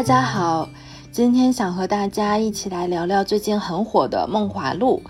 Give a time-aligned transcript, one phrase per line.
[0.00, 0.66] 大家好，
[1.12, 5.02] 今天想和大家一起来聊聊最近很火的《梦华录》。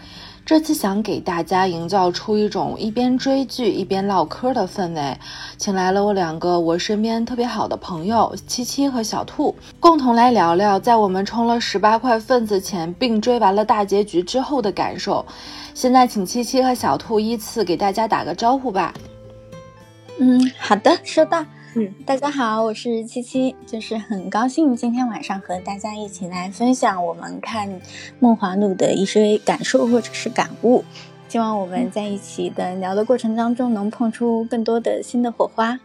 [0.45, 5.17] 这次想给大家营造出一种一边追剧一边唠嗑的氛围，
[5.57, 15.25] 请来了我两个我身边特别好的朋友七七和小兔，共同来聊聊在我们充了十八块份子钱并追完了大结局之后的感受。
[15.73, 18.93] 现在请七七和小兔依次给大家打个招呼吧。
[20.19, 21.47] 嗯，好的，收到。
[21.77, 27.69] 嗯，大家好，我是七七，就是很高兴今天晚上和大家一起来分享我们看
[28.19, 30.85] 《梦华录》的一些感受或者是感悟。
[31.29, 35.79] 希望我们在一起的聊的过程当中，能碰出更多的新的火花。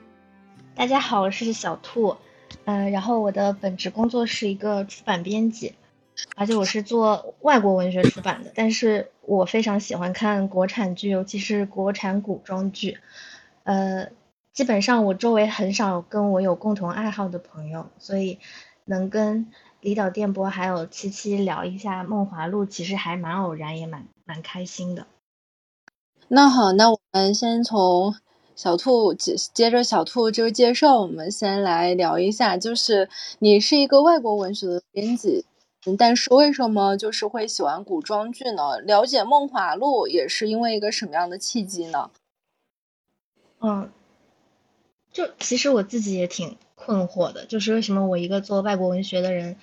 [0.73, 2.16] 大家好，我是小兔，
[2.63, 5.75] 嗯，然后我的本职工作是一个出版编辑，
[6.36, 12.97] 而且我是做外国文学出版的，但是我非常喜欢看国产剧，尤其是国产古装剧，
[13.66, 14.08] 呃。
[14.56, 18.39] 基本上我周围很少跟我有共同爱好的朋友，所以
[18.86, 25.08] 能跟李导电波还有七七聊一下《梦华录》，其实还蛮偶然，也蛮蛮开心的。
[26.30, 28.16] 那好，那我们先从
[28.56, 33.09] 小兔接接着小兔这个介绍，我们先来聊一下，就是
[33.40, 35.45] 你是一个外国文学的编辑，
[35.97, 38.80] 但是为什么就是会喜欢古装剧呢？
[38.80, 42.09] 了解《梦华录》也是因为一个什么样的契机呢？
[43.59, 43.92] 嗯。
[45.16, 49.55] 就其实我自己也挺困惑的，就是为什么我一个做外国文学的人，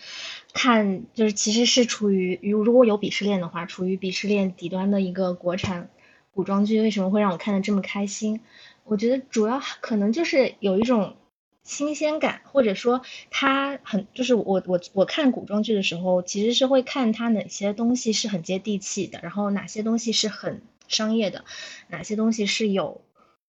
[0.54, 5.90] 看就是其实是处于如如果有鄙视链的话，处于鄙视链底端的一个国产
[6.32, 8.40] 古装剧，为什么会让我看的这么开心？
[8.84, 11.16] 我觉得主要可能就是有一种
[11.64, 21.44] 新鲜感，或者说它很就是我我我看古装剧的时候，其实是会看它哪些东西是很接地气的，然后哪些东西是很商业的，
[21.88, 23.02] 哪些东西是有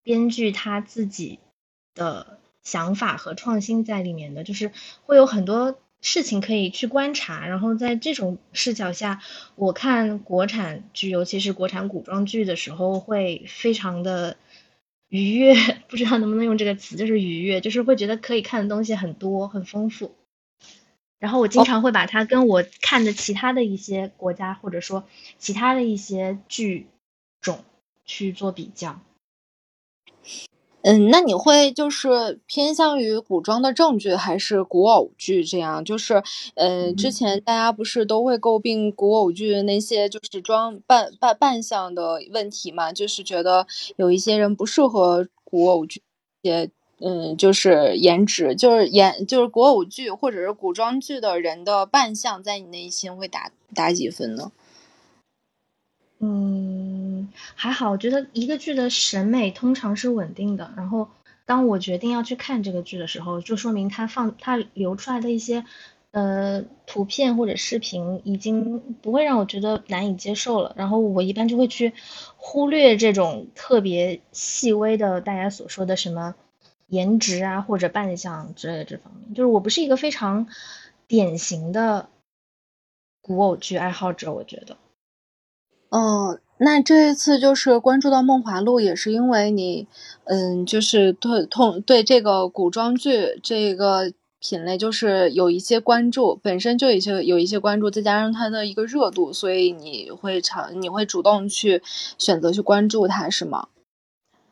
[0.03, 1.39] 编剧他自己。
[1.95, 4.73] 的想法和创新在里面的，就是
[5.05, 7.47] 会有很多事情可以去观察。
[7.47, 9.21] 然后在这种视角下，
[9.55, 14.37] 我看国产剧，尤其是国产古装剧的时候，会非常的
[15.09, 15.55] 愉悦。
[15.89, 20.15] 不知道能不能用这个词，就是愉悦，就是会觉得可以看的东西很多，很丰富。
[21.21, 25.05] 然后我经常会把它跟我看的其他的一些国家，或者说
[25.39, 26.87] 其他的一些剧
[27.41, 27.65] 种
[28.05, 29.01] 去做比较。
[30.87, 35.43] 嗯，那你会就是偏向于古装的正剧还是古偶剧？
[35.43, 36.23] 这样就是，
[36.57, 42.93] 呃，之前大家不是都会诟病古偶剧那些就是装扮扮扮相的问题嘛？
[42.93, 46.03] 就是觉得有一些人不适合古偶剧，
[46.43, 46.69] 也
[47.01, 54.53] 嗯，就是颜值，就是颜，就是古偶剧或者是古装剧的人的扮相，在你内心会打打几分呢？
[56.21, 57.04] 嗯，
[57.55, 60.73] 还好，我觉得一个剧的审美通常是稳定的。
[60.77, 61.09] 然后，
[61.47, 65.65] 当我决定要去看这个剧的时候，就说明它放它流出来的一些
[66.13, 70.75] 呃图片或者视频已经不会让我觉得难以接受了。
[70.77, 71.93] 然后我一般就会去
[72.37, 76.35] 忽略这种特别细微的大家所说的什么
[76.87, 79.35] 颜值啊或者扮相之类的这方面。
[79.35, 80.47] 就是我不是一个非常
[81.07, 82.09] 典型的
[83.21, 84.77] 古偶剧爱好者，我觉得。
[85.91, 89.89] 嗯，那这一次就是关注到《梦华录》，也是因为你，
[90.25, 101.83] 嗯，就是对通对这个古装剧这个品类就是有一些关注，本身就有一些有一些关注，再加上它的一个热度，所以你会常你会主动去
[102.19, 103.67] 选择去关注它，是吗？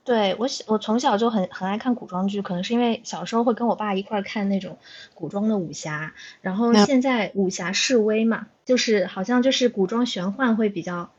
[0.05, 4.77] 对我小我从小就很很爱看古装剧，可能是因为小时候会跟我爸一块儿看那种
[5.15, 11.11] 古装的武侠，然后现在武侠示威嘛，就是好像就是古装玄幻会比较。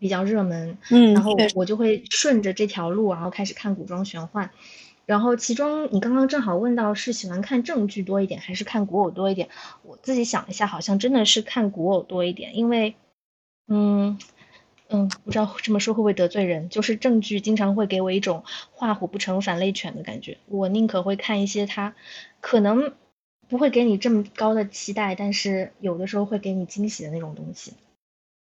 [0.00, 4.50] 比较热门，嗯，然后我就会顺着这条路，然后开始看古装玄幻，
[5.06, 9.48] 然后其中你刚刚正好问到是喜欢看正剧多一点还是看古偶多一点，
[9.82, 12.94] 我自己想一下，好像真的是看古偶多一点，因为，
[13.68, 14.18] 嗯
[14.88, 18.42] 嗯，不知道这么说会不会得罪人，就是正剧经常会给我一种
[18.72, 21.94] 画虎不成反类犬的感觉，我宁可会看一些它
[22.40, 22.94] 可能
[23.48, 27.74] 不会给你这么高的期待，但是有的时候会给你惊喜的那种东西。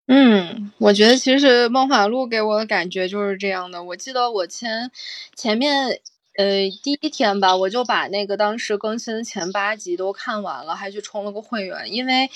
[0.09, 3.83] 嗯，我觉得其实《梦华录》给我的感觉就是这样的。
[3.83, 4.93] 我记得我前
[5.35, 6.01] 前面
[6.37, 12.31] 呃第一天吧，我就把那个当时更新的前八集都看完了，还去充了个会员，因为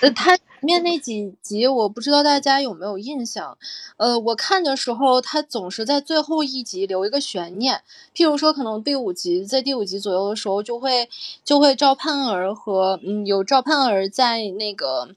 [0.00, 3.56] 呃它前面那几集我不知道大家有没有印象。
[3.96, 7.80] 呃，我看的时候，它总是在最后一集留一个悬念，
[8.12, 11.08] 譬如说可能第五集在第五集左右的时候，就会
[11.44, 15.10] 就会赵盼儿和嗯有赵盼儿在那个。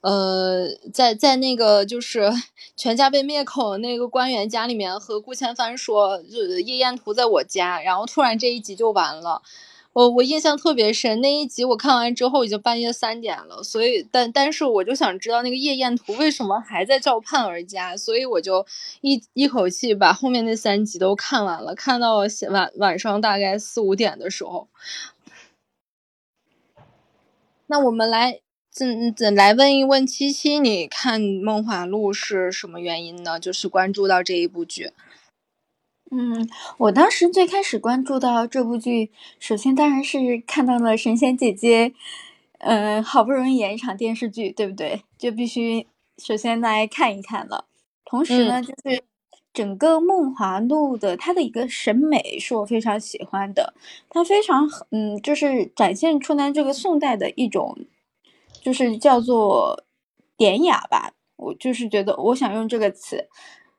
[0.00, 2.30] 呃，在在那个就是
[2.76, 9.42] 全家被灭口那个官员家里面，和顾千帆说，就夜宴图在我家，然后突然这一集就完了，
[9.92, 18.64] 我我印象特别深，那一集我看完之后已经半夜三点了，所以但但是我就想知道那个夜宴图为什么还在赵盼儿家，所以我就
[19.00, 22.18] 一一口气把后面那三集都看完了，看到
[22.50, 24.68] 晚晚上大概四五点的时候。
[27.66, 28.40] 那我们来
[28.78, 33.40] 怎怎来问一问七七，你看《梦华录》是什么原因呢？
[33.40, 34.92] 就是关注到这一部剧。
[36.12, 36.48] 嗯，
[36.78, 39.10] 我当时最开始关注到这部剧，
[39.40, 41.92] 首先当然是看到了神仙姐姐，
[42.60, 45.02] 嗯，好不容易演一场电视剧，对不对？
[45.18, 45.88] 就必须
[46.18, 47.64] 首先来看一看了。
[48.04, 49.02] 同时呢，就是
[49.52, 53.74] 整个《梦华录》的它的一个审美是我非常喜欢的，
[54.08, 57.76] 它非常嗯，就是展现出来这个宋代的一种，
[58.62, 59.84] 就是叫做
[60.36, 61.12] 典雅吧。
[61.36, 63.28] 我就是觉得，我想用这个词，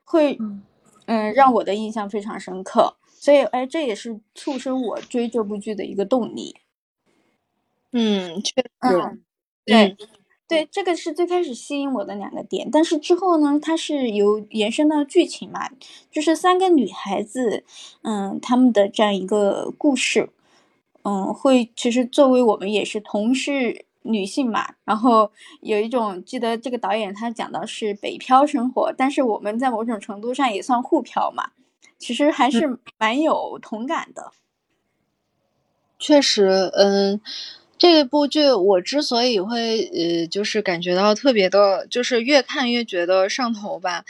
[0.04, 0.38] 会。
[1.06, 6.54] 嗯，让我的印象非常深刻，所以哎，这也是促生我追这部剧的一个动力。
[7.90, 9.20] 嗯，确实，
[9.64, 9.96] 对
[10.46, 12.70] 对，这个是最开始吸引我的两个点。
[12.70, 15.68] 但是之后呢，它是由延伸到剧情嘛，
[16.12, 17.64] 就是三个女孩子，
[18.02, 20.30] 嗯，她们的这样一个故事，
[21.02, 23.86] 嗯，会其实作为我们也是同是。
[24.02, 25.30] 女性嘛，然后
[25.60, 31.50] 有一种记得这个导演他讲的是北漂生活，但是我们在某种程度上也算沪漂嘛，
[31.98, 34.32] 其实还是蛮有同感的。
[35.98, 37.20] 确实，嗯，
[37.76, 44.04] 这部剧我之所以会呃，就是感觉到特别的，就是越看越觉得上头吧。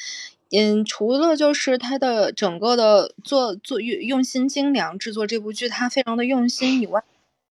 [0.52, 7.02] 嗯，除了就是它的整个的做做用用心精良制作这部剧，它非常的用心以外。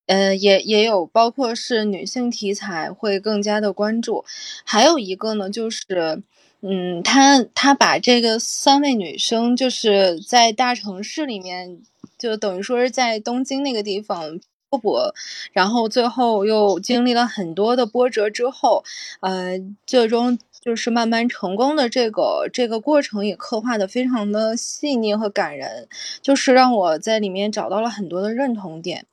[0.10, 4.26] 呃，也也有包括是女性题材会更加的关注，
[4.66, 6.24] 还有一个呢，就是，
[6.62, 11.80] 嗯，他他把这个三位女生就是在大城市里面，
[12.18, 14.40] 就等于说是在东京那个地方
[14.72, 15.14] 漂泊，
[15.54, 18.84] 然后最后又经历了很多的波折之后，
[19.22, 25.88] 呃，最终就是慢慢成功的这个这个过程也刻画的非常的细腻和感人，
[26.22, 29.06] 就是让我在里面找到了很多的认同点。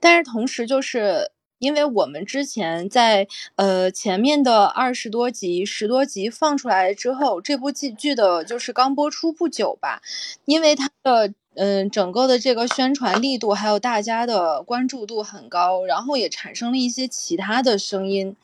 [0.00, 10.00] 但是同时，就是因为我们之前在呃前面的二十多集、十多集放出来之后，这部剧剧的就是刚播出不久吧，
[10.44, 18.36] 因为它的嗯整个的这个宣传力度还有大家的关注度很高，然后也产生了一些其他的声音。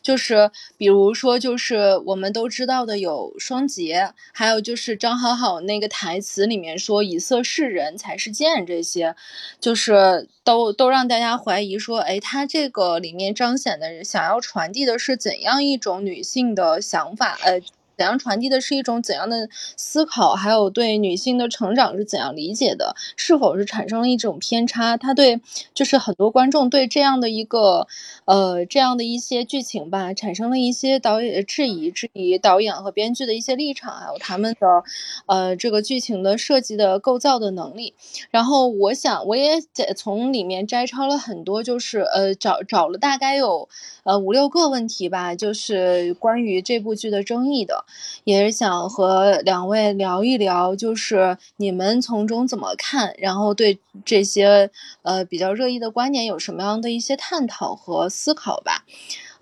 [0.00, 9.14] 就是比如说，就是我们都知道的有双节，还有就是张好好那个台词里面说“以色示人才是贱”，这些
[9.60, 17.36] 就是都都让大家怀疑说，哎，他这个里面彰显的想要传递的是怎样一种女性的想法？
[17.42, 17.60] 呃。
[18.00, 22.96] 怎样传递的是一种怎样的思考，还有对女性的成长是怎样理解的？
[23.14, 24.96] 是否是产生了一种偏差？
[24.96, 25.42] 他对
[25.74, 27.86] 就是很多观众对这样的一个
[28.24, 34.82] 呃这样的一些剧情吧，产生了一些导演质疑，质疑导演和编剧的一些立场，还有他们的
[35.26, 37.92] 呃这个剧情的设计的构造的能力。
[38.30, 43.68] 然后我想我也在从里面摘抄了很多，就是呃找找了大概有
[44.04, 47.84] 呃五六个问题吧，就是关于这部剧的争议的。
[48.24, 54.70] 也是想和两位聊一聊，就是你们从中怎么看，然后对这些
[55.02, 58.84] 呃比较热议的观点有什么样的一些探讨和思考吧。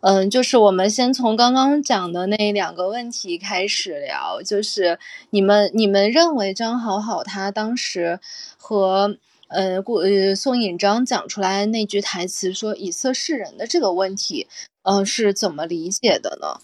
[0.00, 4.96] 嗯，就是我们先从刚刚讲的那两个问题开始聊，就是
[5.30, 8.20] 你们你们认为张好好他当时
[8.56, 9.16] 和
[9.48, 14.46] 呃顾呃宋引章讲出来那句台词说以色示人的这个问题，
[14.84, 16.60] 嗯是怎么理解的呢？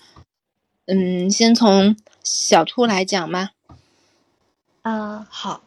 [0.87, 3.53] 嗯，先从小兔来讲嘛。
[4.83, 5.63] 啊，好，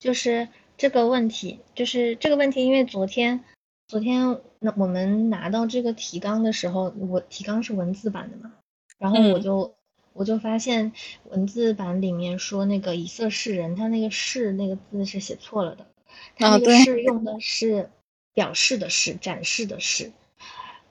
[0.00, 3.44] 就是这个问题，就是这个问题，因为昨天，
[3.86, 8.54] 昨天那我们拿到这个提纲的时候，我提纲是文字版的嘛，
[8.98, 9.72] 然后我就
[10.12, 10.92] 我就发现
[11.30, 15.86] 文字版里面说那个以色示人，他那个示那个字是写错了的，
[16.34, 17.88] 他那个示用的是
[18.34, 20.10] 表示的示，展示的示，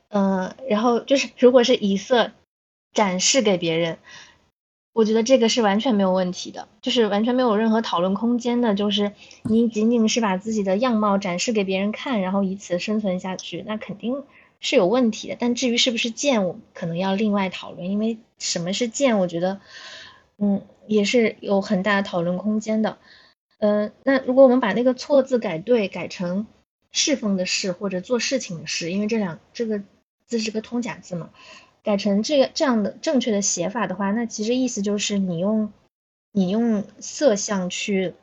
[0.08, 2.32] 嗯，然后就是如果是以色。
[2.96, 4.00] 展示给别人，
[4.94, 8.74] 我觉得这个是完全没有问题的，就是完全没有任何讨论空间的。
[8.74, 9.12] 就是
[9.44, 14.24] 你仅仅是把自己的样貌展示给别人看，然后以此生存下去，那肯定
[14.62, 15.36] 是有问题的。
[15.38, 19.60] 但至于是不是贱，我可能要另外讨论，因为什么是贱，我觉得，
[20.38, 22.98] 嗯，也是有很大的讨论空间的。
[23.58, 26.48] 呃，那如果我们把那个错字改对，改成
[26.94, 29.82] 侍奉的侍或者做事情的事，因为这两这个
[30.26, 31.32] 字是个通假字嘛。
[31.86, 35.72] 改成这个这样的正确的写法的话，那其实意思就是你用
[36.32, 38.16] 你用色相去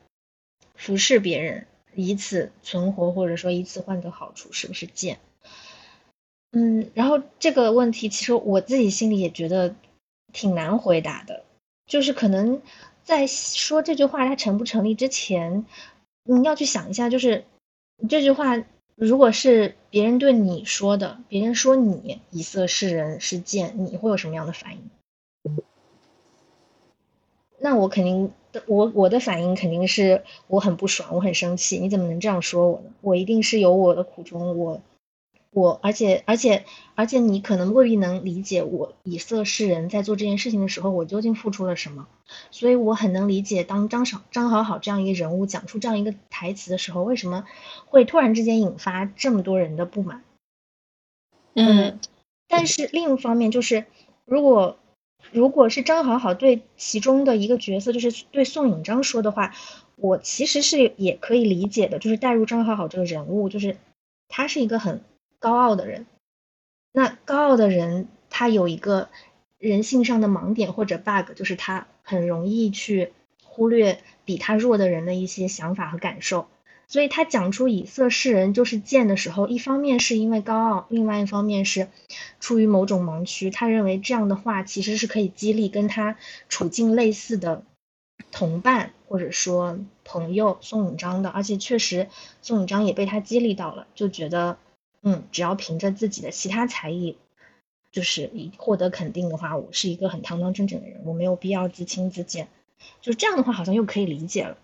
[0.75, 1.65] 服侍别人，
[1.95, 5.17] 以此存活，或者说以此换得好处，是不是贱？
[6.51, 9.73] 嗯，然后这个问题其实我自己心里也觉得
[10.33, 11.45] 挺难回答的，
[11.85, 12.61] 就是可能
[13.05, 15.65] 在说这句话它成不成立之前，
[16.25, 17.45] 你要去想一下，就是
[18.09, 18.61] 这句话
[18.95, 24.89] 如果是别人对你说的，别人说你以色示人是贱，你会有什么样的反应？
[27.59, 28.31] 那我肯定，
[28.67, 32.91] 我我的反应肯定是我很不爽，我很生气，你怎么能这样说我呢？
[33.01, 34.81] 我一定是有我的苦衷，我
[35.53, 42.07] 我而且而且而且你可能未必能理解我以色示人在做这件事情的时候，我究竟付出了什么。
[42.51, 47.45] 所以我很能理解，当张少张好好这样一个人物讲出这样一个台词的时候，为什么
[47.85, 50.23] 会突然之间引发这么多人的不满？
[51.53, 51.99] 嗯，
[52.47, 53.85] 但是另一方面就是，
[54.25, 54.77] 如果。
[55.31, 59.55] 如果是张好好对其中的一个角色，就是对宋引章说的话，
[59.95, 63.77] 我其实是也可以理解的，就是带入张好好这个人物，就是
[64.27, 65.01] 他是一个很
[65.43, 66.05] 高傲的人。
[66.93, 69.09] 那高傲的人，他有一个
[69.57, 73.11] 人性上的盲点或者 bug，就是他很容易去
[73.43, 76.47] 忽略比他弱的人的一些想法和感受。
[76.87, 81.89] 所以他讲出以色示人就是贱的时候，一方面是因为高傲，另外一方面是
[82.39, 83.49] 出于某种盲区。
[83.49, 86.15] 他认为这样的话其实是可以激励跟他
[86.47, 87.65] 处境类似的
[88.31, 92.07] 同伴或者说朋友宋永章的，而且确实
[92.41, 94.57] 宋永章也被他激励到了，就觉得
[95.03, 97.17] 嗯，只要凭着自己的其他才艺，
[97.91, 102.47] 就是以获得肯定的话，我是一个很堂堂正正的人，我没有必要自轻自贱。
[103.01, 104.57] 就这样的话，好像又可以理解了。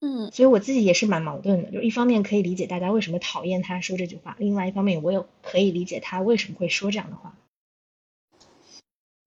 [0.00, 7.36] 嗯，所以我自己也是蛮矛盾的，就一方面可以理解大家为什么讨厌他说这句话，另外一方面我又可以理解他为什么会说这样的话。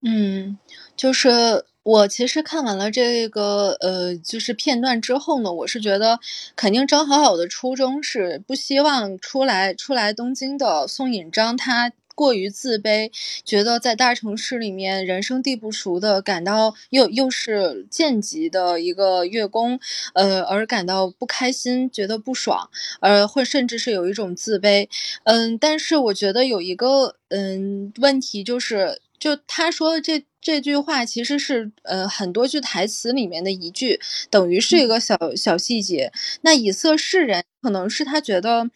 [0.01, 0.59] 嗯，
[0.97, 6.19] 就是我其实看完了这个呃，就是片段之后呢，我是觉得
[6.55, 11.91] 肯定张好好的初衷是不希望出来出来东京的宋引章他。
[12.15, 13.11] 过于自卑，
[13.43, 19.77] 觉得在大城市里面人生地不熟的，感到又又是贱籍的一个月宫，
[20.13, 22.69] 呃，而感到不开心，觉得不爽，
[23.01, 24.87] 呃，会甚至是有一种自卑，
[25.25, 36.11] 嗯，但是我觉得有一个嗯问题就是，就他说的这这句话其实是呃很多句台词里面的一句，等于是一个小小细节。
[36.41, 38.69] 那以色示人，可能是他觉得。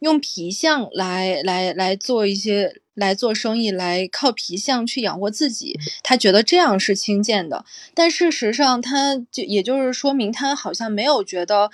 [0.00, 7.66] 用皮相来来来做一些来做生意，来靠皮相去养活自己，他觉得这样是轻贱的。
[7.92, 11.70] 但事实上，他就也就是说明他好像没有觉得，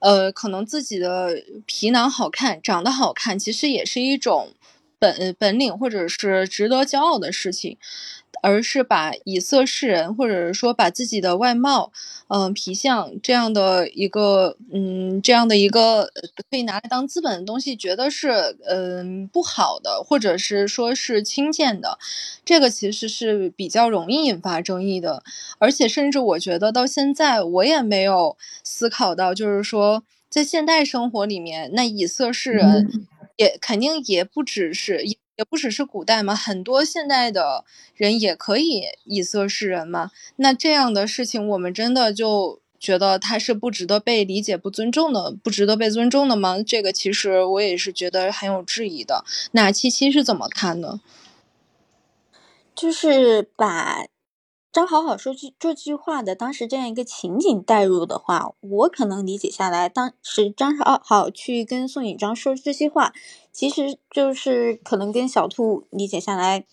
[0.00, 4.50] 呃，可能自己的皮囊好看，长得好看，其实也是一种
[5.00, 7.76] 本本领或者是值得骄傲的事情。
[8.42, 11.92] 而是把以色示人，或者是说把自己的外貌，
[12.28, 16.08] 嗯，皮相这样的一个，嗯，这样的一个
[16.48, 21.98] 可以拿来当资本的东西，觉得是，嗯，不好的，或者是说是轻贱的，
[22.42, 25.22] 这个其实是比较容易引发争议的。
[25.58, 32.88] 而且，甚至我觉得到现在，我也没有思考到，就是说在现代生活里面，那以色示人
[33.40, 35.02] 也肯定也不只是。
[35.36, 40.10] 也不只是古代嘛，很多现代的人也可以以色示人嘛。
[40.36, 46.62] 那这样的事情，我们真的就觉得他是不值得被理解、不尊重的，不值得被尊重的吗？
[46.62, 49.24] 这个其实我也是觉得很有质疑的。
[49.52, 51.00] 那七七是怎么看的？
[52.74, 54.04] 就是把。
[54.72, 63.12] 张好好说句这句话的当时这样一个情景带入的话，我可能理解下来，当时张好好去跟宋引章说这些话，
[63.50, 66.64] 其实就是可能跟小兔理解下来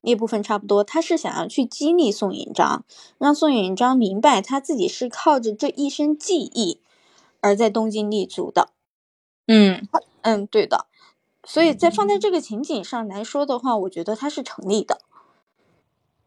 [0.00, 0.82] 那部分差不多。
[0.82, 2.86] 他是想要去激励宋引章，
[3.18, 6.80] 让宋引章明白他自己是靠着这一身技艺
[7.42, 8.70] 而在东京立足的。
[9.46, 9.86] 嗯
[10.22, 10.86] 嗯，对的。
[11.44, 15.02] 所以在放在这个情景上来说的话，我觉得它是成立的。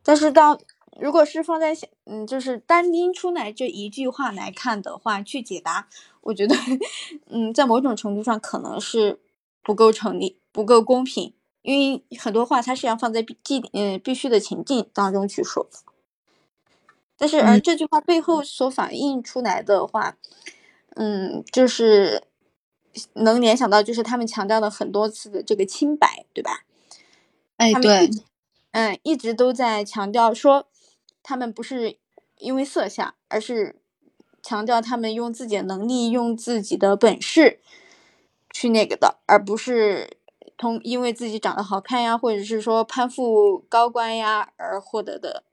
[0.03, 0.59] 但是到
[0.99, 1.75] 如果是放在
[2.05, 5.87] 嗯，就是单拎出来这一句话来看的话，去解答，
[6.21, 6.55] 我觉得，
[7.27, 9.19] 嗯，在某种程度上可能是
[9.61, 11.33] 不够成立、不够公平，
[11.63, 13.37] 因为很多话它是要放在必
[13.73, 15.79] 嗯必须的情境当中去说的。
[17.17, 20.17] 但是而这句话背后所反映出来的话，
[20.95, 22.23] 嗯，就是
[23.13, 26.63] 能联想到就是他们强调了很多次的这个清白，对吧？
[27.57, 28.09] 哎，对，
[28.71, 30.67] 嗯，一直都在强调说。
[31.27, 31.97] 他们不是
[32.37, 33.81] 因为色相，而是
[34.43, 37.59] 强调他们用自己的能力、用自己的本事
[38.53, 40.17] 去那个的，而不是
[40.55, 45.43] 通因为自己长得好看呀，或者是说攀附高官呀而获得的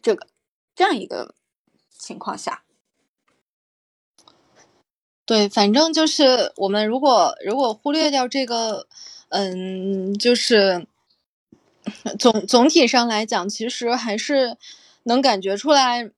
[0.00, 0.26] 这个
[0.74, 1.34] 这样一个
[1.90, 2.62] 情况下。
[5.26, 8.88] 对，反正就是我们如果如果忽略掉这个，
[9.28, 10.86] 嗯，就是
[12.18, 14.56] 总总体上来讲，其实还是
[15.04, 16.10] 能感觉出来，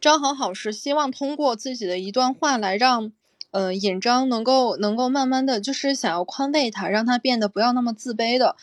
[0.00, 3.12] 张好好是希望通过自己的一段话来让，
[3.50, 8.56] 呃，尹章能够能够慢慢的就是想要宽慰他，让他变得不要那么自卑的，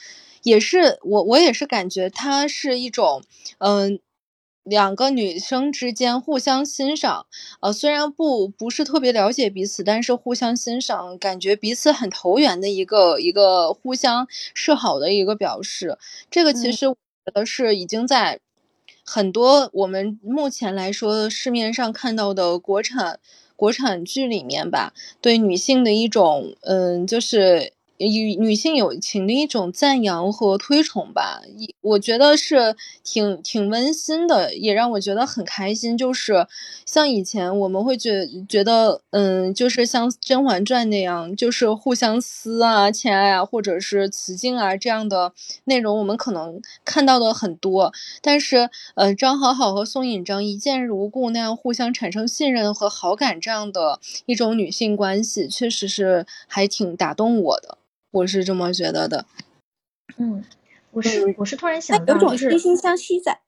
[0.43, 3.23] 也是我我也是感觉他是一种，
[3.59, 3.99] 嗯。
[4.63, 7.25] 两个女生之间互相欣赏，
[7.61, 15.97] 呃，虽然不不是特别了解彼此，但是互相欣赏，感觉彼此很投缘的一个一个互相示好的一个表示。
[16.29, 16.93] 这个其实我
[17.25, 18.39] 觉得是已经在
[19.03, 23.19] 很多我们目前来说市面上看到的国产
[23.55, 27.73] 国产剧里面吧，对女性的一种，嗯，就是。
[28.07, 31.41] 女女性友情的一种赞扬和推崇吧，
[31.81, 35.97] 我觉得是挺挺温馨的，也让我觉得很开心。
[35.97, 36.47] 就是
[36.85, 45.33] 像以前我们会觉觉得，嗯，就是像《甄嬛传》那样，就是互相撕啊、亲爱啊，或者是雌竞啊这样的
[45.65, 47.93] 内容，我们可能看到的很多。
[48.21, 57.77] 但是，呃，张好好和宋引章一见如故那样互相产生信任和好感这样的一种女性关系，确实是还挺打动我的。
[58.11, 59.25] 我是这么觉得的，
[60.17, 60.43] 嗯，
[60.91, 63.39] 我是我是突然想到，就是惺惺相惜在，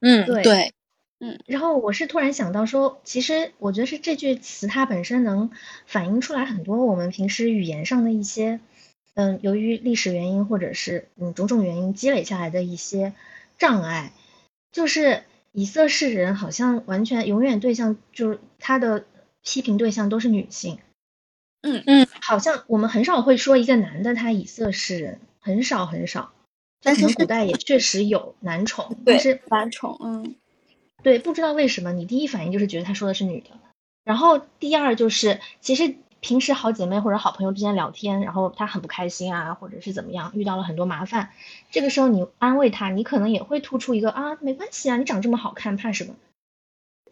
[0.00, 0.74] 嗯，对对，
[1.18, 5.50] 嗯，然后我是突然想到说，其实我觉得是这句词它本身能
[5.86, 8.60] 反映出来很多我们平时语言上的一些，
[9.14, 13.14] 嗯，由于历史原因或者是嗯种种原因积累下来的一些
[13.58, 14.12] 障碍，
[14.72, 15.22] 就是
[15.52, 19.06] 以色侍人好像完全永远对象就是他的
[19.42, 20.78] 批评对象都是女性。
[21.66, 26.32] 嗯嗯，好像我们很少会说一个男的他以色示人，很少很少。
[26.80, 30.36] 但是古代也确实有男宠，但是男宠，嗯，
[31.02, 33.50] 对，不知道为什么你第一反应就是觉得他说的是女的。
[34.04, 41.30] 然后第二就是，其实平时好姐妹或者好朋友之间聊天，然后他很不开心啊，或者是怎么样，遇到了很多麻烦，
[41.72, 46.14] 这个时候你安慰他，你可能也会突出一个啊，没关系啊，你长这么好看，怕什么？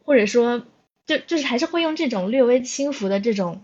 [0.05, 0.63] 或者说，
[1.07, 3.63] 就就是还是会用这种略微轻浮的这种。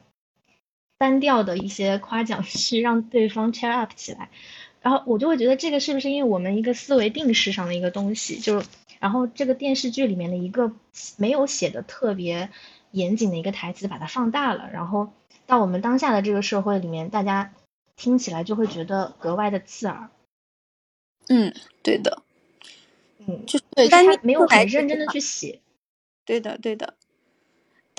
[1.01, 4.29] 单调的一些夸奖 去让对方 cheer up 起来，
[4.83, 8.63] 然后我就会觉得这个是不是因为我们一个思维定式上的一个东西，就
[8.99, 10.73] 然后这个电视剧里面的一个
[11.17, 12.51] 没有写的特别
[12.91, 15.11] 严谨的一个台词把它放大了，然后
[15.47, 17.55] 到我们当下的这个社会里面，大家
[17.97, 20.11] 听起来就会觉得格外的刺耳。
[21.29, 22.23] 嗯，对的，
[23.27, 25.61] 嗯，就对，他没有很认真的去写。
[26.27, 26.93] 对的，对的。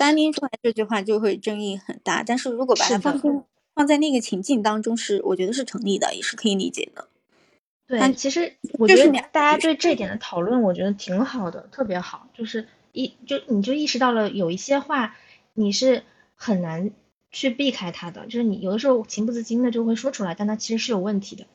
[0.02, 7.06] 单拎出来这句话就会争议很大，但是如果把它放放在那个情境当中，是我觉得是成立的，也是可以理解的。
[7.86, 12.28] 对，其实我觉得大家对这点的讨论，我觉得挺好的，特别好。
[12.34, 15.16] 就是一就你就意识到了有一些话
[15.54, 16.02] 你是
[16.34, 16.90] 很难
[17.30, 21.46] 去避开它的，就是你有的时候情不自禁的就会说出来，但它其实是有问题的。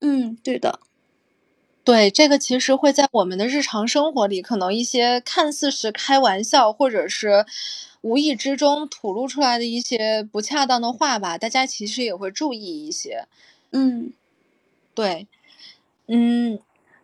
[0.00, 0.80] 嗯，对的。
[1.84, 7.44] 对，这个其实会在我们的日常生活里，可能一些看似是开玩笑，或者是
[8.02, 13.26] 无意之中吐露出来的一些不恰当的话吧，大家其实也会注意一些。
[13.72, 14.12] 嗯，
[14.94, 15.26] 对，
[16.08, 16.60] 嗯，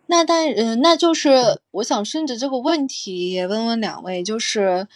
[0.07, 4.87] 那但嗯，那就是我想顺着这个问题也问问两位，就是。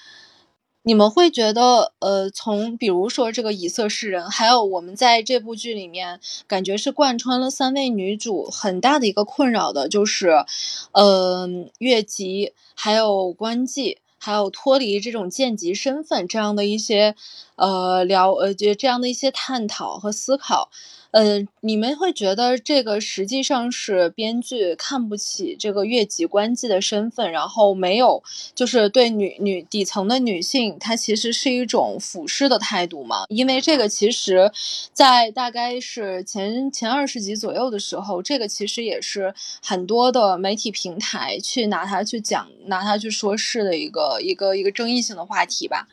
[0.85, 10.43] 你们会觉得，呃，从比如说这个以色侍人，还有我们在这部剧里面，感觉是贯穿了三位女主很大的一个困扰的，就是，
[10.91, 17.15] 呃，越级，还有关妓，还有脱离这种贱籍身份这样的一些，
[17.55, 20.69] 呃，聊，呃，就这样的一些探讨和思考。
[21.11, 28.23] 呃，你们会觉得这个实际上是编剧看不起这个越级官妓的身份，然后没有
[28.55, 33.25] 就是对女女底层的女性，她其实是一种俯视的态度吗？
[33.29, 34.51] 因为这个其实，
[34.91, 45.87] 在大概是前前二十集左右的时候，这个其实也是很多的媒体平台去拿它去讲、拿它去说事的一个一个一个争议性的话题吧。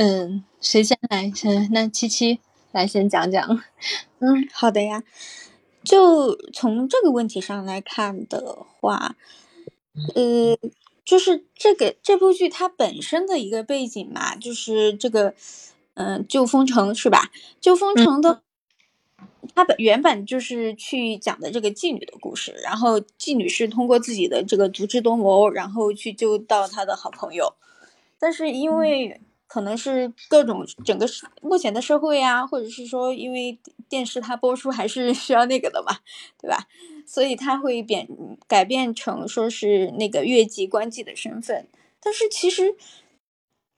[0.00, 1.28] 嗯，谁先来？
[1.34, 2.38] 先那七七
[2.70, 3.44] 来先讲讲。
[4.20, 5.02] 嗯，好的呀。
[5.82, 9.16] 就从这个问题上来看的话，
[10.14, 10.56] 呃，
[11.04, 15.34] 就是这个这部剧它本身的一个背景嘛，就是这个，
[15.94, 17.32] 嗯，旧风城是吧？
[17.60, 18.42] 旧风城的，
[19.52, 27.54] 它本原本就是去讲的这个妓女的故事，然后妓女是通过自己的这个足智多谋，然后去救到她的好朋友，
[28.20, 29.20] 但是因为。
[29.48, 31.06] 可能是各种整个
[31.42, 33.58] 目前的社会呀，或者是说，因为
[33.88, 35.98] 电视它播出还是 需要那个的嘛，
[36.40, 36.68] 对吧？
[37.06, 38.06] 所以它会变
[38.46, 41.66] 改变成说是那个越级关妓的身份，
[42.00, 42.76] 但是其实，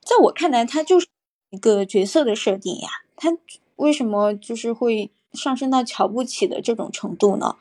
[0.05, 1.07] 在我看来，它就是
[1.51, 2.89] 一个角色的设定呀。
[3.17, 3.37] 它
[3.77, 7.57] 为什么就是会上升到瞧不起的这种程度呢？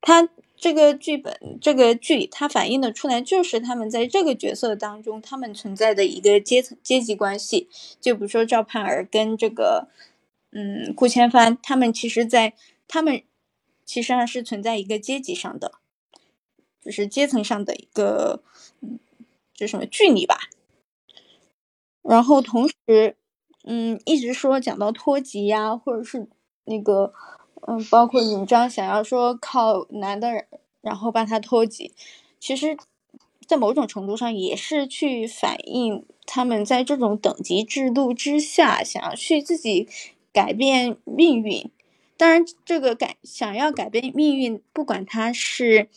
[0.00, 7.68] 它这个剧本，这个剧，它反映的出来就是他们在这个角色当中，他们存在的一个阶层阶级关系。
[8.00, 9.88] 就比如说赵盼儿跟这个，
[10.52, 12.54] 嗯，顾千帆，他们其实，在
[12.88, 13.22] 他们
[13.84, 15.72] 其实上是存在一个阶级上的，
[16.82, 18.42] 就是阶层上的一个，
[18.80, 18.98] 嗯，
[19.52, 20.38] 就什么距离吧。
[22.00, 23.16] 然后同时，
[23.64, 26.26] 嗯，一直说讲到脱籍呀，或者是
[26.64, 27.12] 那个。
[27.66, 30.44] 嗯，包括尹章想要说靠男的，
[30.82, 31.94] 然后把他托起，
[32.38, 32.76] 其实，
[33.46, 39.88] 在某种程度上也是去反映他们在这种等级制度之下，想要去自己
[40.30, 41.70] 改变命运。
[42.18, 45.88] 当然，这个改想要改变命运，不管他是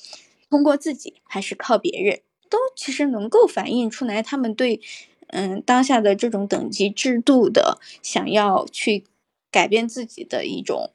[0.49, 4.79] 通过自己还是靠别人，都其实能够反映出来他们对
[5.27, 9.03] 嗯当下的这种等级制度的想要去
[9.51, 10.91] 改变自己的一种。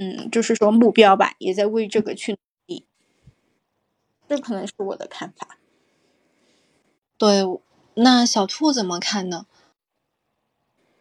[0.00, 2.86] 嗯，就是说目标吧，也在为这个去努力，
[4.28, 5.58] 这可能是我的看法。
[7.16, 7.42] 对，
[7.94, 9.46] 那小兔怎么看呢？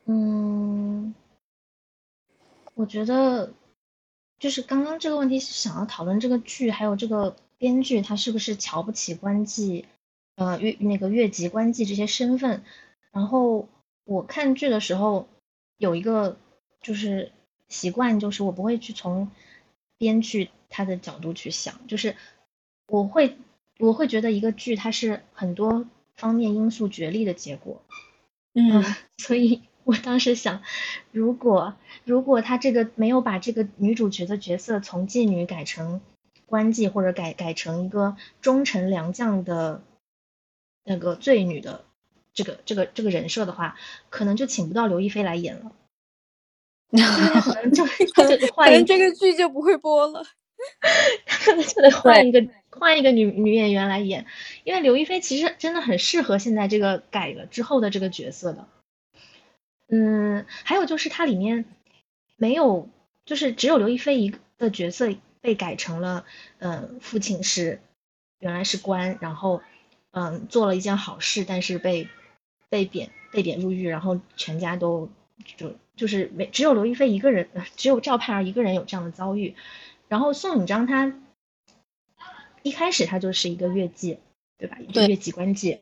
[0.05, 1.13] 嗯，
[2.73, 3.53] 我觉得
[4.39, 9.85] 就是刚刚这个问题是想要讨论这个剧，还有这个编剧他是不是瞧不起官妓，
[10.37, 12.63] 呃，越那个越级官妓这些身份。
[13.11, 13.69] 然后
[14.05, 15.27] 我看剧的时候
[15.77, 16.39] 有一个
[16.81, 17.31] 就是。
[17.69, 19.29] 习惯就是我不会去从
[19.97, 22.15] 编剧他的角度去想，就是
[22.87, 23.37] 我会
[23.79, 27.81] 我会觉得一个剧它是很多方面因素角力的结果，
[28.53, 28.83] 嗯，
[29.17, 30.63] 所以我当时想，
[31.11, 36.01] 如果如果他这个没有把这个女主角的角色从妓女改成
[36.45, 39.83] 官妓，或者改改成一个忠臣良将的
[40.83, 41.85] 那个罪女的
[42.33, 43.75] 这个这个这个人设的话，
[44.09, 45.71] 可能就请不到刘亦菲来演了。
[47.41, 50.23] 可能就可能这个剧就不会播了，
[51.43, 54.25] 可 能就得换一个换一个女女演员来演，
[54.63, 58.67] 因为刘亦菲其实真的很适合现在这个改了之后的这个角色的。
[59.89, 61.65] 嗯，还有就是它里面
[62.35, 62.89] 没有，
[63.25, 66.25] 就是只有刘亦菲一个的角色被改成了，
[66.59, 67.81] 嗯，父亲是
[68.39, 69.61] 原来是官，然后
[70.11, 72.07] 嗯做了一件好事，但是被
[72.69, 75.09] 被贬被贬入狱，然后全家都
[75.43, 75.75] 就。
[75.97, 79.55] 就是没只有刘亦菲一个人，只有赵盼儿一个人有这样的遭遇。
[80.07, 81.15] 然后宋引章他
[82.61, 84.19] 一开始他就是一个月妓，
[84.59, 84.77] 对吧？
[84.87, 85.79] 一个月妓官妓。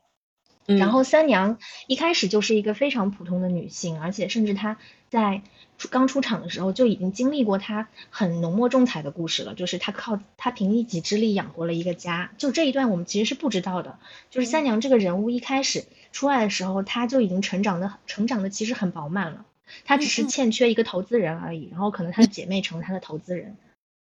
[0.65, 4.77] 然后三娘一开始就是一个非常普通的女性，而且甚至她
[5.09, 5.41] 在
[5.77, 12.31] 出刚出场的时候就已经经历过她很浓墨重彩的故事了，就是她靠她凭一己之力养活了一个家。
[12.37, 13.99] 就这一段我们其实是不知道的，
[14.31, 15.83] 就是三娘这个人物一开始
[16.15, 19.45] 出来的时候，她就已经成长的成长的其实很饱满了。
[19.83, 23.57] 她只是欠缺一个投资人而已，然后可能她的姐妹成了她的投资人，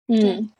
[0.08, 0.52] 嗯，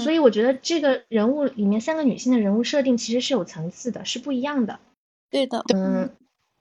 [0.00, 4.80] 所以我觉得这个人物里面三个女性的人物设定其实是有层次的，是不一样的。
[5.30, 6.10] 对的，嗯，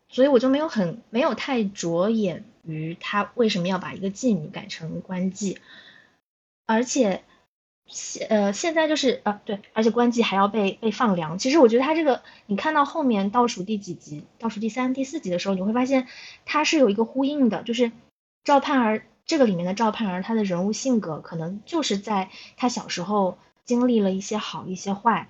[0.07, 5.57] 所以我就没有很没有太着眼于她为什么要把一个妓女改成官妓，
[6.67, 7.23] 而且。
[7.87, 11.37] 现呃，现在就是啊，对，而且关机还要被被放凉。
[11.37, 16.07] 其实我觉得他这个，你看到后面倒数第几集，倒数第三、第四集的时候，你会发现
[16.45, 17.91] 他是有一个呼应的，就是
[18.43, 25.29] 赵盼儿这个里面的赵盼儿，她的人物性格可能就是在她小时候经历了一些好、一些坏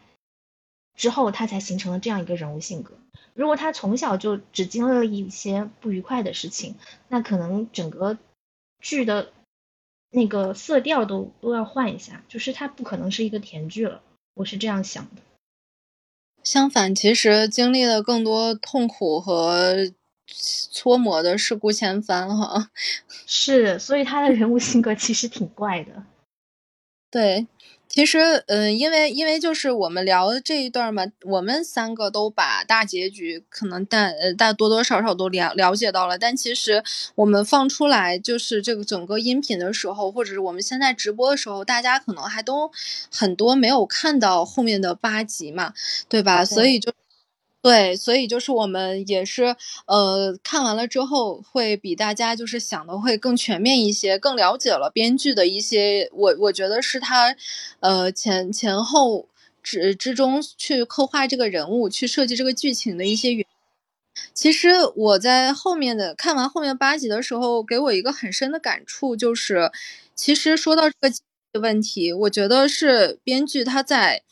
[0.95, 2.95] 之后，她才形成了这样一个人物性格。
[3.33, 6.75] 如果她从小就只经历了一些不愉快的事情，
[7.07, 8.17] 那可能整个
[8.81, 9.31] 剧的。
[10.11, 14.01] 那个色调都都要换一下，就是它不可能是一个甜剧了，
[14.35, 15.21] 我是这样想的。
[16.43, 19.91] 相反，其实经历了更多痛苦和
[20.71, 22.71] 搓磨的是顾千帆哈。
[23.27, 26.03] 是，所以他的人物性格其实挺怪的。
[27.11, 27.47] 对。
[27.97, 36.83] 其实，嗯，因为因为就是我们聊这一段嘛，我们三个都把大结局可能大呃大多多少少都了了解到了，但其实
[37.15, 42.69] 我们放出来就是这个整个音频的时候，或者是我们现在直播的时候，大家可能还都
[43.11, 45.73] 很多没有看到后面的八集嘛，
[46.07, 46.45] 对吧？
[46.45, 46.93] 所以就。
[47.63, 49.55] 对，所以就是我们也是，
[49.87, 57.35] 呃，看完了之后会比大家就是想的会更全面一些，更了解了编剧的一些，我我觉得是他，
[57.79, 59.27] 呃，前前后
[59.63, 63.45] 之之中去刻画这个人物，去设计这个剧情的一些原。
[64.33, 69.71] 其实我在后面的看完后面八集的时候，给我一个很深的感触，就是
[70.15, 70.95] 其实说到这
[71.53, 74.23] 个问题，我觉得是编剧他在。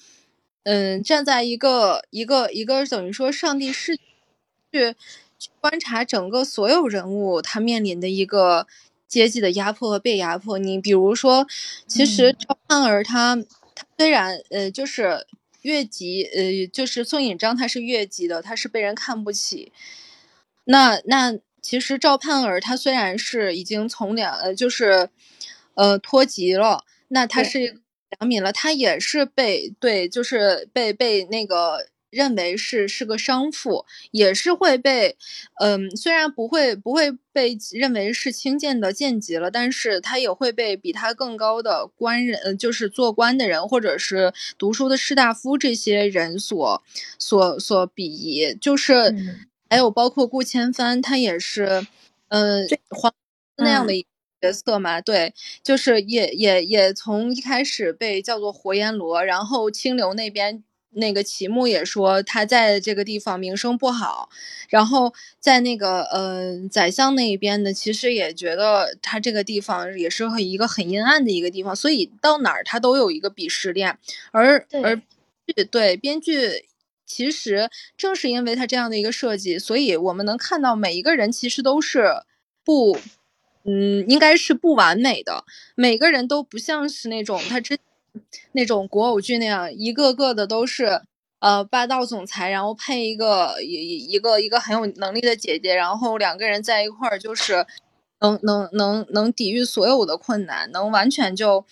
[0.66, 3.96] 嗯，站在一个一个一个等于说上帝视
[4.72, 4.96] 去
[5.38, 8.66] 去观察整个所有人物他面临的一个
[9.08, 10.58] 阶级的压迫和被压迫。
[10.58, 11.46] 你比如说，
[11.88, 13.36] 其实赵盼儿他
[13.76, 15.28] 他虽然呃就是
[15.62, 19.72] 越级，呃就是宋引章他是越级的，他是被人看不起。
[20.64, 25.10] 那那其实赵盼儿他虽然是已经从两呃就是
[25.76, 27.82] 呃脱籍了，那他是
[28.20, 35.18] 良民了，他也是被对就是被被那个认为是是个商妇，也是会被
[35.60, 46.84] 嗯虽然不会不会被认为是轻贱的贱籍了，但是他也会被比他更高的官人就是做官的人或者是读书的士大夫这些人所
[47.20, 49.16] 所所鄙夷，就是。
[49.68, 51.88] 还有包括顾千帆，他也是，
[52.28, 53.12] 呃，黄
[53.58, 53.94] 那样的
[54.46, 64.30] 角色嘛，对，就是也也也从一开始被叫做活阎罗，然后清流那边那个齐木也说他在这个地方名声不好，
[64.70, 73.98] 然后在那个呃宰相那一边呢，其实也觉得他这个地方也是一个很阴暗的一个地方，所以到哪儿他都有一个鄙视链，
[74.32, 75.02] 而而
[75.72, 76.66] 对编剧。
[77.08, 82.10] 其实正是因为他这样的一个设计，所以我们能看到每一个人其实都是
[82.64, 82.98] 不，
[83.66, 85.44] 嗯，应该是不完美的。
[85.76, 87.78] 每个人都不像是那种他之
[88.54, 91.02] 那种国偶剧那样，一个个的都是
[91.40, 97.66] 呃霸道总裁，然后配一个一一个一个很有能力的姐姐，然后两个人在一块儿就是
[98.22, 101.66] 能能能能抵御所有的困难，能完全就。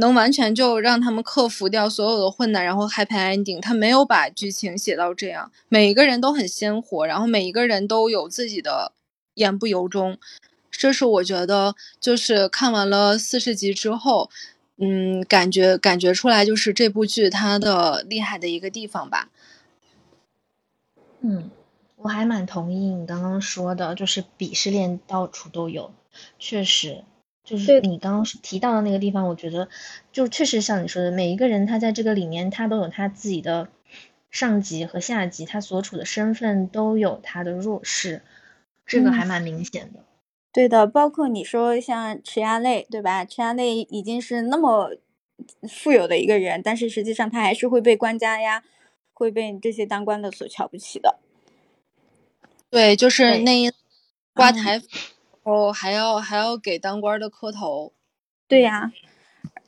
[0.00, 3.60] 能完全就让他们克服掉所有的困难，然后 happy ending。
[3.60, 8.92] 他没有把剧情写到这样，每一个人都很鲜活，然后每一个人都有自己的
[9.34, 10.16] 言不由衷。
[10.78, 14.30] 这是我觉得，就是看完了四十集之后，
[14.76, 19.28] 嗯，感觉感觉出来就是这部剧它的厉害的一个地方吧。
[21.20, 21.50] 嗯，
[21.96, 25.92] 我还蛮同意你刚刚说的，就是鄙视链到处都有，
[26.38, 27.02] 确实。
[27.42, 29.68] 就是你刚刚提到的那个地方，我觉得
[30.12, 33.68] 就确实像你说的，每一个人他在这个里面，他都有他自己的
[34.30, 38.22] 上级和下级，他所处的身份都有他的弱势，
[38.86, 40.00] 这个还蛮明显的。
[40.58, 43.24] 对的，包括你说像池亚类，对吧？
[43.24, 44.90] 池亚类已经是那么
[45.68, 48.64] 富有的一个人，但是实际上他还是会被官家呀，
[49.14, 51.20] 会被这些当官的所瞧不起的。
[52.70, 53.70] 对，就是那
[54.34, 54.82] 挂台。
[55.44, 57.92] 哦，还要还要给当官的磕头，
[58.48, 58.90] 对呀，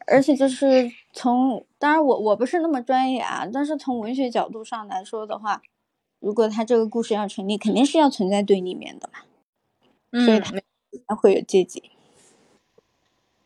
[0.09, 5.63] 而且就是从当然我我不是那么专业啊，但是从文学角度上来说的话，
[6.19, 10.53] 如果他这个故事要成立，肯定是要存在对立面的嘛，所以他
[11.07, 11.91] 才会有阶级。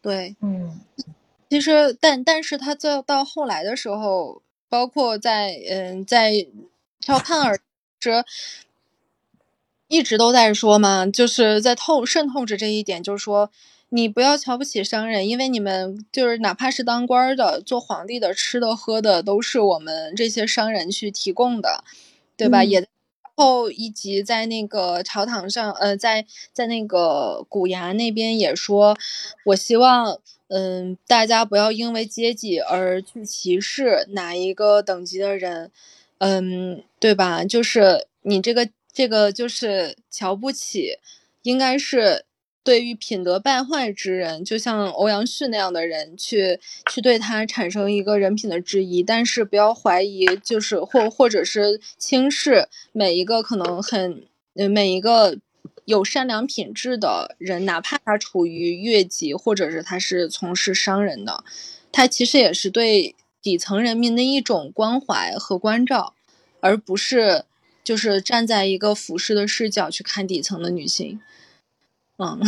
[0.00, 0.80] 对，嗯，
[1.50, 6.46] 其实但但是他在到后来的时候，包括在嗯在
[7.00, 7.60] 乔盼尔
[7.98, 8.24] 这。
[9.86, 13.50] 一直都在说嘛，就是在透渗透着这一点，就是说
[13.90, 21.84] 你不要瞧不起商人，因为你们就是哪怕是当官的、做皇帝的、吃的喝的，都是我们这些商人去提供的，
[22.36, 22.64] 对吧？
[22.64, 22.88] 也
[23.36, 28.96] 后一集在那个朝堂上，呃，在在那个古崖那边也说，
[29.46, 30.18] 我希望，
[30.48, 35.70] 嗯，大家不要因为阶级而去歧视哪一个等级的人，
[36.18, 37.44] 嗯，对吧？
[37.44, 38.68] 就是你这个。
[38.96, 40.98] 这个就是瞧不起，
[41.42, 42.24] 应该是
[42.64, 46.58] 对于品德败坏之人，就像欧阳旭那样的人，去
[46.90, 54.24] 去对他产生一个人品的质疑，但是不要怀疑，就是或或者是轻视每一个可能很
[54.54, 55.38] 每一个
[55.84, 61.44] 有善良品质的人，哪怕他处于越级，或者是他是从事商人的，
[61.92, 66.14] 他其实也是对底层人民的一种关怀和关照，
[66.60, 67.44] 而不是。
[67.84, 71.20] 就是站在一个俯视的视角去看底层的女性，
[72.18, 72.40] 嗯，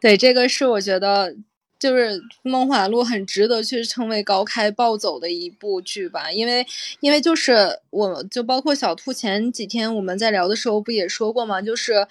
[0.00, 1.34] 对，这个是我觉得
[1.78, 6.66] 就是《梦华录》很值得去称为高开暴走的一部剧吧，因为
[7.00, 11.62] 因为就是我就包括小兔前几天我们在聊的时候不也说过吗？
[11.62, 12.06] 就是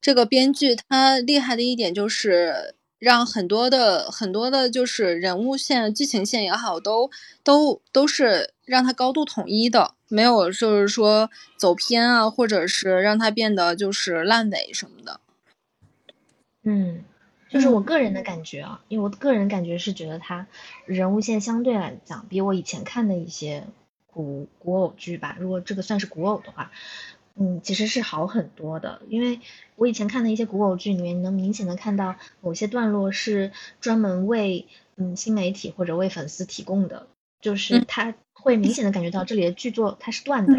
[0.00, 7.10] 这个编剧他厉害的一点就是让很多的很多的就是人物线、剧情线也好，都
[7.42, 9.94] 都都是让它高度统一的。
[10.06, 15.20] 没有，就是说走偏啊，或者是让它变得就是烂尾什么的。
[16.62, 17.04] 嗯，
[17.48, 20.46] 就是我个人的感觉啊，因为我个人感觉是觉得它
[20.84, 23.66] 人物线相对来讲比我以前看的一些
[24.06, 26.70] 古古偶剧吧，如果这个算是古偶的话，
[27.36, 29.02] 嗯，其实是好很多的。
[29.08, 29.40] 因为
[29.76, 37.08] 我以前看的一些古偶剧里面，你能明显的看到某些段落是专门为嗯新媒体或者为粉丝提供的，
[37.40, 38.14] 就是它。
[38.40, 40.54] 会明显的感觉到这里的剧作它是断的，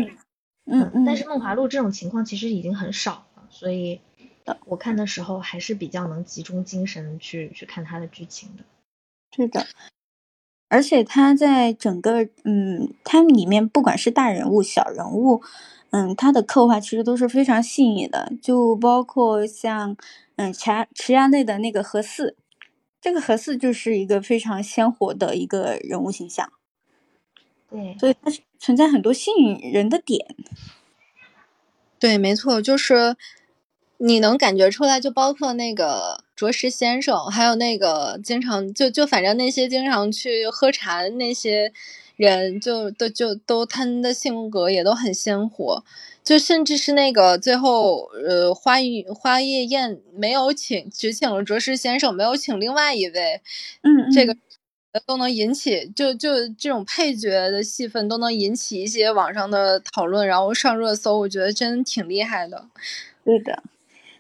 [0.66, 1.06] 嗯嗯。
[1.06, 4.02] 但是《梦华录》这种情况其实已经很少了，所以
[4.66, 8.64] 我看的时候还是比较能集中精神去去看它的剧情的。
[9.36, 9.66] 是的。
[10.70, 15.42] 而且他在整个，嗯，它里面不管是大人物、小人物，
[15.90, 18.32] 嗯，他的刻画其实都是非常细腻的。
[18.42, 19.98] 就包括像，
[20.38, 22.38] 嗯，池池衙内的那个何四，
[23.02, 26.50] 这个何四就是一个非常鲜活的一个人物形象。
[27.72, 30.36] 对，所以它是存在很多吸引人的点。
[31.98, 33.16] 对，没错，就是。
[34.04, 41.72] 你能感觉出来，就包括那个卓石先生，还有那个经常就就反正那些经常去喝茶的那些
[42.16, 45.84] 人，就都就都他们的性格也都很鲜活，
[46.24, 53.40] 就甚至是那个最后呃花玉花夜宴没有请，只请了卓石先生，没有请另外一位，
[53.84, 54.36] 嗯，这个
[55.06, 62.68] 都能引起就就这种配角的戏份都能引起一些网上的讨论，然后上热搜，我觉得真挺厉害的，
[63.24, 63.64] 对的。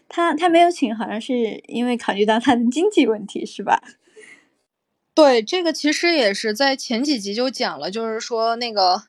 [0.10, 3.81] 他他没有请，好像是因为考虑到他的经济问题，是吧？
[5.15, 9.03] 对，这个其实也是在前几集就讲了，就是说那个，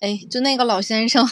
[0.00, 1.26] 哎，就那个老先生，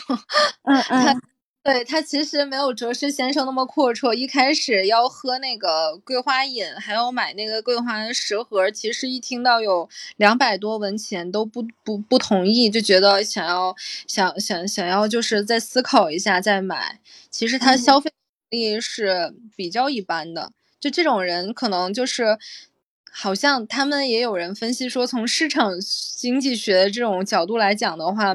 [0.65, 1.21] 嗯嗯，他
[1.63, 4.13] 对他其实没有哲师先生那么阔绰。
[4.15, 13.75] 一开始要喝那个桂花饮，还有买那个桂花食盒，其实一听到有两百多文钱都不不不同意，就觉得想要
[14.07, 17.01] 想想想要就是再思考一下再买。
[17.31, 18.11] 其实他消费。
[18.53, 22.37] 力是比较一般的，就这种人可能就是，
[23.09, 25.75] 好像他们也有人分析说，从市场
[26.17, 28.35] 经济学的这种角度来讲的话。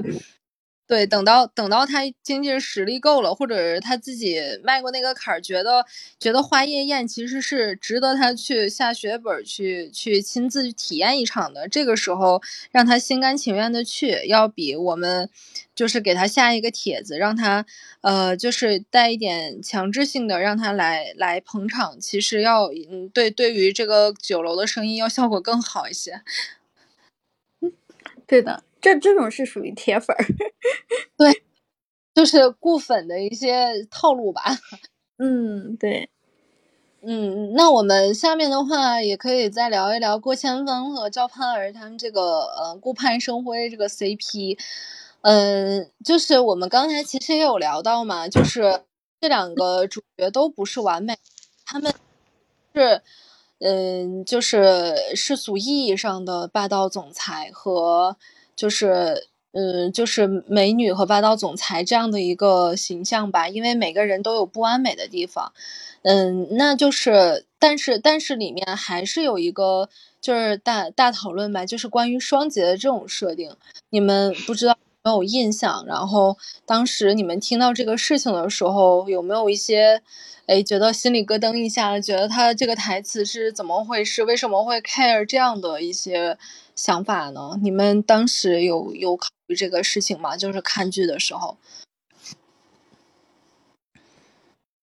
[0.87, 5.83] 对，等到等到他经济实力够了，或者是他自己迈过那个坎儿，觉得
[6.19, 11.67] 觉得花夜宴其实是值得他去下血本去去亲自体验一场的。
[11.67, 12.39] 这个时候
[12.71, 15.27] 让他心甘情愿的去，要比我们
[15.73, 17.65] 就是给他下一个帖子，让他
[18.01, 26.21] 呃就是带一点强制性的让他来来捧场，其实要嗯对对于这个酒楼的生意要效果更好一些。
[27.61, 27.71] 嗯，
[28.27, 28.64] 对的。
[28.85, 30.23] 这这种是属于铁粉儿，
[31.17, 31.41] 对，
[32.13, 34.43] 就是固粉的一些套路吧。
[35.17, 36.07] 嗯，对，
[37.01, 44.59] 嗯，那我们下面的话也可以再聊一聊郭千帆和赵盼儿他们这个呃顾盼生辉这个 CP。
[45.21, 48.81] 嗯，就是我们刚才其实也有聊到嘛，就是
[49.19, 51.17] 这两个主角都不是完美，
[51.65, 51.91] 他们
[52.75, 53.01] 是
[53.57, 58.17] 嗯，就是世俗意义上的霸道总裁和。
[58.55, 65.51] 就是，嗯，就是美女和霸道总裁这样的一个形象吧，因为每个人都有不完美的地方，
[66.03, 69.89] 嗯，那就是，但是，但是里面还是有一个
[70.21, 73.55] 就是大大讨论吧，就是关于双节的这种设定，
[73.89, 75.85] 你们不知道没有印象？
[75.85, 80.01] 然后当时你们听到这个事情的时候，有没有一些，
[80.47, 84.23] 哎，觉得心里咯噔一下，觉得他这个台词是怎么回事？
[84.23, 86.37] 为什么会 care 这样的一些？
[86.75, 87.57] 想法呢？
[87.61, 90.35] 你们当时有有考虑这个事情吗？
[90.35, 91.55] 就是看剧的时候。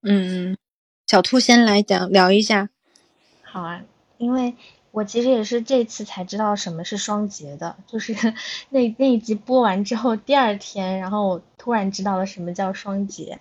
[0.02, 0.56] 嗯，
[1.06, 2.70] 小兔先来讲聊一下。
[3.42, 3.82] 好啊，
[4.16, 4.54] 因为
[4.92, 8.14] 我其实也是这次才知道什么是双节的，就是
[8.70, 13.40] 那那一集播完之后，第二天，然后我突然知道了什么叫双节，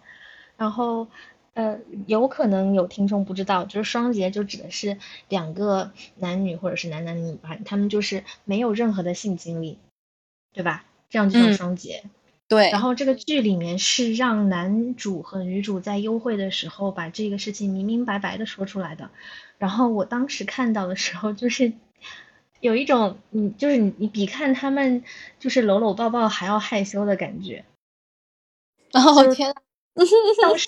[0.58, 1.08] 然后。
[1.54, 9.78] 呃，有可能有听众不知道，就是双节就指的是两个男女或者是男男女女吧，他们就是没有任何的性经历，
[10.54, 10.86] 对吧？
[11.10, 12.06] 这样就叫双节。
[12.52, 12.70] 对。
[12.70, 19.10] 然后这个剧里面是让男主和女主在幽会的时候把这个事情明明白白的说出来的。
[19.58, 21.72] 然后我当时看到的时候，就是
[22.60, 25.04] 有一种，你就是你你比看他们
[25.40, 27.64] 就是搂搂抱抱还要害羞的感觉。
[28.92, 29.56] 哦天，
[30.42, 30.68] 当时。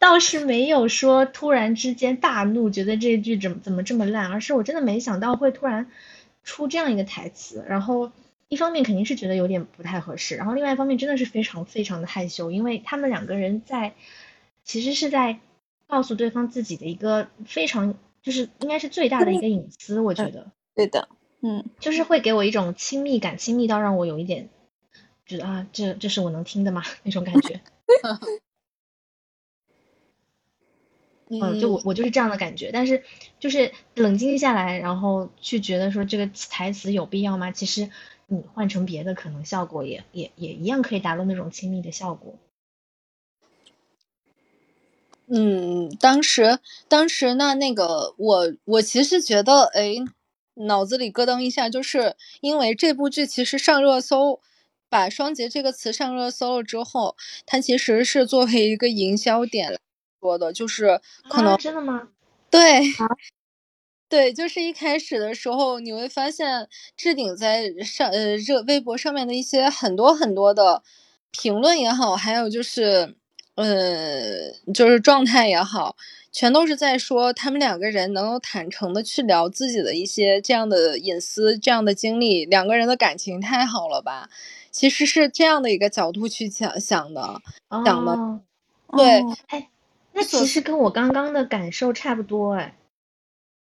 [0.00, 5.90] 倒是没有说突然之间大怒，觉得这剧怎么怎么这么烂，而是我真的没想到会突然
[6.42, 7.62] 出这样一个台词。
[7.68, 8.10] 然后
[8.50, 13.94] 一方面肯定是觉得有点不太合适，然后另外一方面真的是非常非常的害羞，因为他们两个人在
[14.64, 15.38] 其实是在
[15.86, 21.08] 告诉对方自己的一个非常就是应该是最大的一个隐私，我觉得对的，
[21.42, 24.48] 嗯，就是会给我一种亲密感，亲密到让我有一点
[25.26, 27.60] 觉得啊，这这是我能听的吗 那种感觉。
[31.32, 33.04] 嗯，就我我就是这样的感觉，但是
[33.38, 37.52] 就是冷静下来，然后去觉得说这个台词有必要吗？
[37.52, 37.88] 其实
[38.30, 42.34] 你换成别的，可能效果也也也一样可以达到那种亲密的效果。
[45.26, 49.96] 嗯，当时当时那那个我我其实觉得，哎，
[50.54, 54.40] 脑子里咯噔一下，就是因为这部剧其实上热搜。
[54.92, 57.16] 把双节这个词上热搜了之后，
[57.46, 59.78] 它其实是作为一个营销点来
[60.20, 62.08] 说的，就是可能真的吗？
[62.50, 62.80] 对，
[64.10, 70.82] 对，就是一开始的时候，你会发现置顶在上呃热微博上面的一些很多很多的
[71.30, 73.14] 评论也好，还有就是
[73.54, 75.96] 呃就是状态也好。
[76.32, 84.28] 全都是在说他们两个人能够坦诚的去聊自己的一些这样的隐私、这样的经历，两个人的感情太好了吧？
[84.70, 87.42] 其实是这样的一个角度去想想的，
[87.84, 88.40] 想的，
[88.96, 89.68] 对，哎，
[90.12, 92.76] 那其实跟我刚刚的感受差不多，哎，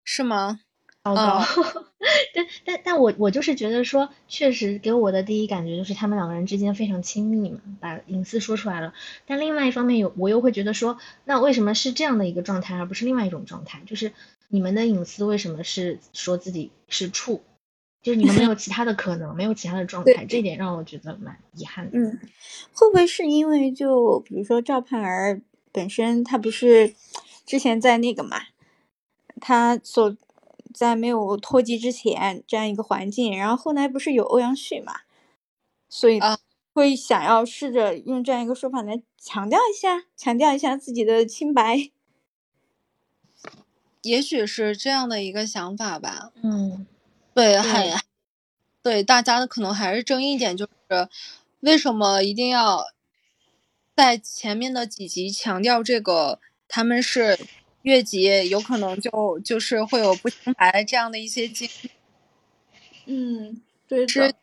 [0.04, 0.60] 是吗？
[1.04, 1.44] 糟糕，
[2.34, 8.94] 但但但我我就是觉得说，确实给我的第一感觉就是他们两个人之间非常亲密嘛，把隐私说出来了。
[9.26, 13.82] 但另外一方面有我又会觉得说，那为什么是这样的一个状态，而不是另外一种状态？
[13.86, 14.14] 就是
[14.48, 17.44] 你们的隐私为什么是说自己是处？
[18.02, 21.98] 就是你们没有其他的可能，没有其他的状态，这点让我觉得蛮遗憾的。
[21.98, 22.18] 嗯，
[22.74, 25.42] 会不会是因为就比如说赵盼儿
[25.74, 26.94] 本身她不是
[27.46, 28.38] 之前在那个嘛，
[29.40, 30.16] 她所。
[30.74, 35.02] 在没有脱籍之前，这样一个环境，然后后来不是有欧阳旭嘛，
[35.88, 36.20] 所以
[36.74, 41.92] 会想要试着用这样一个说法来强调一下，强调一下自己的清白。
[44.02, 46.32] 也许是这样的一个想法吧。
[46.42, 46.88] 嗯，
[47.36, 47.94] 对，很
[48.82, 51.08] 对，大家的可能还是争议点就是，
[51.60, 52.88] 为什么一定要
[53.96, 57.38] 在前面的几集强调这个他们是。
[57.84, 61.90] 越级有可能就就是会有不清白这样的一些经历，
[63.06, 64.34] 嗯，对是，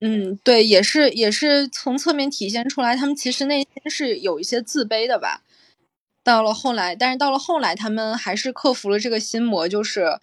[0.00, 5.42] 嗯，对，也是也是从侧面体现出来，他们其实内心是有一些自卑的吧。
[6.22, 10.20] 到了后来，但是到了后来，他们还是克服了这个心魔，就是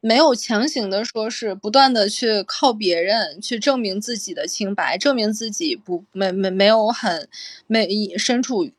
[0.00, 7.28] 没有强行的说是不断的去靠别人去证明自己的清白，证明自己不没没没有很
[7.66, 8.70] 没身处。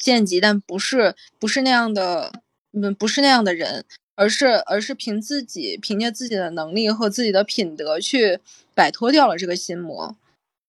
[0.00, 2.32] 见级，但不是不是那样的，
[2.72, 3.84] 嗯，不是那样的人，
[4.14, 8.40] 而是而是凭自己凭借自己的能力和自己的品德去
[8.74, 10.16] 摆脱掉了这个心魔，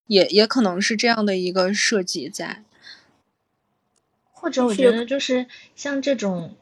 [0.07, 2.63] 也也可能是这样的一个设计在，
[4.31, 6.53] 或者我觉得就是像这种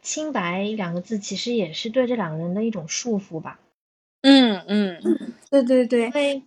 [0.00, 3.60] 清白两个字，其实也是对这两个人的一种束缚吧。
[4.22, 6.42] 嗯嗯嗯，对对对，因为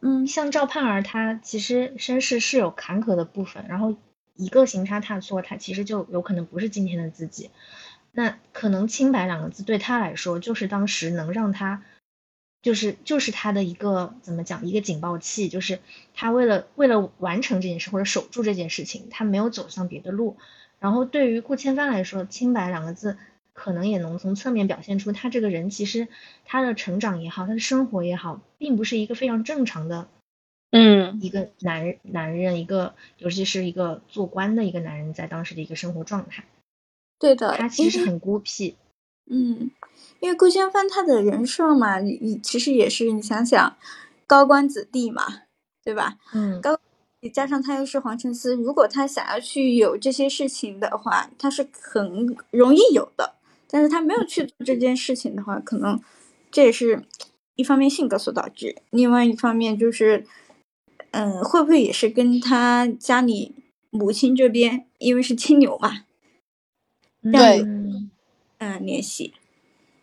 [0.00, 3.96] 嗯，像赵盼儿，她其实身世是有坎坷的部分，然后。
[4.36, 7.50] 一个行差踏错，他其实就有可能不是今天的自己。
[8.12, 11.82] 那可能“清白”两个字对他来说，就是当时能让他，
[12.62, 15.80] 就是就是他的一个怎么讲，一个警报器，就是
[16.14, 20.36] 他为了为了完成这件事或者守住这件事情，他没有走向别的路。
[20.78, 23.18] 然后对于顾千帆来说，“清白”两个字
[23.52, 26.08] 可能也能从侧面表现出他这个人其实
[26.44, 30.08] 他的成长也好，他的生活也好，并不是一个非常正常的。
[30.78, 36.44] 嗯，一个男人，男人，一个，尤其是一个做官的一个男人，在当时的一个生活状态。
[37.18, 38.76] 对的，他其实很孤僻。
[39.30, 39.70] 嗯，
[40.20, 43.76] 因为顾千帆他的人设嘛，你其实也是你想想，
[44.26, 45.22] 高官子弟嘛，
[45.82, 46.18] 对吧？
[46.34, 46.78] 嗯，高，
[47.32, 53.36] 加上他又是黄承思，如果他想要去有这些事情的话，他是很容易有的。
[53.70, 55.98] 但是他没有去做这件事情的话，可能
[56.50, 57.02] 这也是
[57.54, 60.26] 一方面性格所导致，另外一方面就是。
[61.18, 63.54] 嗯，会不会也是跟他家里
[63.88, 66.04] 母亲这边，因为是亲牛嘛？
[67.22, 67.62] 对，
[68.58, 69.32] 嗯，联系。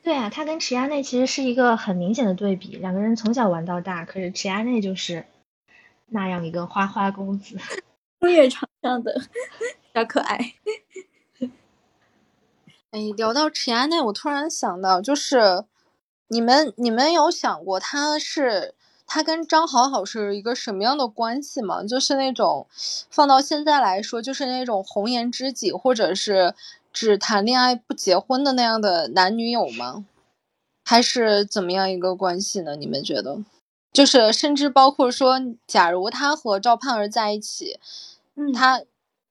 [0.01, 5.27] 对啊，他跟池亚内其实是一个很明显的对比，两个人从小玩到大，可是池亚内就是
[6.07, 7.57] 那样一个花花公子，
[8.19, 9.21] 风月场上的
[9.93, 10.55] 小可爱。
[12.89, 15.65] 哎，聊到池亚内，我突然想到，就是
[16.29, 18.73] 你们，你们有想过他是？
[19.13, 21.83] 他跟张好好是一个什么样的关系吗？
[21.83, 22.65] 就是那种
[23.11, 26.55] 放到现在来说，就是那种红颜知己，或者是
[26.91, 30.03] 只谈恋爱不结婚的那样的男女友吗？
[30.83, 32.75] 还是怎么样一个关系呢？
[32.75, 33.37] 你们觉得？
[33.91, 37.79] 就是甚至包括说，假如他和赵盼儿在一起，
[38.33, 38.81] 嗯，他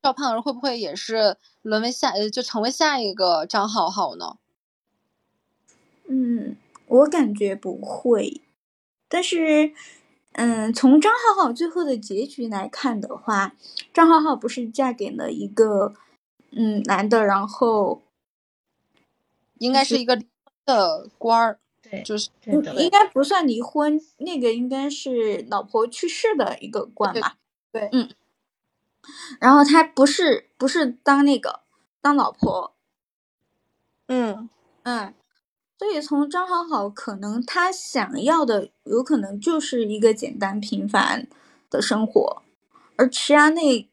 [0.00, 4.36] 赵盼儿会不会也是沦为下呃，就成为下一个张好好呢？
[6.06, 6.56] 嗯，
[6.86, 8.42] 我感觉不会。
[9.12, 9.74] 但是，
[10.32, 13.54] 嗯，从张浩浩最后的结局来看的话，
[13.92, 15.92] 张浩浩不是嫁给了一个
[16.52, 18.00] 嗯男的，然后
[19.58, 20.18] 应该是一个
[20.64, 27.36] 的官儿，对，就是应该不算离婚，那个应该是老婆去世的一个官吧，
[27.70, 28.08] 对，嗯，
[29.38, 31.60] 然后他不是不是当那个
[32.00, 32.74] 当老婆，
[34.06, 34.48] 嗯。
[34.84, 35.12] 嗯。
[35.82, 41.26] 所以从张好好可能他想要的有可能就是一个简单平凡，
[41.68, 42.42] 的生活，
[42.94, 43.88] 而池衙内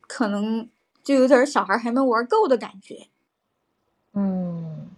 [0.00, 0.68] 可能
[1.04, 3.06] 就有点小孩还没玩够的感觉。
[4.14, 4.90] 嗯，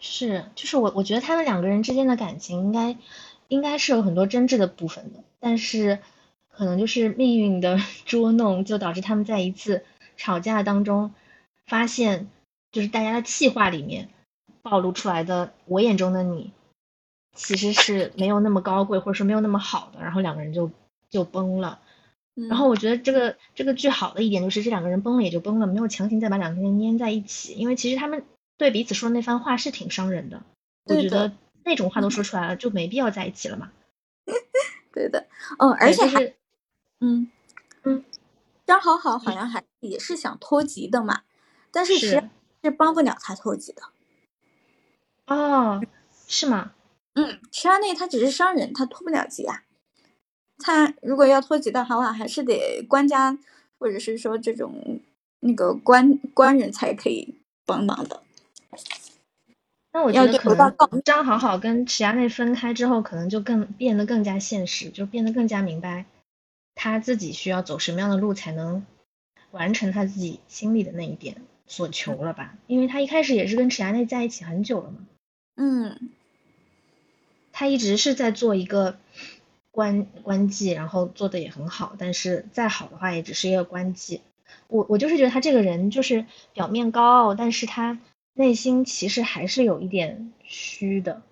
[0.00, 2.98] 是，就是我我觉得他们两个人之间的感情应该
[3.46, 6.00] 应该是有很多真挚的部分的，但是
[6.50, 9.84] 可能就是命运的 捉弄，就导致他们在一次
[10.16, 11.14] 吵架当中
[11.68, 12.28] 发现，
[12.72, 14.08] 就是大家的气话里面
[14.64, 16.52] 暴露出来的我眼中的你。
[17.36, 20.70] 其实是没有那么高贵，或者说没有那么好的，然后两个人就
[21.10, 21.80] 就崩了。
[22.48, 28.24] 然后我觉得这个这个剧好的一点就是这两个人崩了也就崩了，没有强行再把两个人粘在一起，因为其实他们
[28.56, 30.42] 对彼此说的那番话是挺伤人的。
[30.84, 31.32] 我觉得
[31.64, 33.72] 那种话都说 出来了，就没必要在一起了嘛。
[34.94, 35.26] 对的，
[35.58, 36.36] 嗯，而且是，
[37.00, 37.28] 嗯
[37.82, 38.04] 嗯，
[38.64, 41.22] 张好好好像还也是想脱籍的嘛，
[41.72, 42.30] 但是是
[42.62, 43.82] 是帮不了他脱籍的。
[45.26, 45.80] 哦，
[46.26, 46.72] 是吗？
[47.14, 49.62] 嗯，池衙内他只是商人，他脱不了籍啊。
[50.58, 53.38] 他如果要脱籍的话，还是得官家
[53.78, 55.00] 或者是说这种
[55.40, 58.22] 那个官官人才可以帮忙的。
[59.92, 66.06] 那我觉得可能张好好跟池衙内分开之后，可能就更变得更加现实，就变得更加明白
[66.74, 68.84] 他自己需要走什么样的路才能
[69.52, 72.56] 完成他自己心里的那一点所求了吧？
[72.66, 74.98] 因为他一开始也是跟池衙内在一起很久了嘛。
[75.56, 76.10] 嗯。
[77.56, 78.98] 他一直是在做一个
[79.70, 84.18] 官官妓，然后做的也很好，但是再好的话也只是一个官妓。
[84.66, 88.00] 我我就是觉得他这个人就是表面高傲，但是他
[88.32, 91.22] 内心其实还是有一点虚的。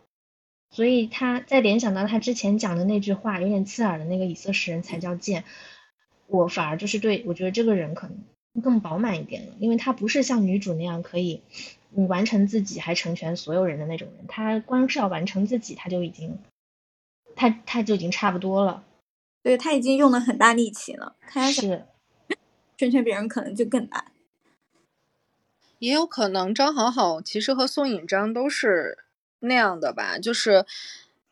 [0.71, 5.43] 所以他在联想到他之前讲的那句话，有点刺耳的那个以色食人才叫贱，
[6.29, 11.43] 我反而就是对我觉得这个人可能更饱满一点了，因为他不是像女主那样可以。
[11.95, 16.39] 你完成自己还成全所有人的那种人，他光是要完成自己，他就已经，
[17.37, 18.85] 他他就已经差不多了。
[19.43, 21.87] 对他已经用了很大力气了，他是
[22.77, 24.07] 成全别人可能就更难。
[25.79, 28.99] 也有可能张好好其实和宋引章都是
[29.41, 30.65] 那样的吧，就是。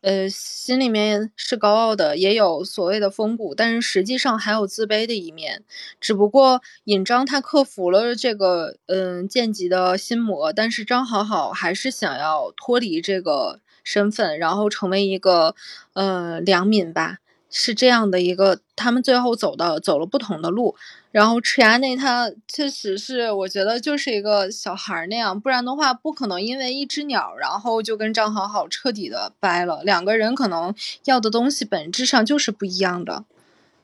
[0.02, 5.62] 呃，心里面是高傲的，也有所谓的风骨，但是实际上还有自卑的一面。
[6.00, 15.54] 只不过尹章他克服了这个嗯剑级的心魔，但是张好好还是想要脱离这个身份，然后成为一个
[15.92, 17.18] 呃良民吧。
[17.50, 20.76] 是这样的一个，他们最后走到走了不同的路。
[21.10, 29.82] 然后赤牙内他确实是，我觉得就是一个小孩那样，不然的话不可能因为一只鸟，然后就跟张好好彻底的掰了。
[29.82, 30.72] 两个人可能
[31.04, 33.24] 要的东西本质上就是不一样的。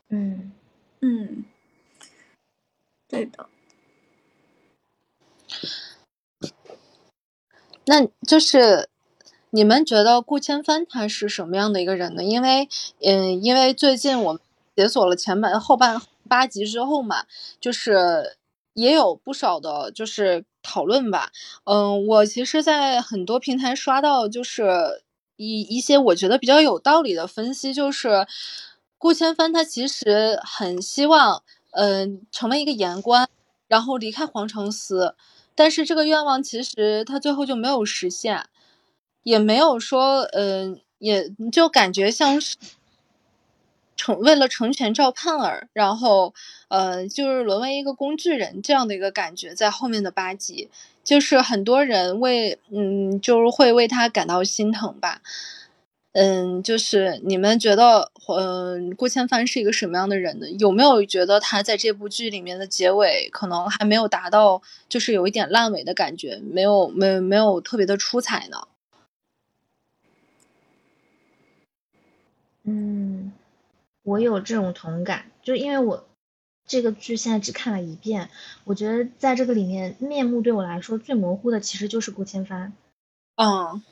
[0.09, 0.53] 嗯
[1.01, 1.45] 嗯，
[3.09, 3.49] 对的。
[7.87, 8.89] 那就是。
[9.57, 12.23] 你们觉得顾千帆他是什么样的一个人呢？
[12.23, 12.69] 因为，
[13.01, 14.39] 嗯，因为最近我
[14.77, 17.25] 解锁了前半后半八集之后嘛，
[17.59, 18.37] 就是
[18.75, 21.31] 也有不少的，就是讨论吧。
[21.65, 25.03] 嗯，我其实，在很多平台刷到，就是
[25.37, 28.27] 一一些我觉得比较有道理的分析，就是
[28.99, 33.27] 顾千帆他其实很希望，嗯，成为一个言官，
[33.69, 35.15] 然后离开皇城司，
[35.55, 38.45] 但是这个愿望其实他最后就没有实现。
[39.27, 42.55] 也没有说，嗯，也就感觉像是
[43.97, 46.33] 成为了成全赵盼儿，然后，
[46.69, 50.71] 呃，就是沦为一个工具人这样的一个感觉，在后面的八集，
[51.03, 55.21] 就是很多人为，嗯，就是会为他感到心疼吧，
[56.13, 60.49] 嗯，就是你们觉得，嗯，顾千帆是一个什么样的人呢？
[60.61, 68.69] 有没有觉得他在这部剧里面的结尾可能还没有达到，就是有一点烂尾的感觉，没有，没，没有特别的出彩呢？
[72.69, 73.33] 嗯，
[74.03, 76.05] 我有这种同感，就是因为我
[76.67, 78.29] 这个剧现在只看了一遍，
[78.65, 82.73] 我觉得在这个里面面目对我来说最模糊的其实就是顾千帆。
[83.37, 83.83] 嗯，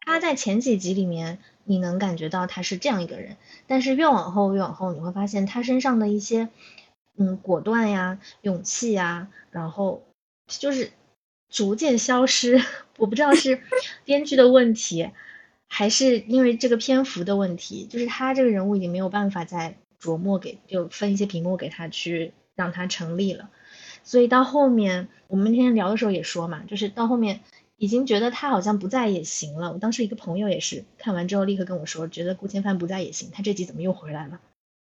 [0.00, 6.48] 他在前几集里面你能感觉到他是这样一个人，但是越往后越往后你会发现他身上的一些
[7.18, 10.02] 嗯果断呀、勇气呀，然后
[10.46, 10.90] 就是
[11.50, 12.64] 逐渐消失。
[12.96, 13.60] 我不知道是
[14.06, 15.10] 编剧的问题。
[15.74, 23.48] 还是因为这个篇幅的问题，就是他这个人物已经没有办法再琢磨给，就分一些屏幕给他去让他成立了。
[24.04, 27.40] 所以到后面我们那天聊的时候也说嘛，就是到后面
[27.78, 29.72] 已经觉得他好像不在也行了。
[29.72, 34.40] 我当时一个朋友也是看完之后立刻跟我说，觉得顾千帆不在也行，他这集怎么又回来了？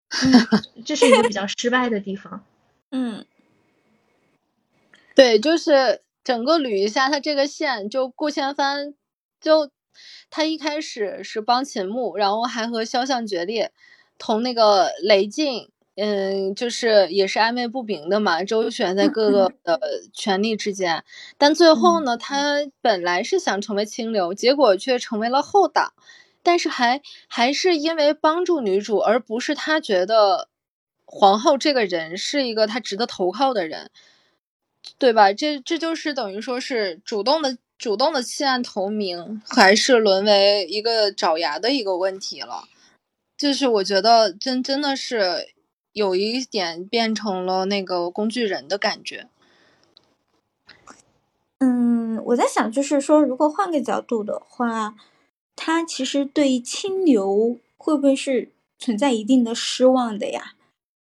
[0.86, 2.46] 这是一个比较失败的地方。
[2.92, 3.26] 嗯，
[5.16, 8.94] 对，就是整个捋一下他这个线，就顾千帆
[9.42, 9.72] 就。
[10.30, 13.72] 他一开始是帮秦牧，然后还和肖像决裂，
[14.18, 19.80] 同那个雷静，嗯，就是也是暧昧不明的嘛，周旋在各个的
[20.14, 21.04] 权力之间。
[21.38, 25.94] 但最后呢，他本来是想成为清流，结果却成为了后党。
[26.44, 30.48] 但是还还是因为帮助女主，而不是他觉得
[31.04, 33.90] 皇后这个人是一个他值得投靠的人，
[35.00, 35.34] 对吧？
[35.34, 42.68] 这这就是等于说是主动的主动的弃暗投明，还是沦为一个爪牙的一个问题了。
[43.38, 45.50] 就是我觉得真真的是
[45.94, 49.28] 有一点变成了那个工具人的感觉。
[51.60, 54.96] 嗯，我在想，就是说，如果换个角度的话。
[55.58, 60.56] 他其实对清流会不会是存在一定的失望的呀？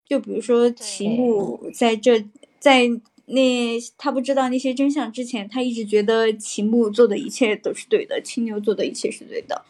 [0.04, 2.26] 就比如说齐木在这，
[2.58, 2.88] 在
[3.30, 9.64] 那他不知道那些真相之前，他一直觉得齐木做的一切都是对的，青牛做的一切是对的。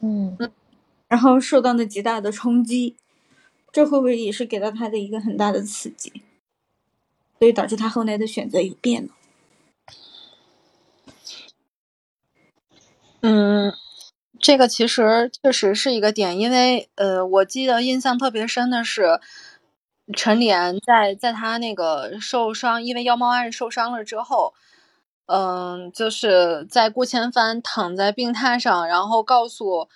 [0.00, 0.36] 嗯，
[1.08, 2.96] 然后受到了极大的冲击，
[3.72, 6.12] 这会不会也是给到他的一个很大的刺激？
[7.38, 9.10] 所以导致他后来的选择有变了。
[13.20, 13.72] 嗯。
[14.40, 19.18] 这个其实确实是一个点，因为呃，我记得印象特别深的是，
[20.12, 24.52] 陈莲在在他那个受伤，因为妖猫案受伤了之后，
[25.26, 29.88] 嗯，就是在顾千帆躺在病榻上，然后告诉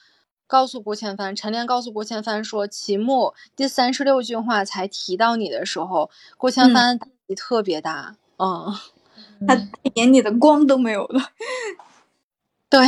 [0.46, 8.74] 告诉顾千帆，陈莲告诉顾千帆说，齐木第三十六句话才提到你的时候，顾千帆打击特别大，嗯，
[9.46, 9.54] 他
[9.94, 11.32] 眼里的光都没有了，
[12.70, 12.80] 对。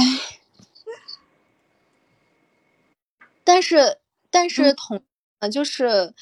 [3.43, 3.99] 但是，
[4.31, 5.03] 但是同，
[5.51, 6.15] 就是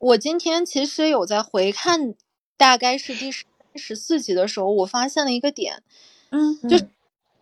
[0.00, 2.14] 我今天其实有在回看，
[2.56, 3.44] 大概是第十
[3.74, 5.82] 十四集的时候，我发现了一个点，
[6.30, 6.86] 嗯，就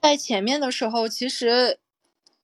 [0.02, 1.78] 在前面的时候，其实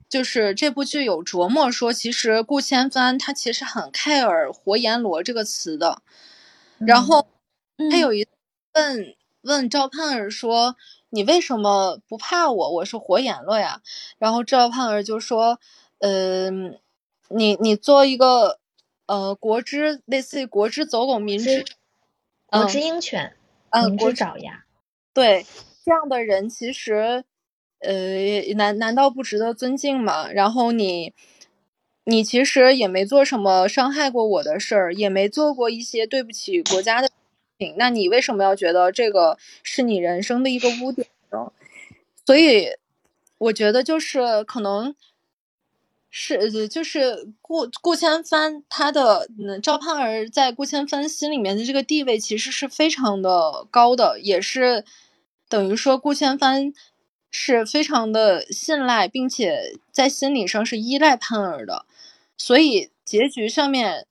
[0.08, 6.00] 就是这部剧有琢磨说，其实顾千帆他其实很 care“ 活阎罗”这个词的，
[6.78, 7.26] 然后
[7.90, 8.26] 他有一
[8.74, 10.76] 问问赵盼儿说
[11.10, 12.72] ：“你为什么不怕我？
[12.74, 13.82] 我是活阎罗呀。”
[14.18, 15.58] 然后赵盼儿就说。
[16.00, 16.78] 嗯，
[17.30, 18.58] 你你做一个
[19.06, 21.64] 呃国之类似于国之走狗民之
[22.46, 23.34] 国之鹰犬，
[23.86, 24.64] 民之爪牙，
[25.12, 25.44] 对
[25.84, 27.24] 这样的人其实
[27.80, 30.30] 呃难难道不值得尊敬吗？
[30.30, 31.12] 然后你
[32.04, 37.14] 你其实也没做什么伤害过我的事儿，也没做过一些对不起国家的事
[37.58, 41.52] 情，那你为什么要觉得这个是你人生的一个污点呢？
[42.24, 42.68] 所以
[43.38, 44.94] 我觉得就是可能。
[46.16, 54.84] 是，就是顾顾千帆，他的嗯，赵盼儿在顾千帆心里面的这个地位其实是非常的高的，也是
[55.48, 56.72] 等于说顾千帆
[57.32, 61.84] 是非常的信赖，并且在心理上是依赖盼儿的，
[62.38, 64.06] 所以结局上面，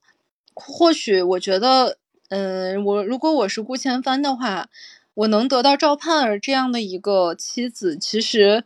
[0.52, 1.96] 或许我觉得，
[2.28, 4.68] 嗯，我如果我是顾千帆的话，
[5.14, 8.62] 我能得到赵盼儿这样的一个妻子，其实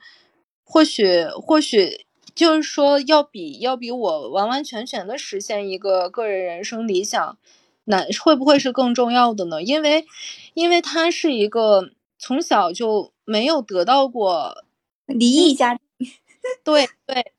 [0.64, 2.07] 或许或许。
[2.39, 7.36] 就是说，要比要比我完完全全的实现一个个人人生理想，
[7.84, 9.62] 那会不会是更重要的呢？
[9.62, 10.07] 因为，
[10.55, 14.64] 因为他是一个从小就没有得到过
[15.07, 15.80] 离异家庭，
[16.64, 17.32] 对对，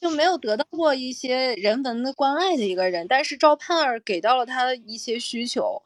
[0.00, 3.06] 就没有得到过一些人文的关爱的一个人。
[3.08, 5.82] 但是赵盼儿给到了他一些需求。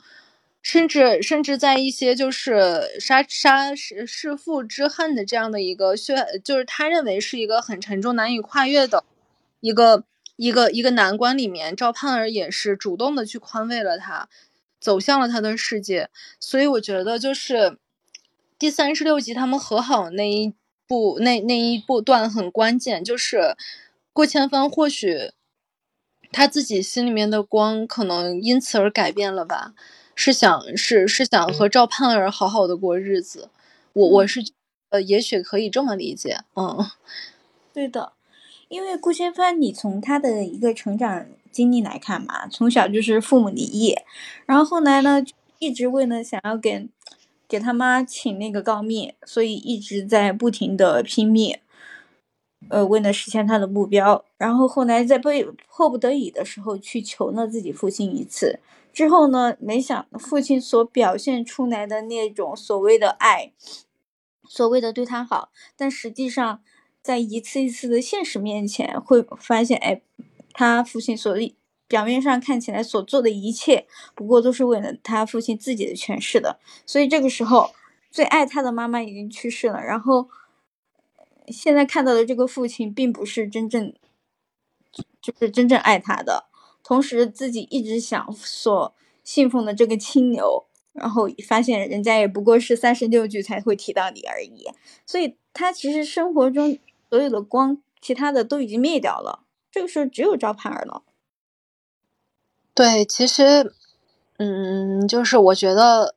[0.65, 9.05] 甚至甚至在一些就是杀杀弑弑父之恨的这样的一个血，就是他认为是一个很沉重难以跨越的
[9.61, 10.05] 一个
[10.37, 14.31] 一个一个难关里面，赵盼儿也是主动的去宽慰了他，
[14.81, 16.09] 走向了他的世界。
[16.41, 17.77] 所以我觉得就是
[18.59, 20.55] 第三十六集他们和好那一
[20.89, 23.55] 步那那一步段很关键，就是
[24.15, 25.33] 过千帆或许
[26.33, 29.75] 他自己心里面的光可能因此而改变了吧。
[30.15, 33.49] 是想是是想和赵盼儿好好的过日子，
[33.93, 34.41] 我我是
[34.91, 36.87] 呃，也许可以这么理解，嗯，
[37.73, 38.13] 对的，
[38.69, 43.97] 因为顾千帆，你从他的一个成长经历来看嘛，从小就是父母离异，
[44.47, 45.25] 然后后来呢，
[45.59, 46.89] 一直为了想要给
[47.49, 51.59] 给他妈请那个告密，所以一直在不停的拼命。
[52.71, 58.59] 呃，为了实现他的目标，然后后来在被迫不得已的时候去求了自己父亲一次，
[58.95, 63.53] 之后呢，没想父亲所表现出来的那种所谓的爱，
[64.49, 66.63] 所谓的对他好，但实际上
[67.03, 70.01] 在一次一次的现实面前，会发现，哎，
[70.53, 71.37] 他父亲所
[71.87, 77.75] 表面上看起来所做的一切，不过都是为了他父亲自己的权势的，所以这个时候，
[78.11, 80.31] 最爱他的妈妈已经去世了，然后。
[81.49, 83.93] 现在看到的这个父亲，并不是真正
[85.21, 86.47] 就是真正爱他的，
[86.85, 94.69] 同时自己一直想所信奉的这个青牛，然后发现人家也不过是三十六句才会提到你而已，
[95.05, 96.79] 所以他其实生活中
[97.11, 99.41] 所有的光，其他的都已经灭掉了，
[99.73, 101.03] 这个时候只有赵盼儿了。
[102.75, 103.73] 对，其实，
[104.37, 106.17] 嗯，就是我觉得，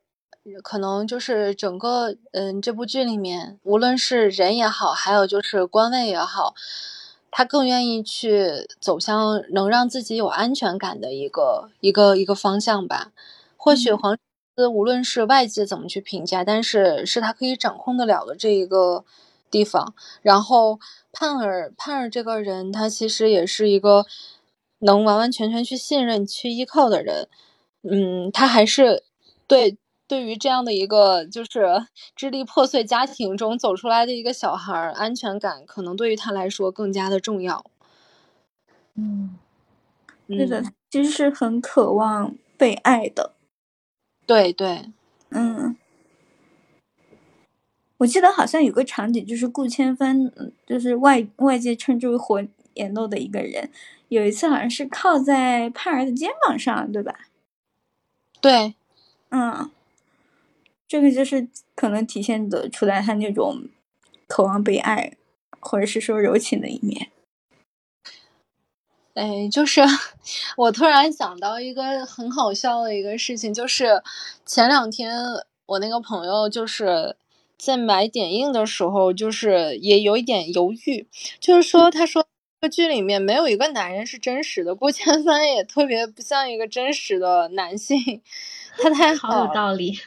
[0.63, 6.55] 可能就是整个，嗯，这部剧里面，无论是人也好，还有就是官位也好，
[7.37, 13.11] 他更愿意去走向能让自己有安全感的一个一个一个方向吧。
[13.55, 14.17] 或许黄
[14.55, 19.05] 思无论是外界怎么去评价，但是是他可以掌控得了的这一个
[19.51, 19.93] 地方。
[20.23, 20.79] 然后
[21.13, 24.07] 盼儿盼儿这个人，他其实也是一个。
[24.79, 27.27] 能完完全全去信任、去依靠的人，
[27.81, 29.03] 嗯，他还是
[29.47, 29.75] 对
[30.07, 31.85] 对于这样的一个就是
[32.15, 37.65] 支离破碎家庭中走出来的一个小孩，安全感可能对于他来说更加的重要。
[38.95, 39.37] 嗯，
[40.29, 43.33] 是的，其实是很渴望被爱的。
[44.25, 44.91] 对对，
[45.29, 45.75] 嗯，
[47.97, 50.31] 我记得好像有个场景，就是顾千帆，
[50.65, 52.43] 就是外外界称之为火
[52.73, 53.69] 眼漏的一个人。
[54.09, 57.27] 有一次好像是靠在盼儿的肩膀上，对吧？
[58.39, 58.75] 对，
[59.29, 59.69] 嗯，
[60.87, 63.67] 这个就是可能体现的出来他那种
[64.27, 65.17] 渴望被爱，
[65.59, 67.11] 或者是说柔情的一面。
[69.13, 69.81] 哎，就是
[70.55, 74.01] 我突然想到一个很好笑的一个事情，就是
[74.45, 75.11] 前两天
[75.65, 77.15] 我那个朋友就是
[77.57, 81.07] 在买点映的时候，就是也有一点犹豫，
[81.39, 82.25] 就是说他说。
[82.59, 88.19] 这剧里面没有一个男人是真实的，顾千帆也特别不像一个真实的男性，
[88.81, 89.99] 他太好有道理。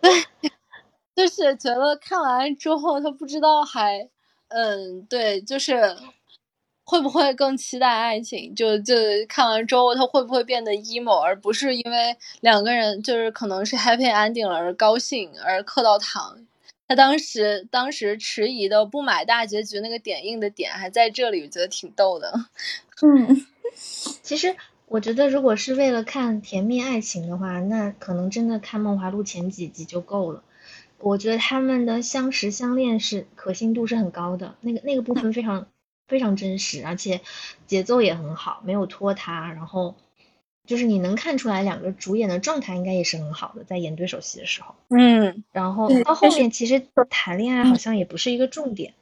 [0.00, 0.50] 对，
[1.14, 4.08] 就是觉得看完之后，他不知道还，
[4.48, 5.96] 嗯，对，就是
[6.84, 8.54] 会不会更期待爱情？
[8.54, 8.94] 就就
[9.28, 16.46] 看完之后，他会不会变得 emo，而不是因为两个人就是可能是 happy ending 了而高兴而磕到糖。
[16.88, 22.32] 他当时当时迟疑的不买大结局那个点映的点还在这里，我觉得挺逗的。
[23.02, 23.44] 嗯，
[24.22, 24.54] 其实
[24.86, 30.42] 我觉得如果是为了看甜蜜爱情的话，那可能真的看《梦华录》前几集就够了。
[30.98, 35.66] 我觉得他们的相识相恋是可信度是很高的，那个那个部分非常
[36.08, 37.20] 非常真实，而且
[37.66, 39.94] 节奏也很好，没有拖沓，然后。
[40.66, 48.92] 就是你能看出来两个主演的状态应该也是很好的，在演对手戏的时候，嗯，然后到后面其实谈恋爱好像也不是一个重点，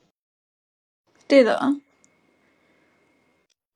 [1.26, 1.74] 对的，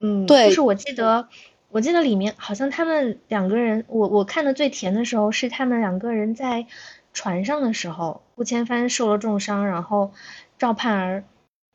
[0.00, 1.30] 嗯，对，就是我记得，
[1.78, 6.66] 我记得里面好像他们两个人，我我看的最甜的时候是他们两个人在
[7.12, 10.12] 船上的时候，顾千帆受了重伤，然后
[10.58, 11.24] 赵盼儿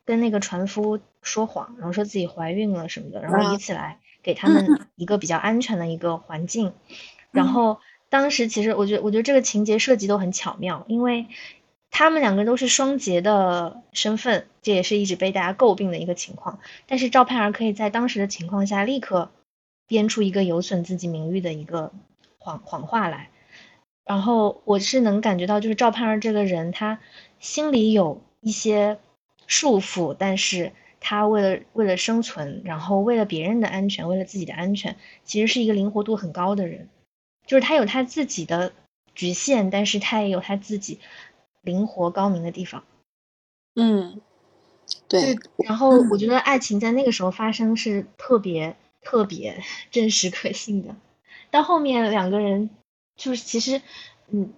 [0.05, 3.99] 跟那个船夫说谎，然后说自己怀孕了什么的，然后以此来。
[4.21, 6.73] 给他们 一个比较安全的一个环境，
[7.31, 7.79] 然后
[8.09, 11.27] 当时其实我觉得，我觉得这个情节设计都很巧妙，因为
[11.91, 16.59] 他们两个都是双节的身份，这也是一直被大家诟病的一个情况。
[16.87, 19.29] 但是赵盼儿可以在当时的情况下立刻
[19.87, 21.91] 编出一个有损自己名誉的一个
[22.37, 23.29] 谎谎话来，
[24.05, 26.99] 然后我是能感觉到，就是赵盼儿这个人，他
[27.39, 28.99] 心里有一些
[29.47, 30.71] 束缚，但是。
[31.05, 36.87] 他为了为了生存，然后为了别人的安全，为了自己的安全，其实是一个灵活度很高的人。
[37.45, 38.71] 就是他有他自己的
[39.13, 41.01] 局限，但是他也有他自己
[41.61, 42.85] 灵活高明的地方。
[43.75, 44.21] 嗯，
[45.09, 45.35] 对。
[45.57, 50.95] 然后我觉得爱情在那个时候发生是特别特别真实可信的。
[51.51, 52.69] 到后面两个人
[53.15, 53.81] 就是其实，
[54.29, 54.53] 嗯，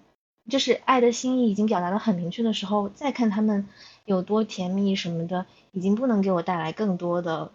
[0.49, 3.67] 就是爱的心意已经表达的很明确的时候，再看他们
[4.05, 5.45] 有多甜蜜什么的。
[5.71, 7.51] 已经不能给我带来更多的，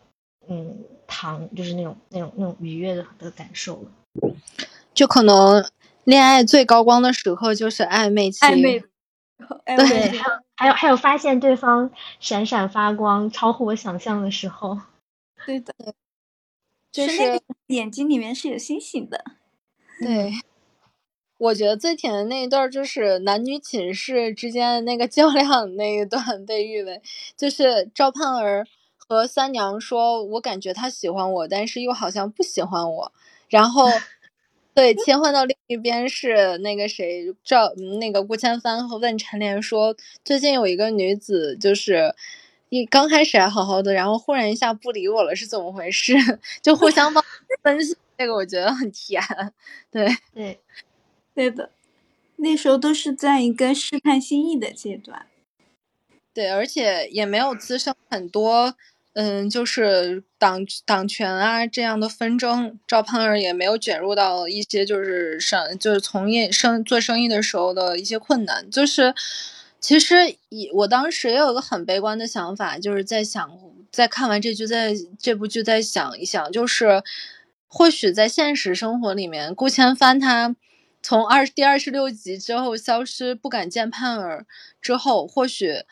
[0.47, 3.91] 嗯，糖，就是那种那种那种愉悦的的感受了。
[4.93, 5.65] 就可能
[6.05, 8.85] 恋爱最高光的时刻就是暧昧期，暧昧，
[9.65, 14.79] 对，还有还有还有发现对方闪闪发光，超乎我想象的时候。
[15.47, 15.75] 对的，
[16.93, 19.25] 就是眼睛里面是有星星的。
[19.99, 20.33] 对。
[21.39, 27.01] 我觉得最甜的那一段就是男女寝室之间的那个较量那一段，被誉为
[27.35, 28.67] 就是赵盼儿
[28.99, 33.13] 和三娘说：“我感觉他喜欢我，但是又好像不喜欢我。”
[33.49, 33.87] 然后，
[34.75, 42.15] 对，切换到另一边是那个谁赵那个顾千帆和问陈莲说：“最近有一个女子，就是
[42.71, 46.15] 一刚开始还好好的，然后忽然一下不理我了，是怎么回事？”
[46.63, 47.23] 就互相帮
[47.63, 49.23] 分析，这个我觉得很甜。
[49.91, 50.59] 对 对。
[51.33, 51.71] 对的，
[52.37, 55.27] 那时候都是在一个试探心意的阶段。
[56.35, 58.75] 对，而且也没有滋生很多
[59.15, 68.71] 嗯，就是党党权啊这样的纷争，赵盼儿也没有卷入到一些就是上就是从业生做生意的时候的一些困难。
[68.71, 69.15] 就是
[69.81, 70.15] 其实
[70.51, 73.51] 以我当时也有个很悲观的想法，就是在想，
[73.91, 77.03] 在看完这剧，在这部剧再想一想，就是
[77.67, 80.55] 或许在现实生活里面，顾千帆他。
[81.03, 84.47] 从二第二十六集之后消失，不敢见盼儿
[84.83, 85.85] 之后，或许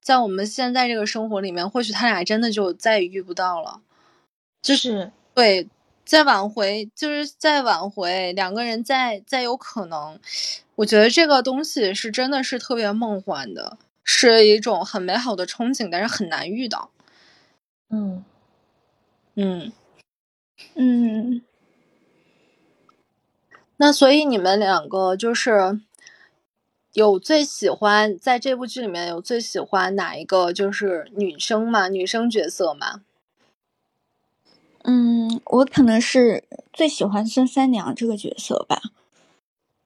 [0.00, 3.80] 在我们现在这个生活里面，或许他俩真的就再也遇不到了。
[4.62, 5.68] 就是对，
[6.04, 10.18] 再挽回，就是再挽回，两个人再再有可能。
[10.76, 16.90] 我觉得这个东西是真的是特别梦幻的，是一种很美好的憧憬，但是很难遇到。
[17.90, 18.24] 嗯
[19.34, 19.72] 嗯
[20.74, 21.42] 嗯。
[23.76, 25.80] 那所以你们两个就是
[26.92, 33.02] 有最喜欢在这部剧里面有最喜欢哪一个就是女生嘛，女生角色嘛？
[34.84, 38.82] 嗯，我可能是最喜欢孙三娘这个角色吧。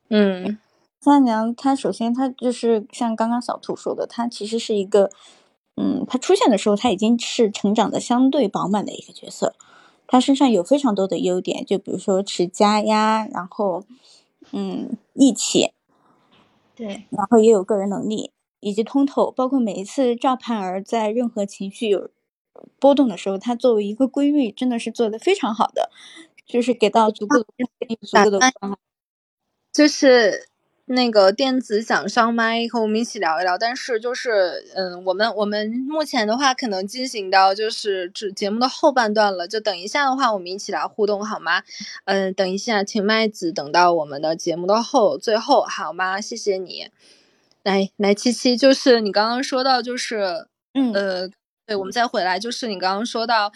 [0.09, 0.59] 嗯，
[1.01, 5.11] 三娘她首先她就是像刚刚小兔说的，她其实是一个，
[5.77, 9.55] 嗯，她出现的时候她已经是成长的相对饱满的一个角色。
[10.07, 13.85] 她身上有非常多的优点，就比如说持家呀，然后，
[14.53, 15.73] 嗯，义气，
[16.77, 18.31] 对，然后也有个人能力
[18.61, 22.09] 以及通透，包括每一次赵盼儿在任何情绪有
[22.79, 25.91] 波动的时候，它作为一个规律，真的是做的非常好的，
[26.47, 27.47] 就是给到足够的
[28.03, 28.77] 足够的关爱，
[29.73, 30.49] 就是。
[30.89, 41.65] 那个电子想上麦和我们一起聊一聊，但是就是嗯，我们我们目前的话可能进行到就是这节目的后半段了，就等一下的话我们一起来互动好吗？
[42.05, 46.21] 嗯，等一下，请麦子等到我们的节目的后最后好吗？
[46.21, 46.89] 谢谢你。
[47.65, 51.29] 来来，七七，就是你刚刚说到就是嗯呃，
[51.67, 53.53] 对，我们再回来，就是你刚刚说到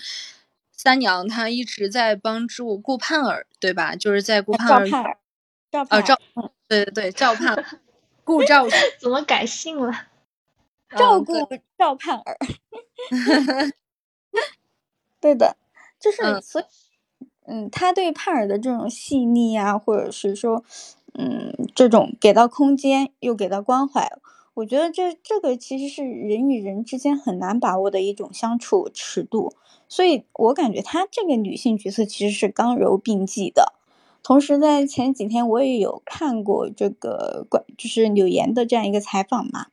[0.72, 3.94] 三娘她一直在帮助顾盼儿，对吧？
[3.96, 5.16] 就是在顾盼儿。
[5.70, 6.18] 赵啊赵，
[6.66, 7.64] 对对对，赵盼，
[8.24, 8.66] 顾赵
[9.00, 9.92] 怎么改姓了？
[10.98, 11.32] 照顾
[11.78, 12.36] 赵盼儿，
[15.20, 15.56] 对的，
[16.00, 16.64] 就是所以，
[17.46, 20.64] 嗯，他对盼儿的这种细腻啊，或者是说，
[21.14, 24.10] 嗯，这种给到空间又给到关怀，
[24.60, 29.54] 我觉得这这个其实是人与人之间很难把握的一种相处尺度，
[29.88, 33.72] 所以我感觉她这个女性角色其实是刚柔并济的。
[34.22, 39.68] 同时，在前几天我也有看过这个关，就是柳岩的这样一个采访嘛，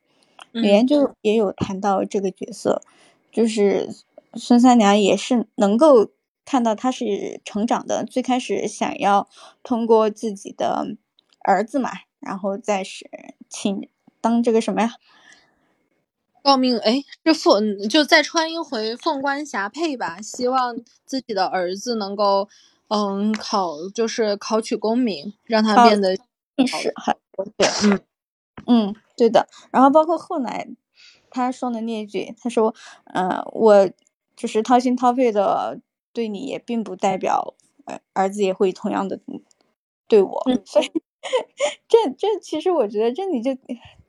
[0.53, 2.81] 柳岩就也有谈到这个角色，
[3.29, 3.89] 就是
[4.35, 6.11] 孙三娘也是能够
[6.45, 9.27] 看到她是成长的，最开始想要
[9.63, 10.95] 通过自己的
[11.43, 13.09] 儿子嘛，然后再是
[13.49, 13.89] 请
[14.21, 14.93] 当这个什么呀，
[16.43, 22.49] 诰命哎，这凤就再穿一回凤冠霞帔吧，希望自己的儿子能够。
[22.89, 26.15] 嗯，考就是考取功名，让他变得
[26.55, 26.93] 进士。
[27.57, 27.99] 对，嗯
[28.65, 29.45] 嗯，对的。
[29.71, 30.65] 然后包括后来
[31.29, 32.73] 他说的那句，他说
[33.13, 33.89] ：“嗯，我
[34.37, 35.81] 就是掏心掏肺的
[36.13, 37.55] 对你，也并不代表
[38.13, 39.19] 儿子也会同样的
[40.07, 40.89] 对我。”所以
[41.89, 43.51] 这这其实我觉得这你就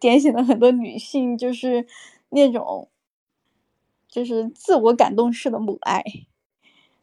[0.01, 1.86] 点醒了很多女性，就是
[2.30, 2.88] 那种
[4.09, 6.05] 就是自我感动式的母爱。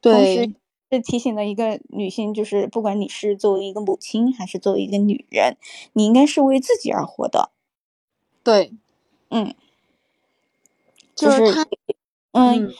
[0.01, 0.55] 对。
[0.87, 5.57] 这提醒了一个女性，就是不管你是作为一个母亲，还是作为一个女人，
[5.93, 7.49] 你应该是为自己而活的。
[8.43, 8.71] 对，
[9.29, 9.55] 嗯，
[11.15, 11.65] 就是他，
[12.33, 12.71] 嗯，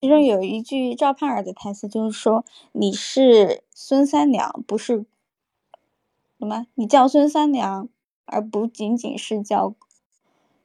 [0.00, 5.04] 其中有一句赵盼儿的台词，就是说你是孙三娘，不是
[6.38, 6.66] 什么？
[6.74, 7.90] 你叫孙三娘，
[8.30, 9.74] 而不仅仅是叫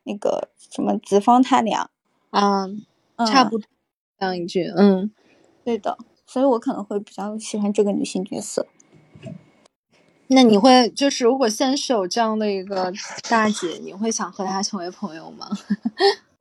[0.04, 1.90] 那个什么子方他俩
[2.30, 2.68] 啊，
[3.28, 3.68] 差不多
[4.20, 5.12] 这样一句，嗯，
[5.64, 5.98] 对的。
[6.28, 8.68] 所以我可能会比较喜欢这个女性角色。
[10.28, 12.92] 那你会就是如果现实有这样的一个
[13.30, 15.48] 大姐，你会想和她成为朋友吗？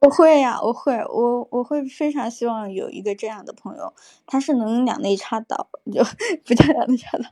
[0.05, 3.95] 我会呀，我会，我我会非常希望有一个这样的朋友，
[4.27, 6.05] 他是能两肋插刀，就
[6.45, 7.25] 不叫两肋插刀，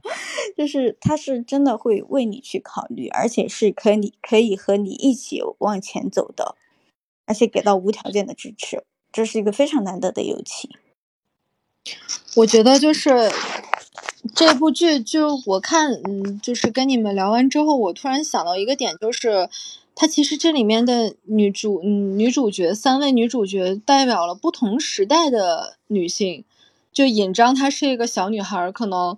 [0.56, 6.56] 就是他是真的会为你去考虑，而且是可以可以和你一起往前走的，
[7.26, 10.70] 而且给到无条件的支持，这是一个非常难得的友情。
[12.36, 13.30] 我觉得就是
[14.34, 19.50] 这部剧，就我看，嗯，就是跟你们聊完之后，我突然想到一个点，就是
[19.94, 26.44] 它其实这里面的女主，嗯，女主角三位女主角代表了不同时代的女性。
[26.92, 29.16] 就尹章她是一个小女孩，可能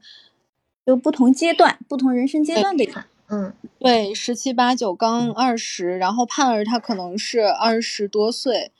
[0.87, 8.70] 就不同阶段、不同人生阶段的，嗯，对，十七八九刚二十，然后盼儿她可能是二十多岁。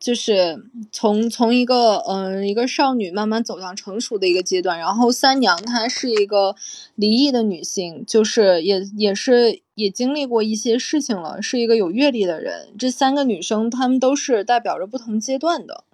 [0.00, 6.56] 就是从从一个嗯一个少女慢慢走向成熟的一个阶段，然后三娘她是一个
[6.94, 12.72] 离异的女性，就是也也是也经历过一些事情了，是一个有阅历的人。
[12.78, 15.84] 这三个女生她们都是代表着不同阶段的，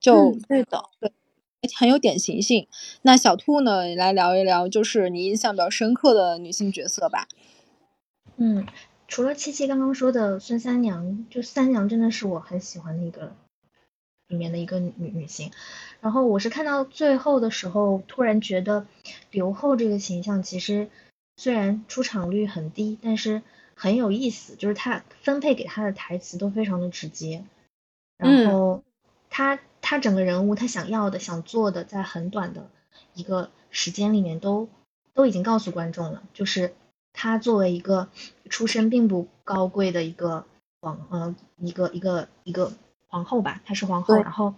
[0.00, 1.12] 就对的，对，
[1.78, 2.66] 很有典型性。
[3.02, 7.28] 那小兔呢，来聊一聊，就是你印象比较深刻的女性角色吧。
[8.38, 8.66] 嗯，
[9.06, 13.36] 除了七七刚刚说的孙三娘，就三娘真的是我很喜欢的一个。
[14.32, 15.52] 里面的一个女女性，
[16.00, 18.86] 然后我是看到最后的时候，突然觉得
[19.30, 20.88] 刘后这个形象其实
[21.36, 23.42] 虽然出场率很低，但是
[23.74, 27.44] 很有意思，就是他分配给他的台词都非常的直接，
[28.16, 28.82] 然后
[29.28, 32.70] 他他整个人物他想要的想做的，在很短的
[33.12, 34.66] 一个时间里面都
[35.12, 36.72] 都已经告诉观众了，就是
[37.12, 38.08] 他作为一个
[38.48, 40.46] 出身并不高贵的一个
[40.80, 42.72] 皇呃一个一个一个。
[43.12, 44.54] 皇后吧，她是皇后，然后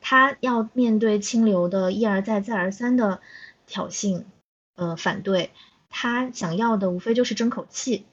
[0.00, 3.20] 她要面对清流的一而再、再而三的
[3.66, 4.24] 挑衅，
[4.76, 5.50] 呃，反对，
[5.90, 8.06] 她想要的无非就是争口气。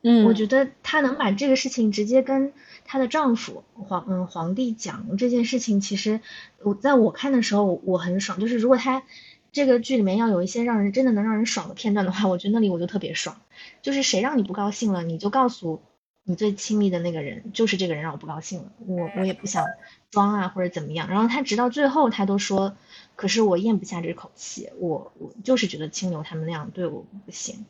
[0.00, 2.52] 嗯，我觉得她能把这个事情直接跟
[2.84, 6.20] 她的丈夫皇嗯皇帝讲这件事情，其实
[6.62, 8.38] 我在我看的时候我很爽。
[8.38, 9.02] 就是如果她
[9.50, 13.40] 这个剧里面要有一些让人真的能让人爽的片段的话，我觉得那里我就特别爽。
[13.82, 15.82] 就是谁让你不高兴了，你就告诉。
[16.26, 19.66] 你最亲密的那个人就是这个人让我不高兴了，我我也不想
[20.10, 21.08] 装啊或者怎么样。
[21.08, 22.74] 然后他直到最后他都说，
[23.14, 27.66] 可是我咽不下这口气，我我就是觉得清流他们那样对我不行。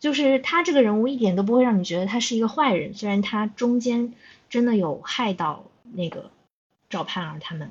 [0.00, 4.14] 就是他这个人物一点都不会让你觉得他是一个坏人，虽然他中间
[4.50, 6.32] 真的有害到那个
[6.90, 7.70] 赵盼儿他们，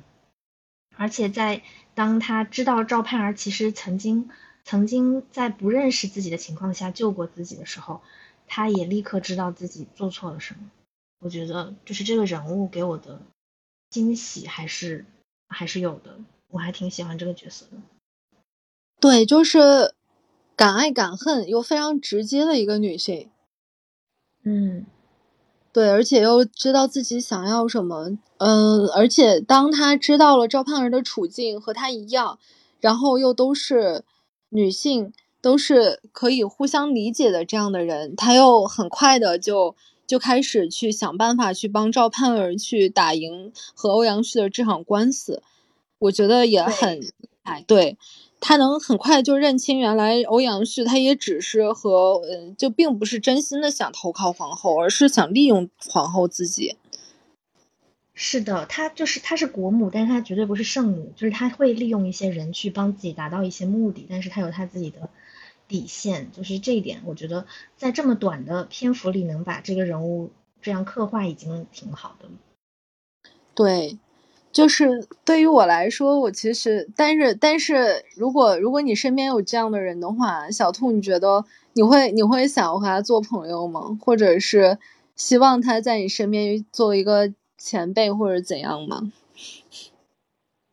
[0.96, 1.62] 而且在
[1.94, 4.30] 当他知道赵盼儿其实曾经
[4.64, 8.00] 曾经在不认识自己的情况下救过自己的时候。
[8.46, 10.70] 他也立刻知道自己做错了什么，
[11.20, 13.20] 我觉得就是这个人物给我的
[13.90, 15.04] 惊喜还是
[15.48, 16.18] 还是有的，
[16.48, 17.72] 我还挺喜欢这个角色的。
[19.00, 19.94] 对，就是
[20.54, 23.30] 敢爱敢恨又非常直接的一个女性。
[24.42, 24.86] 嗯，
[25.72, 28.18] 对，而且又知道自己想要什么。
[28.38, 32.38] 嗯，而且当她知道了赵盼儿的处境和她一样，
[32.80, 34.04] 然后又都是
[34.50, 35.12] 女性。
[35.46, 45.44] 都是可以互相理解的这样的人，他又很快的就就开始去想办法去帮赵盼儿去打赢和欧阳旭的这场官司，
[46.00, 47.00] 我觉得也很
[47.44, 47.96] 哎，对
[48.40, 56.76] 他能很快就认清原来欧阳旭他也只是和嗯，就并不是真心的想投靠皇后，而是想利用皇后自己。
[58.14, 65.08] 是的，他就是他是国母，但是他绝对不是圣母，就是他会利用一些人去帮自己达到一些目的，但是他有他自己的。
[65.68, 67.46] 底线就是这一点，我觉得
[67.76, 70.30] 在这么短的篇幅里能把这个人物
[70.62, 72.32] 这样刻画已经挺好的了。
[73.54, 73.98] 对，
[74.52, 83.98] 就是对于我来说，我其实但是但是如果如果你身边有这样的人的话，小兔，你觉得你会你会想和他做朋友吗？
[84.02, 84.78] 或者是
[85.14, 89.10] 希望他在你身边做一个前辈或者怎样吗？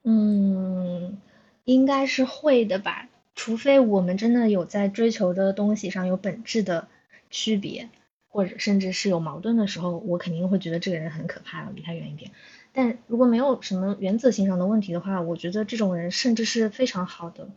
[0.03, 1.17] 嗯，
[1.63, 3.07] 应该是会的吧。
[3.35, 6.87] 除非我们真的有在追求的东西上有本质的
[7.31, 7.89] 区别，
[8.27, 12.31] 或者甚至是有矛盾的时候，我肯定会觉得这个人很可怕，离他远一点。
[12.71, 17.49] 但如果没有什么原则性上的问题的话，我觉得这种人甚至是非常好的，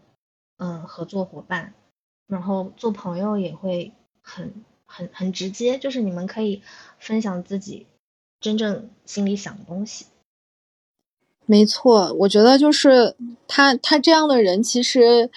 [0.56, 1.74] 嗯，合作伙伴。
[2.26, 4.52] 然后做朋友也会很
[4.86, 6.62] 很很直接，就是你们可以
[6.98, 7.86] 分享自己
[8.40, 10.06] 真正心里想的东西。
[11.44, 13.14] 没错，我觉得就是
[13.46, 15.30] 他他这样的人其实。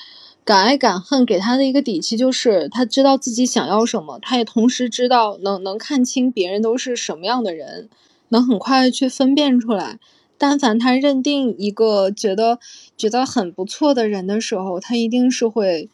[0.50, 7.88] 敢爱敢恨给他的一个底气就是他知道自己想要什么，他也同时知道能能看清别人都是什么样的人，
[8.30, 10.00] 能很快去分辨出来。
[10.40, 12.58] 但凡他认定一个觉得
[12.98, 15.88] 觉得很不错的人的时候，他一定是会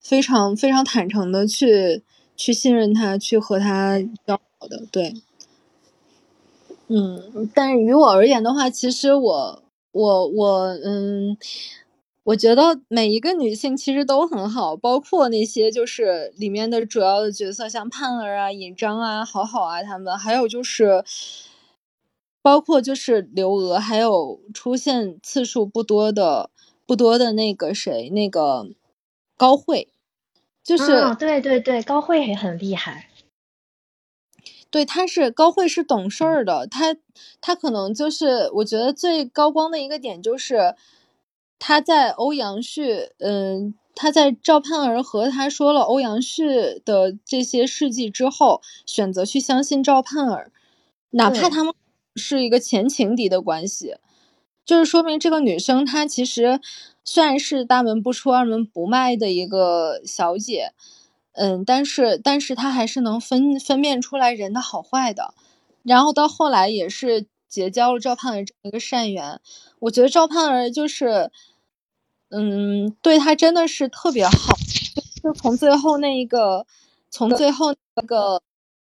[0.00, 2.02] 非常非常坦诚的去
[2.34, 4.86] 去信任他，去和他交好的。
[4.90, 5.12] 对，
[6.88, 11.36] 嗯，但是于我而言的话，其实我我我嗯。
[12.28, 21.02] 我觉得每一个女性其实都很好，包括那些就是里面的主要的角色，像盼儿啊、尹章啊、好好啊他们，还有就是
[22.42, 26.50] 包括就是刘娥，还有出现次数不多的
[26.84, 28.68] 不多的那个谁，那个
[29.38, 29.88] 高慧，
[30.62, 33.08] 就是对对对，高慧也很厉害。
[34.70, 36.94] 对，她是高慧是懂事儿的，她
[37.40, 40.74] 她可能就是我觉得最高光的一个点就是。
[41.58, 50.52] 他在欧阳旭，嗯，他在赵盼儿和他说了欧阳旭的这些事迹之后，选择去相信赵盼儿，
[51.10, 51.74] 哪怕他们
[52.14, 53.96] 是一个前情敌的关系，
[54.64, 56.60] 就是说明这个女生她其实
[57.04, 60.72] 虽然是大门不出二门不迈的一个小姐，
[61.32, 65.34] 嗯，但是但是她还是能分分辨出来人的好坏的，
[65.82, 69.40] 然后到后来也是结交了赵盼儿这么一个善缘，
[69.80, 71.30] 我觉得赵盼儿就是，
[72.30, 74.56] 嗯，对她真的是特别好，
[75.22, 76.66] 就从最后那一个，
[77.10, 78.40] 从最后那个。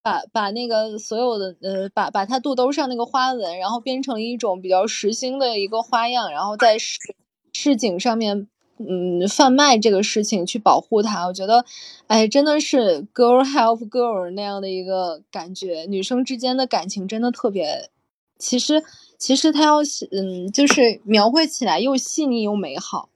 [0.05, 6.99] 把把那个所有的呃，把把他肚兜上那个花纹，然后编成一种比较实心的一个花样，然后在市
[7.53, 8.49] 市井上面
[8.79, 11.63] 嗯贩卖这个事情去保护她，我觉得，
[12.07, 17.89] 哎，真的是 girl help girl 那样的一个感觉，女生之间的感情真的特别，
[18.43, 18.83] 其实
[19.17, 19.77] 其实他要
[20.11, 23.09] 嗯就是描绘起来又细腻又美好。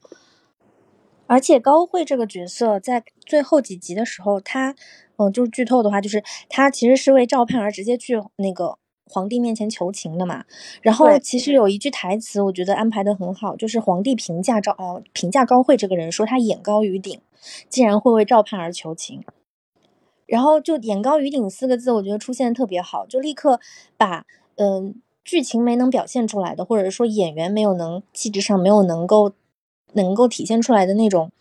[1.28, 4.74] 而且高慧这个角色在最后几集的时候，他，
[5.18, 10.46] 嗯，就是剧透的话，就是他其实是为赵盼儿直接去那个皇帝面前求情的嘛。
[10.82, 17.20] 然后其实有一句台词，我觉得安排的很好，就是皇帝评价赵，呃，评价高慧这个人，说他眼高于顶，
[17.68, 19.26] 竟然会为赵盼儿求情。
[20.26, 23.60] 然后就“眼高于顶”四个字，我觉得出现的特别好，就立刻
[23.98, 24.26] 把，
[24.56, 29.34] 嗯，剧情没能表现出来的，或者说演员没有能气质上没有能够。
[29.94, 31.32] 能够体现出来的那种，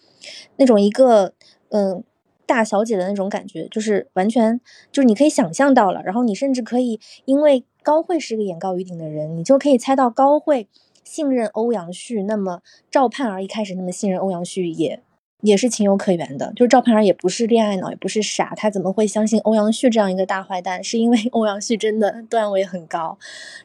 [0.56, 1.34] 那种一个
[1.70, 2.02] 嗯
[2.46, 4.58] 大小姐的那种感觉，就是完全
[4.92, 10.68] 就是你可以想象到了，然后你甚至可以因为高慧是个眼高于顶的人，你就可以猜到高慧
[11.02, 15.02] 信任欧阳旭，那么赵盼儿一开始那么信任欧阳旭也
[15.40, 20.82] 也是情有可原的，就是赵盼儿也不是恋爱脑，也不是傻，他怎么会相信欧阳旭这样一个大坏蛋？
[20.82, 23.18] 是因为 欧阳旭真的段位很高，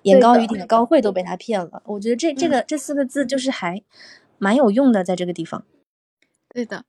[0.03, 1.81] 眼高于顶的高慧都被他骗了。
[1.85, 3.81] 我觉得这这个这四个字就是还。
[4.43, 5.63] 蛮有用的，在这个地方。
[6.51, 6.83] 对的，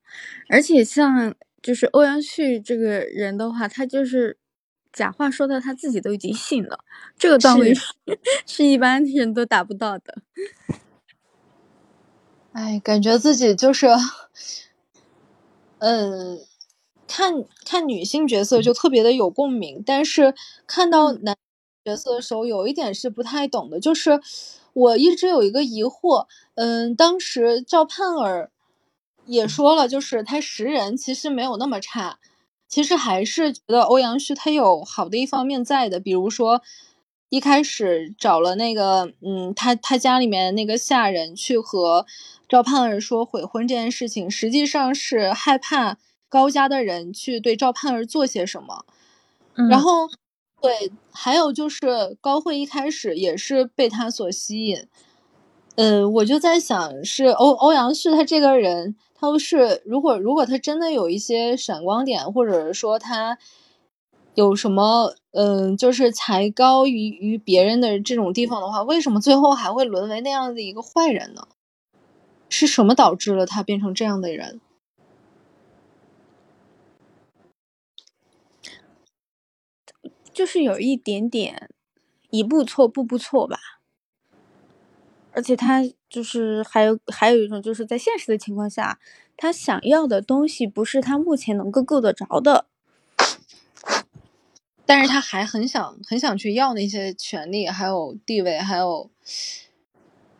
[0.48, 4.38] 而且像就是欧阳旭这个人的话，他就是
[4.90, 6.78] 假话说的，他自己都已经信了，
[7.18, 7.82] 这个段位是
[8.46, 10.22] 是一般人都达不到的。
[12.52, 13.86] 哎，感觉自己就是，
[15.82, 16.38] 嗯，
[17.08, 20.34] 看看女性角色就特别的有共鸣，但是
[20.66, 21.36] 看到男
[21.84, 24.20] 角色的时候，有一点是不太懂的，就是。
[24.74, 28.50] 我一直有一个疑惑，嗯，当时赵盼儿
[29.26, 32.18] 也说了，就是他识人其实没有那么差，
[32.66, 36.62] 其实还是觉得欧阳旭他有好的一方面在的，比如说
[37.32, 42.04] 一开始找了那个，嗯，他他家里面那个下人去和
[42.46, 45.96] 赵盼儿说悔婚这件事情，实际上是害怕
[46.28, 48.84] 高家的人去对赵盼儿做些什么，
[49.70, 50.10] 然后。
[50.60, 54.86] 对，还有就是高慧一开始也是被他所吸引，
[55.74, 63.38] 嗯，我就在想，是欧欧阳旭他这个人，他是如果如果他真的有一些闪光点，或者是说他
[64.36, 71.48] 有什么，嗯，就是才高于于别人的这种地方的话，为什么最后还会沦为那样的一个坏人呢？
[72.48, 74.60] 是什么导致了他变成这样的人？
[80.34, 81.70] 就是有一点点
[82.30, 83.58] 一步错步步错吧，
[85.32, 88.98] 而且他就是还有还有一种就是在现实的情况下，
[89.36, 92.66] 他想要的东西不是他目前能够够得着的，
[94.92, 99.08] 但是他还很想很想去要那些权利，还有地位，还有，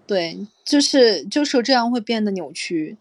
[0.07, 2.99] 对，就是就是这样会变得扭曲。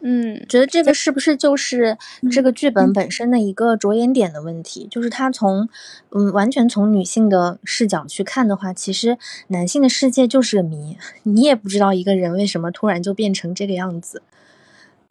[0.00, 1.98] 嗯，觉得这个是不是就是
[2.32, 4.88] 这个剧本本身的一个着眼点的问题？
[4.90, 5.68] 就是他从，
[6.12, 14.22] 嗯，完全从女性的视角去看的话，其实男性的世界就是个谜， 你也不知道一个人为什么突然就变成这个样子，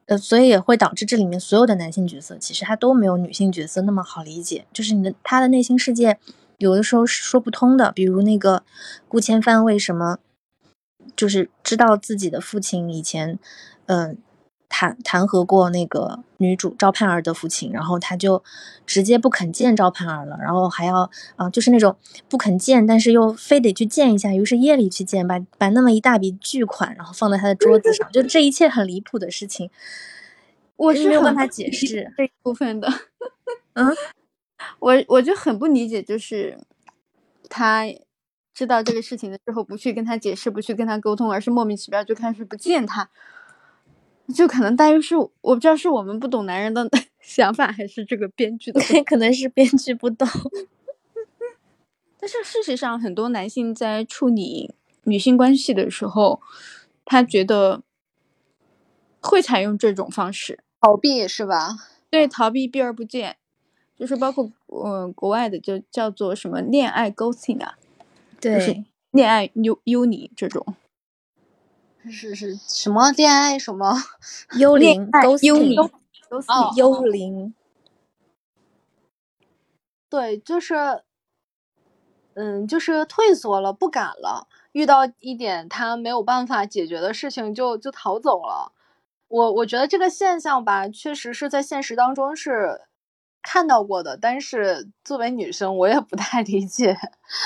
[0.08, 6.18] 呃，所以也会导致这里面所有的男性角色其实他都没有女性角色那么好理解，就是你的他的内心世界
[6.58, 8.64] 有的时候是说不通的，比如那个
[9.08, 10.18] 顾千帆为什么
[11.16, 13.40] 就是知道自己的父亲以前，
[13.86, 14.18] 嗯。
[14.70, 18.44] 弹弹劾过那个女主赵盼儿的父亲，然后他就
[18.86, 21.96] 直接不肯见赵盼儿了，然后还要啊，就是那种
[22.28, 29.70] 不肯见，但是又非得去见一下，于是夜里去见，把把那么一大笔巨款，然后放在他的桌子上，就这一切很离谱的事情，
[30.76, 32.92] 我是没有办法解释这一部分的。
[33.74, 33.96] 嗯，
[34.80, 36.58] 我我就很不理解，就是
[37.50, 37.86] 他
[38.54, 43.10] 知道这个事情的时候，不去跟他解释，不去跟他沟通，而是莫名其妙就开始不见他。
[44.34, 46.90] 就可能大约是我不知道是我们不懂男人的
[47.22, 50.28] 想法，还是这个编剧的，可能是编剧不懂。
[52.20, 54.74] 但是事实上，很多男性在处理
[55.04, 56.42] 女性关系的时候，
[57.06, 57.82] 他觉得
[59.22, 61.78] 会采用这种方式逃避，是吧？
[62.10, 63.38] 对，逃避避而不见，
[63.96, 67.78] 就是包括嗯国外的就叫做什么恋爱 ghosting 啊，
[68.42, 70.76] 对，恋爱幽幽你这种。
[72.10, 73.96] 是是什么恋爱什么
[74.60, 75.10] 幽灵？
[75.42, 75.80] 幽灵？
[76.48, 77.54] 哦，幽灵。
[80.10, 81.04] 对，就是，
[82.34, 84.48] 嗯，就是退缩了，不敢了。
[84.72, 88.72] 遇到一点他没有办法解决的事情，就就逃走了。
[89.28, 92.82] 我我觉得这个现象吧，确实是在现实当中是
[93.42, 94.16] 看到过的。
[94.16, 96.96] 但是作为女生，我也不太理解，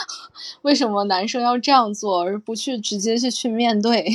[0.61, 4.05] 为什么男生要这样做，而不去直接去去面对。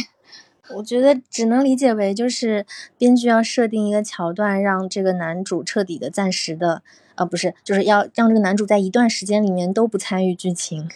[0.74, 2.66] 我觉得只能理解为，就是
[2.98, 6.82] 编剧要设定一个桥段，让这个男主彻底的、暂时的，
[7.14, 10.88] 啊，不是，就是要让这个男主在一段时间里面都不参与剧情，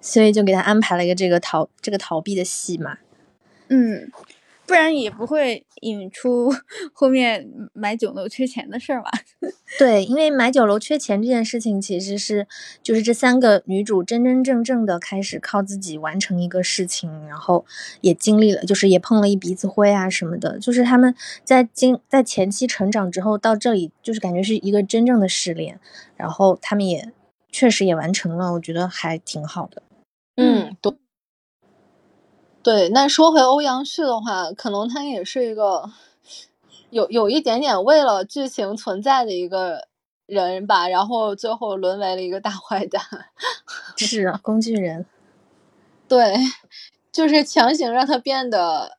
[0.00, 2.98] 所以就给他安排了一个这个逃这个逃避的戏嘛。
[3.68, 4.10] 嗯。
[4.68, 6.54] 不然也不会引出
[6.92, 9.10] 后面买酒楼缺钱的事儿吧？
[9.78, 12.46] 对，因为买酒楼缺钱这件事情，其实是
[12.82, 17.64] 就是这三个女主真真正正的开始靠自己完成一个事情，然后
[18.02, 20.58] 也经历了，就是也碰了一鼻子灰啊什么的。
[20.58, 25.80] 就是他们在经在前期成长之后到这里，就是感觉是一个真正的试炼，
[26.14, 27.10] 然后他们也
[27.50, 29.82] 确实也完成了，我觉得还挺好的。
[30.36, 30.92] 嗯，对。
[32.68, 35.90] 对，那说回欧阳旭的话，可能他也是一个
[36.90, 39.88] 有有一点点为了剧情存在的一个
[40.26, 43.02] 人吧，然后最后沦为了一个大坏蛋，
[43.96, 45.06] 是啊，工具人。
[46.06, 46.36] 对，
[47.10, 48.98] 就是强行让他变得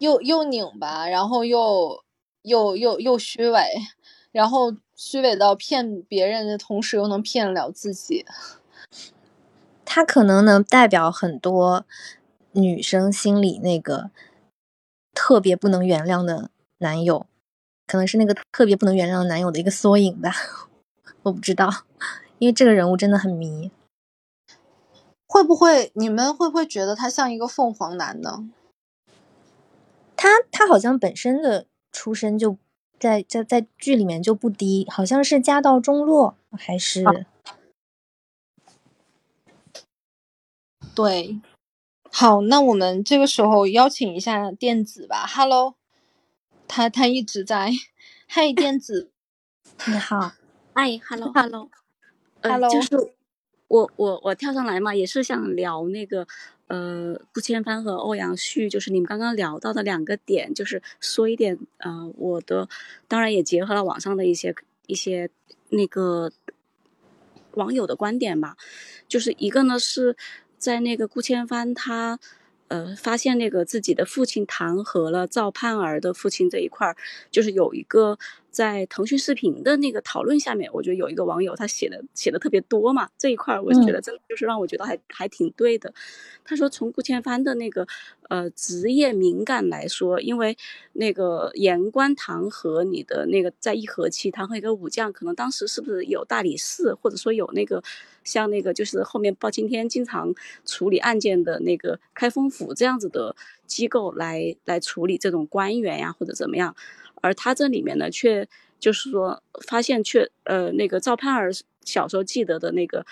[0.00, 2.02] 又又拧巴，然后又
[2.42, 3.62] 又又又虚伪，
[4.32, 8.26] 然后虚伪到骗别人的同时又能骗了自己。
[9.84, 11.84] 他可能能代表很多。
[12.52, 14.10] 女生心里那个
[15.14, 17.26] 特别不能原谅的男友，
[17.86, 20.32] 可能是那个特别不能原谅的男友的一个缩影吧，
[21.24, 21.84] 我不知道，
[22.38, 23.70] 因为这个人物真的很迷。
[25.26, 28.50] 会不会你们会不会觉得他像一个凤凰男呢？
[30.16, 32.58] 他他好像本身的出身就
[32.98, 37.04] 在在在剧里面就不低，好像是家道中落还是？
[40.94, 41.40] 对。
[42.12, 45.24] 好，那我们这个时候邀请一下电子吧。
[45.26, 45.76] Hello，
[46.66, 47.70] 他他一直在。
[48.26, 49.10] 嗨，电子，
[49.86, 50.32] 你好。
[50.74, 52.68] 哎，Hello，Hello，Hello。
[52.68, 53.12] 就是
[53.68, 56.26] 我我我跳上来嘛，也是想聊那个
[56.66, 62.68] 呃顾千帆和欧阳旭，就是你们刚刚聊到的两个点，就是说一点呃我的，
[63.06, 64.54] 当然也结合了网上的一些
[64.86, 65.30] 一些
[65.68, 66.32] 那个
[67.52, 68.56] 网友的观点吧，
[69.08, 70.16] 就是一个呢是。
[70.60, 72.20] 在那个顾千帆，他，
[72.68, 76.96] 呃，发现那个自己的父亲弹劾了赵盼儿的父亲这一块儿，
[77.32, 78.16] 就是有一个。
[78.50, 85.94] 在腾讯视频的那个讨论下面，我觉得有一个网友他写的写的特别多嘛，这一块儿我就觉得真的就是让我觉得还还挺对的。
[86.44, 87.86] 他说从顾千帆的那个
[88.28, 90.56] 呃职业敏感来说，因为
[90.94, 97.82] 那个言官堂和你的那个在义和期堂和一个武将，可能当时是不是有大理寺，或者说有那个
[98.24, 100.34] 像那个就是后面包青天经常
[100.66, 103.36] 处理案件的那个开封府这样子的
[103.66, 106.74] 机构来来处理这种官员呀或者怎么样。
[107.20, 108.48] 而他这里面呢，却
[108.78, 111.50] 就是说发现，却呃，那个赵盼儿
[111.84, 113.04] 小时候记得的那个，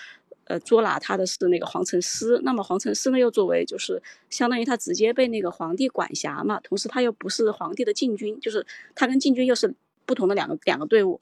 [0.44, 2.40] 呃，捉拿他的是那个黄承思。
[2.42, 9.74] 那么黄承思呢，又作为就是相当于他直接被那个皇帝管辖嘛，同时他又不是皇帝的禁军，就是他跟禁军又是
[10.06, 11.20] 不同的两个两个队伍。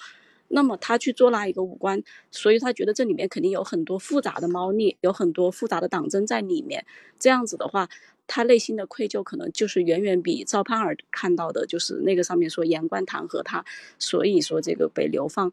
[0.49, 2.01] 那么他去捉拿一个武官，
[2.31, 6.87] 所以他觉得这里面肯定有很多复杂的猫腻，有很多复杂的党争在里面。
[7.19, 7.89] 这样子的话。
[8.27, 13.65] 他内心的愧疚可能就是远远比赵盼儿看到的，就是那个上面说言官弹劾他，
[13.99, 15.53] 所以说这个被流放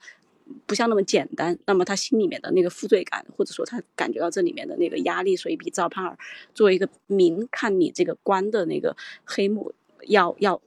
[0.66, 1.58] 不像那么简单。
[1.66, 6.18] 那么他心里面的那个负罪感，或者说他感觉到这里面的那个压力，所以比赵盼儿
[6.54, 9.74] 作为一个民看你这个官的那个黑幕
[10.08, 10.62] 要要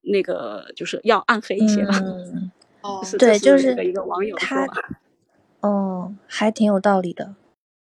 [0.00, 2.00] 那个就是要暗黑一些吧。
[2.82, 4.66] 哦，对，就是一个网友他，
[5.60, 7.36] 哦，还挺有道理的。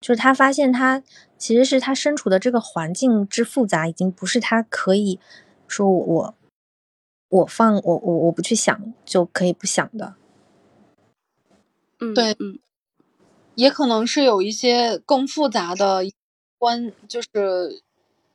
[0.01, 1.03] 就是他发现，他
[1.37, 5.19] 其实是他身处的这个环境之复杂，已经不是他可以
[5.67, 6.35] 说我
[7.27, 10.15] 我放我我我不去想就可以不想的。
[11.99, 12.59] 嗯，对，嗯，
[13.55, 16.03] 也可能是有一些更复杂的
[16.57, 17.81] 官，就是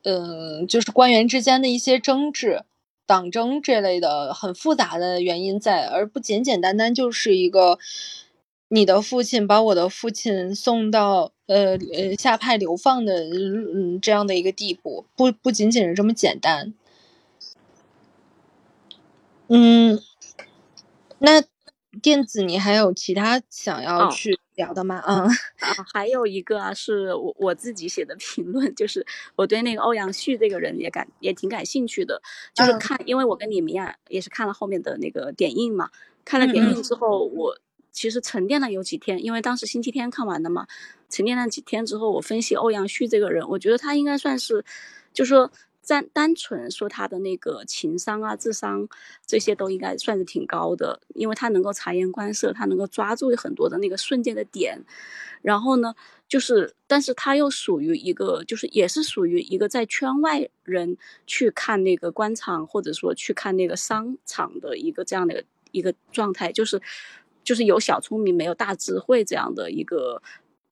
[0.03, 2.63] 嗯，就是官员之间的一些争执、
[3.07, 7.79] 党争这类的很复杂的原因在，而不简简单单就是一个。
[8.67, 16.73] 你的父亲把我的父亲送到呃呃下派流放的嗯这样的一个地步，不不仅仅是这么简单。
[19.47, 19.99] 嗯，
[21.19, 21.43] 那
[22.01, 25.03] 电子你还有其他想要去聊的吗？
[25.05, 25.29] 嗯啊，
[25.93, 29.05] 还有一个啊，是我我自己写的评论，就是
[29.35, 32.19] 我对那个欧阳旭这个人也感也挺感兴趣的，
[32.55, 35.91] 就是看，因为我跟你们一样，也是看了后面的那个点映嘛，
[36.25, 37.55] 看了点映之后，我
[37.95, 40.67] 其实沉淀了有几天，因为当时星期天看完的嘛，
[41.09, 44.63] 沉淀了几天之后，我分析欧阳旭这个人，我觉得他应该算是，
[45.13, 45.51] 就说。
[45.87, 48.89] 单单纯说他的那个情商啊、智商
[49.27, 54.83] 这些都应该算是挺高的，因为他能够察言观色，他能够抓住很多的那个瞬间的点。
[55.43, 55.93] 然后呢，
[56.27, 60.97] 就是，但是他又属于一个，就是也是属于一个在圈外人
[61.27, 66.81] 去看那个官场或者说去看那个商场的一个这样的一个状态，就是
[67.45, 70.21] 就是有小聪明没有大智慧这样的一个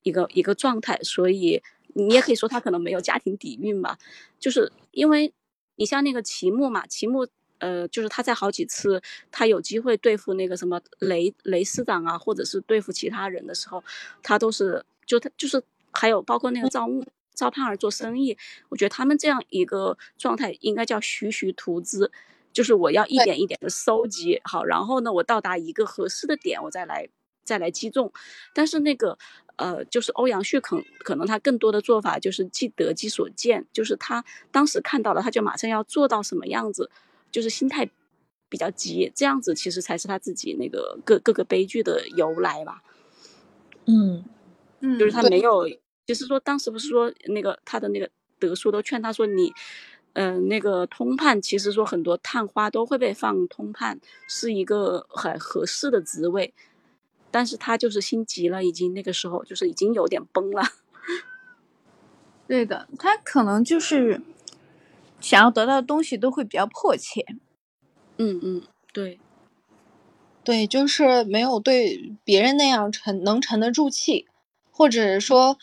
[0.02, 1.62] 一个一个状态，所以。
[1.96, 3.96] 你也可以说他可能没有家庭底蕴吧，
[4.40, 5.32] 就是因为
[5.76, 7.24] 你像那个齐木嘛，齐木，
[7.58, 13.84] 呃，就是他在好几次他有机会对付那个什么雷雷师长啊，或者是对付其他人的时候，
[14.24, 18.36] 他都是就他就是还有包括那个赵木赵盼儿做生意，
[18.70, 22.10] 我觉得他们这样一个状态应该叫徐徐图之，
[22.54, 27.06] 就是我要一点一点的搜集好，然后呢，我到达一个合适的点，我再来
[27.44, 28.10] 再来击中，
[28.54, 29.18] 但是那个。
[29.56, 36.90] 呃，就是欧阳旭可可能他更多的做法就是既得即所见，就是他当时看到了，他就马上要做到什么样子，
[37.30, 37.88] 就是心态
[38.48, 42.82] 比较急，这样子其实才是他自己那个各各个悲剧的由来吧。
[43.86, 44.24] 嗯
[44.80, 45.68] 嗯，就是他没有，
[46.04, 48.10] 就是说当时不是说那个他的那个
[48.40, 49.52] 德叔都劝他说你，
[50.14, 56.54] 嗯，那个通判其实说很多探花都会被放通判，是一个很合适的职位。
[57.30, 60.62] 但是他就是心急了，已经那个时候就是已经有点崩了。
[62.46, 64.20] 对的，他可能就是
[65.20, 67.24] 想要得到的东西都会比较迫切。
[68.18, 68.62] 嗯嗯，
[68.92, 69.18] 对，
[70.44, 74.28] 对，就是没有对别人那样沉能沉得住气，
[74.70, 75.58] 或者说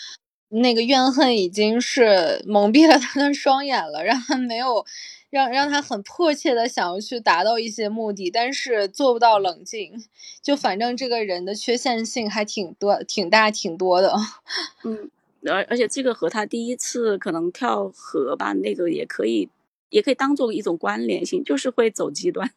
[0.51, 4.85] 那个怨恨已经是蒙蔽了他的双眼了，让他没有。
[5.31, 9.93] 让让他很迫切的想要去达到一些目的，但是做不到冷静。
[10.41, 14.13] 就反正这个人的缺陷性还挺多、挺大、挺多的。
[14.83, 15.09] 嗯，
[15.45, 19.47] 而而且这个和他第一次可能跳河吧，那个也可以，
[19.89, 22.51] 也可以当做一种关联性，就是会走极端。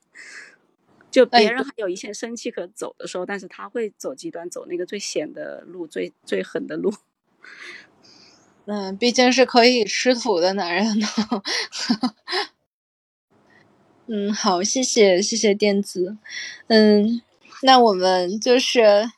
[1.12, 6.92] 就别人还有一线生气可走的时候，但是他会走极端，走那个最险的路、最最狠的路。
[8.66, 11.06] 嗯，毕竟是可以吃土的男人呢。
[14.06, 16.18] 嗯，好，谢谢谢谢电子，
[16.66, 17.22] 嗯，
[17.62, 19.10] 那我们就是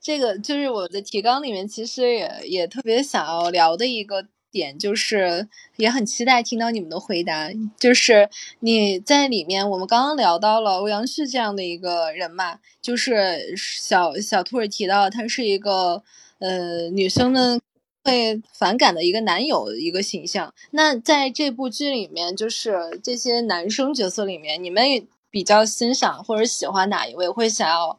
[0.00, 5.46] 这个，就是我的提纲里面，其实也也特别想要聊的一个点，就是
[5.76, 7.50] 也很期待听到你们的回答。
[7.78, 8.30] 就是
[8.60, 16.02] 你在里面，我们刚刚聊到了欧阳旭这样的一个人嘛，就是小小兔儿提到他是一个
[16.38, 17.58] 呃女生呢。
[18.04, 20.54] 会反感的一个男友一个形象。
[20.70, 24.82] 那在这部剧里面，就是这些男生角色里面，你们
[25.30, 27.28] 比较欣赏或者喜欢哪一位？
[27.28, 27.98] 会想要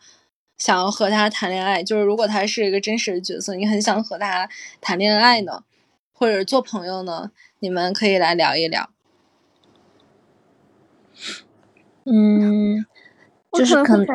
[0.57, 1.84] 想要和他谈恋爱？
[1.84, 4.49] 就是如果他是一个真实的角色，你很想和他
[4.82, 5.64] 谈恋爱呢，
[6.11, 7.30] 或者做朋友呢？
[7.60, 8.90] 你们可以来聊一聊。
[12.06, 12.84] 嗯，
[13.52, 14.07] 就是可能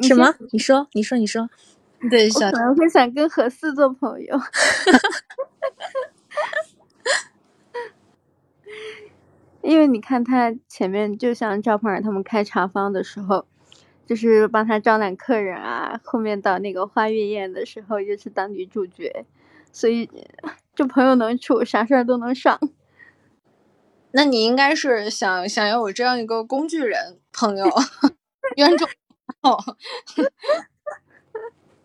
[0.00, 0.34] 什么？
[0.52, 1.50] 你说，你说，你说。
[2.10, 4.38] 对，可能会想跟何四做朋友，
[9.62, 13.46] 因为你看他前面，就像赵鹏儿他们开茶坊的时候，
[14.06, 19.26] 就是帮他招揽客人啊；后面到那个花月宴的时候，又是当女主角，
[19.72, 20.08] 所以
[20.76, 22.58] 就朋友能处，啥事儿都能上。
[24.12, 27.66] 那你应该是想想要有这样一个工具人朋友，
[28.56, 28.88] 冤种。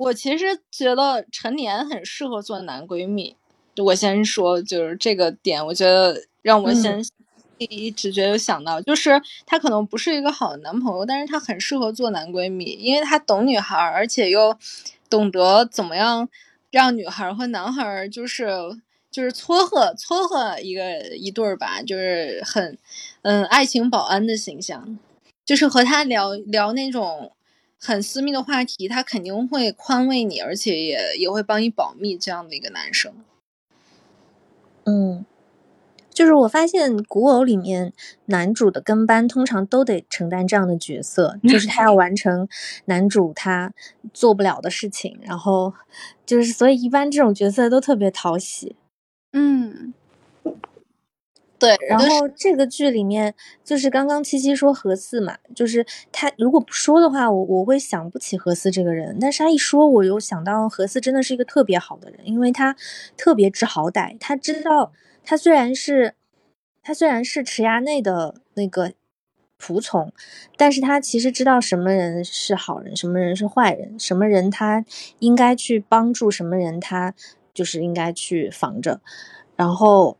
[0.03, 3.35] 我其实觉得陈年很适合做男闺蜜。
[3.77, 7.03] 我先说，就是这个点，我觉得让我先
[7.57, 14.55] 第一直觉就想到，就是他可能不是一个好的男朋友，但是他很适合做男闺蜜，因为他懂女孩，而且又
[15.09, 16.29] 懂得怎么样
[16.69, 18.47] 让女孩和男孩就是
[19.09, 22.77] 就是撮合撮合一个一对儿吧，就是很
[23.23, 24.99] 嗯爱情保安的形象，
[25.45, 27.31] 就是和他聊聊那种。
[27.85, 33.13] 很私密的话题，他肯定会宽慰你，而且也也会帮你保密，这样的一个男生。
[34.85, 35.25] 嗯，
[36.13, 37.91] 就是我发现古偶里面
[38.27, 42.47] 男主的跟班通常都得承担这样的角色，就是他要完成
[42.85, 43.73] 男主他
[44.13, 45.73] 做不了的事情，然后
[46.25, 48.77] 就是所以一般这种角色都特别讨喜。
[49.33, 49.93] 嗯。
[51.63, 53.33] 对，然后这个剧里面
[53.63, 62.75] 就是刚刚七七说何四嘛，就是他如果不说的话，我我会想不起何四这个人，但是他一说，我又想到何四真的是一个特别好的人，因为他
[63.15, 64.91] 特别知好歹，他知道
[65.23, 66.15] 他虽然是
[66.83, 68.91] 他虽然是池衙内的那个
[69.57, 70.11] 仆从，
[70.57, 74.83] 但是他其实知道什么人是好人，什么人是坏人，什么人他
[75.19, 77.13] 应该去帮助，什么人他
[77.53, 78.99] 就是应该去防着，
[79.55, 80.17] 然后。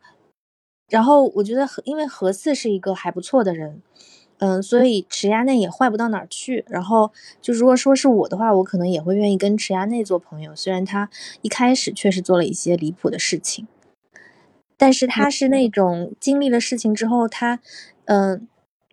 [0.94, 3.82] 然后我觉得，因为何四是一个还不错的人，
[4.38, 6.64] 嗯，所以池衙内也坏不到哪儿去。
[6.68, 7.10] 然后
[7.42, 10.54] 就如果说是我的话，我可能也会愿意跟池衙内做朋友。
[10.54, 11.10] 虽然他
[11.42, 13.66] 一开始确实做了一些离谱的事情，
[14.76, 17.58] 但是他是那种经历了事情之后，他
[18.04, 18.46] 嗯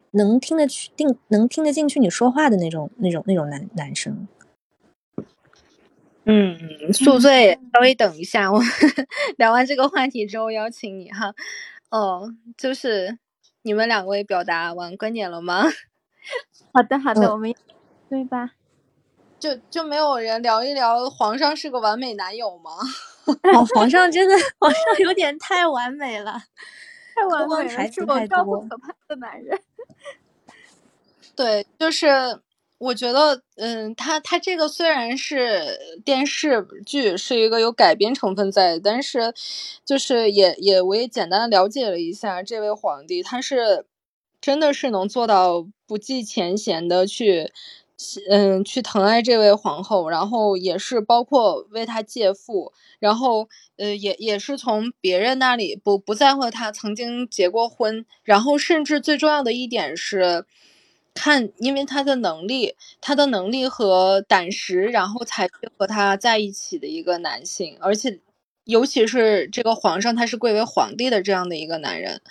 [0.09, 4.27] 能听得去定能听得进去你说话的那种那种那种男男生。
[6.25, 6.57] 嗯，
[6.93, 8.59] 宿醉，稍微等一下，我
[9.37, 11.33] 聊完这个话题之后邀请你哈。
[11.91, 13.19] 哦，就是
[13.63, 15.63] 你们两位表达完观点了吗？
[16.73, 17.53] 好的，好的，我们
[18.09, 18.51] 对吧？
[19.39, 22.71] 就就没有人聊一聊皇上是个完美男友吗？
[23.53, 26.41] 哦，皇上真的，皇上有点太完美了，
[27.15, 29.59] 太完美了，是我高不可攀的男人。
[31.35, 32.41] 对，就是。
[32.81, 39.31] 我觉得，嗯，他他这个虽然是电视剧，是一个有改编成分在，但是，
[39.85, 43.85] 就是也也我也简单的了解了一下这位皇帝，他是
[44.41, 47.51] 真的是能做到不计前嫌的去，
[48.27, 53.47] 嗯，去疼爱这位皇后，然后也是包括为她借腹，然后
[53.77, 60.45] 呃也也是从别人那里不不在乎他曾经结过婚，然后甚至最重要的一点是。
[61.13, 65.47] 看，因为他的能力，他的能力和胆识，然后才
[65.77, 68.19] 和他在一起的一个男性，而且，
[68.63, 72.21] 尤其是这个皇上，他是贵为皇帝的这样的一个男人，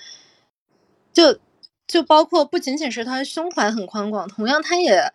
[1.12, 1.38] 就
[1.86, 5.12] 就包括不仅仅是他胸怀很宽广，同样他也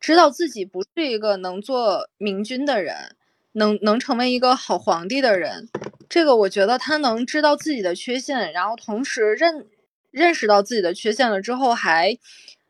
[0.00, 3.14] 知道自己不是一个能做明君的人，
[3.52, 5.68] 能能成为一个好皇帝的人，
[6.08, 9.66] 这个我觉得他能知道自己的缺陷，然后同时认
[10.10, 12.18] 认识到自己的缺陷了之后还。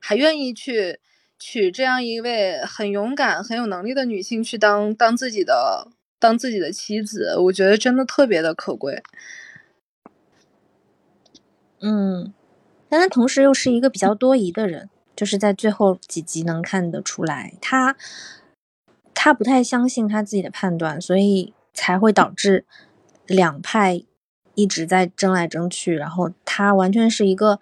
[0.07, 1.01] 还愿意去
[1.39, 9.03] 娶这样一位很勇敢、很有能力的女性去当当自己的当自己的妻子，我觉得真的特别的可贵。
[11.81, 12.35] 嗯，
[12.91, 17.97] 但他同时又是一个比较多疑的人，就是在最后几集能看得出来，他
[19.15, 22.67] 他不太相信他自己的判断，所以才会导致
[23.27, 24.03] 两派
[24.55, 27.59] 一直在争来争去，然后他完全是一个。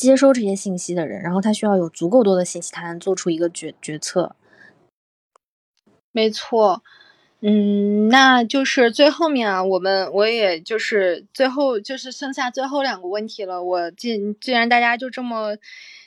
[0.00, 4.34] 接收这些信息的人，然后他需要有足够多的信息，他能做出一个决决策。
[6.10, 6.82] 没错，
[7.40, 13.62] 嗯，那就是最后面啊，我们我也就是最后就是剩下最后两个问题了。
[13.62, 15.58] 我既既然大家就这么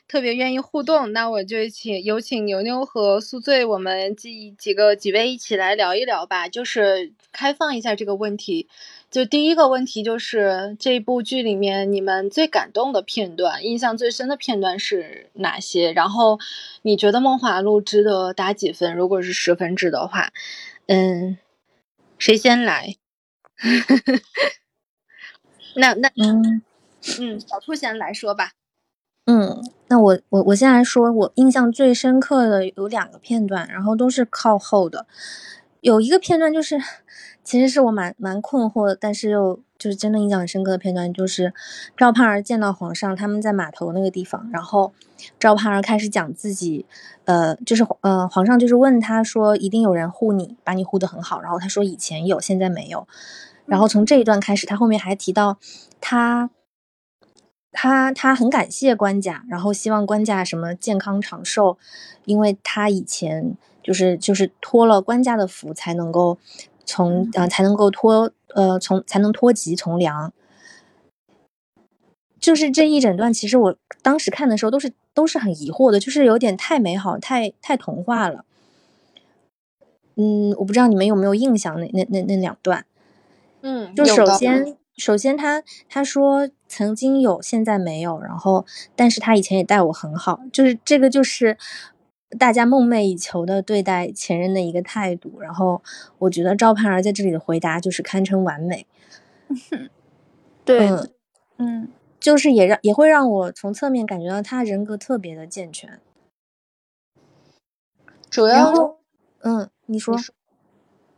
[0.08, 8.68] 特别愿意互动，那我就请有请牛牛和宿醉，我们几几个几位一起来聊一聊吧，就是开放一下这个问题。
[9.14, 15.92] 就第一个问题就是这部剧里面你们最感动的片段，印象最深的片段是哪些？
[15.92, 16.40] 然后
[16.82, 18.96] 你觉得《梦华录》值得打几分？
[18.96, 20.32] 如果是十分制的话，
[20.88, 21.38] 嗯，
[22.18, 22.96] 谁先来？
[25.78, 26.64] 那那嗯
[27.20, 28.54] 嗯，小兔先来说吧。
[29.28, 35.06] 嗯，那我我我先来说，我印象最深刻的有两个片段，然后都是靠后的。
[35.84, 36.80] 有一个片段就是，
[37.44, 41.54] 其实是我蛮蛮困惑，但是又就是真的印象很深刻的片段，就是
[41.98, 44.94] 赵盼儿见到皇上，他们在码头那个地方，然后
[45.38, 46.86] 赵盼儿开始讲自己，
[47.26, 53.06] 呃，就是呃，皇上就是问他说，一定有人护你，把你护得很好，然后他说以前有，现在没有，
[53.66, 55.58] 然后从这一段开始，他后面还提到
[56.00, 56.50] 他，
[57.74, 61.78] 他他很感谢官家，然后希望官家什么健康长寿，
[62.24, 63.58] 因为他以前。
[63.84, 66.38] 就是就是托了官家的福，才能够
[66.86, 70.32] 从呃才能够脱呃从才能脱籍从良。
[72.40, 78.44] 就是这一整段，其实我当时看的时候都是都是很疑惑的，就是有点太美好，太太童话了。
[80.16, 82.86] 嗯，我不知道你们有没有印象那那那那两段。
[83.62, 88.66] 嗯，就首先首先他他说曾经有，现在没有，然后
[88.96, 91.58] 但是他以前也待我很好，就是这个就是。
[92.40, 95.82] 大家梦寐以求的对待前任的一个态度，然后
[96.20, 98.88] 我觉得赵盼儿在这里的回答就是堪称完美。
[100.66, 100.90] 对，
[101.58, 101.90] 嗯，
[102.20, 106.00] 就是也让也会让我从侧面感觉到他人格特别的健全。
[108.30, 108.98] 主要，
[109.42, 110.16] 嗯，你说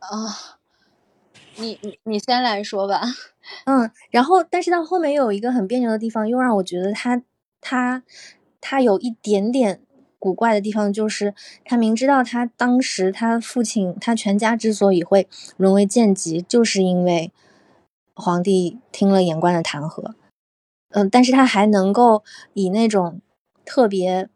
[0.00, 0.58] 啊，
[1.56, 3.02] 你你你先来说吧。
[3.64, 7.22] 嗯，然后但是到后面又有一个很别扭的地方，又让我觉得他
[7.60, 8.02] 他
[8.60, 9.80] 他有一点点
[10.26, 11.34] 古怪的地方，就是
[11.64, 17.30] 他明知道他当时他父亲他全家之所以会沦为贱籍，就是因为
[18.14, 20.14] 皇帝听了言官的弹劾，
[20.90, 22.24] 嗯，但是他还能够
[22.54, 23.20] 以那种
[23.64, 24.28] 特别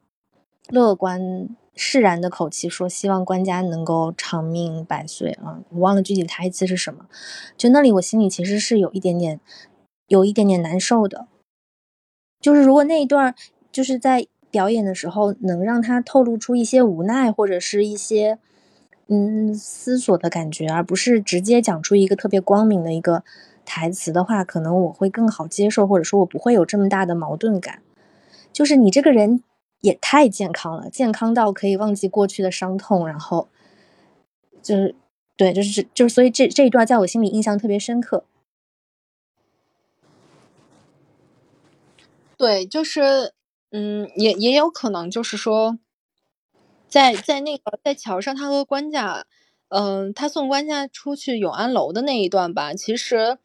[0.68, 1.48] 乐观。
[1.82, 7.06] 释然的口气说：“希望官家能够长命百岁啊！”我忘了具体的台词是什么。
[7.56, 9.40] 就那里，我心里其实是有一点点，
[10.08, 11.26] 有一点点难受的。
[12.38, 13.34] 就是如果那一段
[13.72, 18.38] 就是在表演的时候，能让他透露出一些无奈或者是一些
[19.08, 23.22] 嗯思索的感觉，而不是直接讲出一个特别光明的一个
[23.64, 27.82] 台词的话，可能我会更好接受，或者说我不会有这么大的矛盾感。
[28.52, 29.42] 就是你这个人。
[29.82, 33.48] 也太健康了，健康到可以忘记过去的伤痛，然后
[34.60, 34.94] 就是
[35.38, 38.24] 对，就是就是，所以这这一段在我心里印象特别深刻。
[42.36, 43.32] 对，就是
[43.72, 45.78] 嗯，也也有可能就是说，
[46.88, 49.24] 在在那个在桥上，他和官家，
[49.68, 53.38] 嗯，他送官家出去永安楼的那一段吧，其实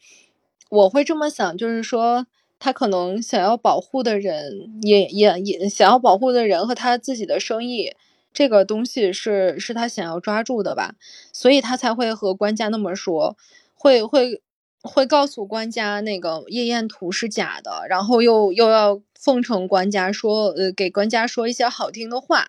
[0.70, 2.28] 我会这么想，就是说。
[2.58, 7.94] 他可能想要保护的人，也也也想要保护的人和他自己的生意，
[8.34, 10.96] 这个东西是是他想要抓住的吧，
[11.34, 13.36] 所以他才会和官家那么说，
[13.76, 14.42] 会会
[14.86, 22.48] 会告诉官家那个夜宴图是假的，然后又又要奉承官家说，呃，给官家说一些好听的话，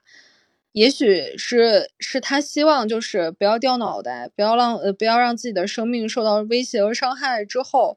[0.72, 7.96] 也许是是他希望就是不要掉脑袋，不要让呃不要让自己的生命受到威胁和伤害之后。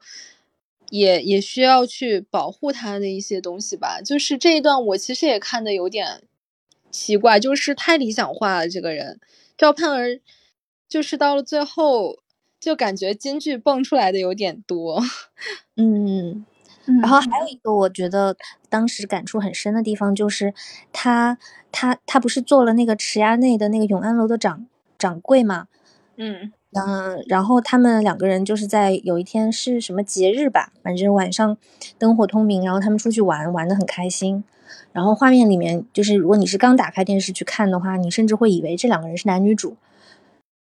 [0.92, 6.24] 也也需要去保护他的一些东西吧，就是这一段我其实也看的有点
[6.90, 8.68] 奇怪，就是太理想化了。
[8.68, 9.20] 这个人
[9.56, 10.20] 赵盼儿，
[10.88, 12.18] 就是到了最后
[12.60, 15.02] 就感觉京剧蹦出来的有点多。
[15.76, 16.44] 嗯，
[17.02, 18.36] 然后还有一个我觉得
[18.68, 20.54] 当时感触很深的地方，就是
[20.92, 21.38] 他
[21.72, 24.66] 他他不是做了那个池衙内的那个永安楼的掌
[24.98, 25.66] 掌柜嘛？
[26.16, 26.52] 嗯。
[26.72, 31.56] 嗯，然后他们两个人就是在有一天是什么节日吧，反正晚上
[31.98, 34.44] 灯火通明，然后他们出去玩，玩的很开心。
[34.92, 39.76] 然后画面里面就是，如果你是刚打开电视去看的话，你甚至会以为这两个人是男女主。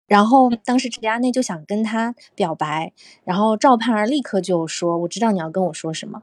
[0.07, 2.93] 然后当时陈佳内就想跟他表白，
[3.25, 6.23] 然后赵盼儿立刻就说：“我知道你要跟我说什么。”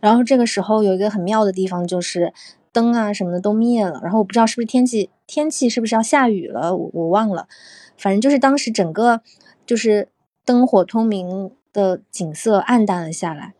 [0.00, 2.34] 然后这个时候有一个很妙的地方，就是
[2.72, 7.48] 灯啊什么的都灭了，然后我不知道是不是天气天气是不是要下雨了，我我忘了。
[7.96, 9.22] 反正就是当时整个
[9.64, 10.08] 就是
[10.44, 13.54] 灯火通明的景色暗淡了下来，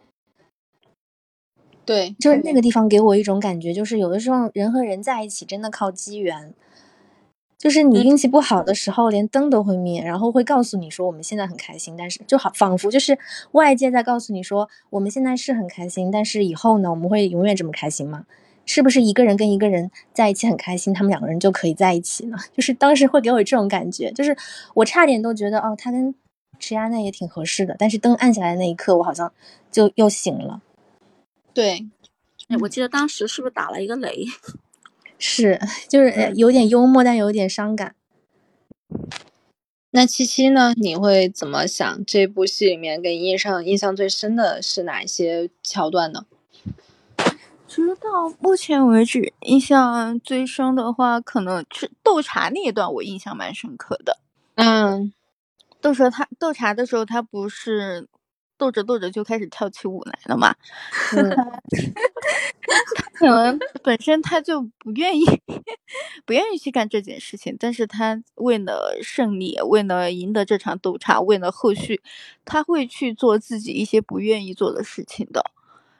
[1.87, 6.53] 对，就是那个地方给我一种感觉，就是有的时候人和人在一起真的靠机缘，
[7.57, 13.19] 就是你运气不好的时候，连灯都会灭，然后会告诉你说我们现在很开心，但是就好仿佛就是
[13.53, 18.27] 外界在告诉你说我们现在是很开心，但是以后呢，我们会永远这么开心吗？
[18.67, 22.37] 是不是一个人跟一个人在一起很开心，他们两个人就可以在一起呢？
[22.57, 24.35] 就是当时会给我这种感觉，就是
[24.75, 26.15] 我差点都觉得哦，他跟
[26.59, 27.77] 池亚奈也挺合适的。
[27.79, 29.31] 但是灯暗下来的那一刻，我好像
[29.71, 30.63] 就又醒了。
[31.53, 31.87] 对，
[32.49, 34.25] 哎，我记得当时是不是打了一个雷？
[35.27, 37.95] 是，就是有点幽默，但有点伤感。
[39.91, 40.75] 那七七呢？
[40.77, 42.05] 你会怎么想？
[42.05, 46.27] 这部戏里面给你印象印象最深的是哪一些桥段呢？
[47.67, 54.19] 其实到目前为止，印象最深的话，可能是斗茶那一段，我印象蛮深刻的。
[54.57, 55.11] 嗯，
[55.81, 58.07] 斗茶他斗茶的时候，他不是
[58.57, 60.55] 斗着斗着就开始跳起舞来了嘛？
[62.97, 65.25] 他可能本身他就不愿意，
[66.25, 72.03] 不愿意去干这件事情，但是他为了胜利，为了赢得这场斗茶，为了后续，
[72.45, 75.51] 他会去做自己一些不愿意做的事情的。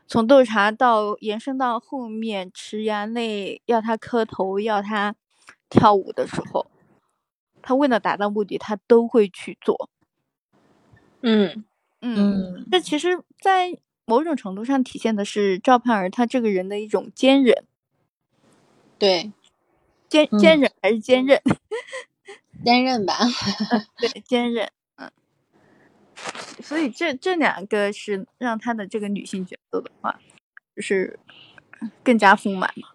[0.07, 5.15] 从斗茶到延伸到后面，池衙内要他磕头、要他
[5.69, 6.71] 跳舞的时候，
[7.63, 9.89] 他为了达到目的，他都会去做。
[11.23, 11.65] 嗯
[12.07, 17.65] 嗯，这其实，在某种程度上体现的是赵盼儿她这个人的一种坚韧。
[18.99, 19.33] 对，
[20.09, 21.41] 坚坚韧还是坚韧？
[22.63, 23.17] 坚韧吧。
[23.99, 24.71] 对，坚韧。
[24.97, 25.11] 嗯
[26.63, 30.21] 所以这这两个是让她的这个女性角色的话，
[30.77, 31.19] 就是
[32.03, 32.89] 更加丰满嘛。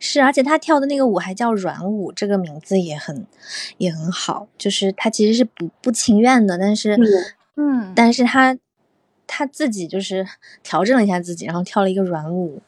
[0.00, 3.26] 是，而且他跳的那个舞还叫软舞，这个名字也很
[3.78, 4.48] 也很好。
[4.56, 6.96] 就是他其实是不不情愿的，但是
[7.60, 8.56] 嗯，但是他
[9.26, 10.24] 他自己就是
[10.62, 12.62] 调整了一下自己，然后跳了一个软舞，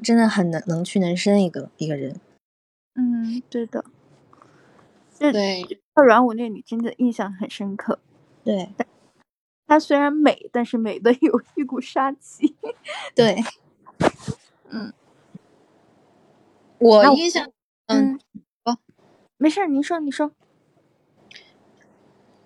[0.00, 2.20] 真的很能能屈能伸一个一个人。
[2.94, 3.84] 嗯，对的。
[5.18, 5.62] 对，
[5.94, 7.98] 跳软舞那个女真的印象很深刻。
[8.44, 8.70] 对，
[9.66, 12.56] 她虽然美，但是美的有一股杀气。
[13.14, 13.36] 对，
[14.70, 14.92] 嗯，
[16.78, 17.50] 我印象，
[17.86, 18.18] 嗯，
[18.64, 18.78] 哦，
[19.36, 20.32] 没事，您说，您说。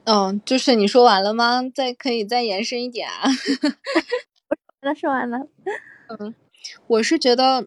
[0.07, 1.65] 嗯，就是你说完了吗？
[1.75, 3.29] 再可以再延伸一点啊。
[4.83, 5.49] 我说完了。
[6.21, 6.33] 嗯，
[6.87, 7.67] 我是觉得，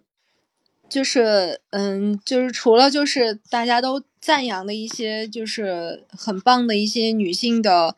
[0.88, 7.98] 就是嗯，就是除了就是大家都赞扬的一些，就是很棒的一些女性的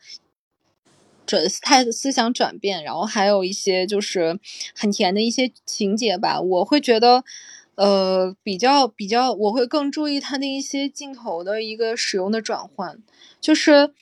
[1.24, 4.40] 转态的思想转变，然后还有一些就是
[4.74, 6.40] 很甜的一些情节吧。
[6.40, 7.22] 我会觉得，
[7.76, 12.98] 呃，比较比较，我会更注意它的一些镜头的一个使用的转换，
[13.40, 13.94] 就是。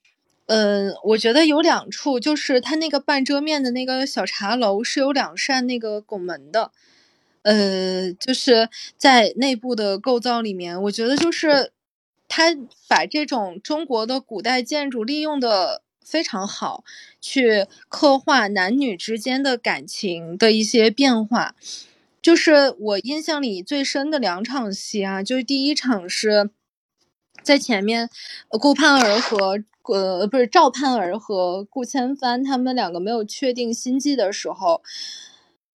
[0.53, 6.73] 嗯，我觉得有两处，就是它那个半遮面的那个小茶楼是有两扇那个拱门的，
[7.43, 11.71] 呃，就是在内部的构造里面，我觉得就是
[12.27, 12.57] 它
[12.89, 16.83] 把这种中国的古代建筑利用的非常好，
[17.21, 21.55] 去刻画男女之间的感情的一些变化。
[22.21, 26.51] 就是我印象里最深的两场戏啊，就是第一场是
[27.43, 28.09] 在前面，
[28.49, 29.63] 顾盼儿和。
[29.93, 34.83] 呃，不是赵盼儿和顾千帆他们两个没有确定心迹的时候，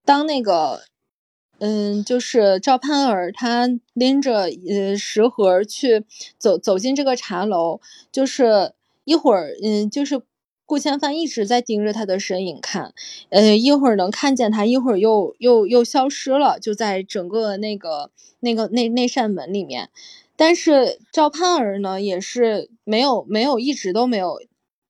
[0.06, 0.84] 当那个，
[1.60, 6.06] 嗯，就是赵盼儿她拎着呃食盒去
[6.38, 8.72] 走走进这个茶楼，就是
[9.04, 10.22] 一会儿，嗯，就是
[10.66, 12.94] 顾千帆一直在盯着他的身影看，
[13.32, 19.90] 呃，一会儿能看见他，一会儿又又又消失了，就在整个那个那个那那扇门里面。
[20.36, 24.40] 但是赵盼儿呢，也是没有没有一直都没有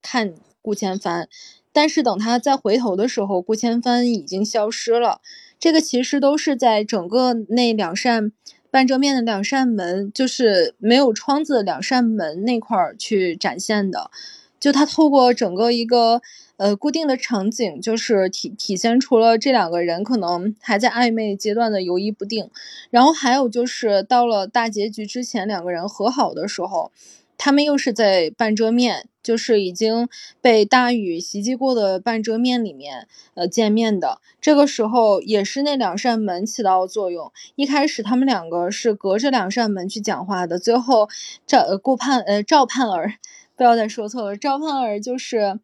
[0.01, 1.29] 看顾千帆，
[1.71, 5.21] 但是等他再回头的时候，顾千帆已经消失了。
[5.59, 8.31] 这个其实都是在整个那两扇
[8.69, 14.11] 半遮面的两扇门，就是没有窗子两扇门那块儿去展现的。
[14.59, 16.21] 就他透过整个一个。
[16.57, 22.49] 呃，固定的场景就是体体现出了这两个人可能还在暧昧阶段的犹疑不定，
[22.89, 26.91] 然后还有就是到了大结局之前，两个人和好的时候，
[27.37, 30.07] 他们又是在半遮面，就是已经
[30.39, 34.21] 被大雨袭击过的半遮面里面呃见面的。
[34.39, 37.33] 这个时候也是那两扇门起到作用。
[37.55, 41.09] 一开始他们两个是隔着两扇门去讲话的，最后
[41.45, 43.15] 赵顾盼呃赵盼儿，
[43.57, 45.59] 不要再说错了，赵盼儿就是。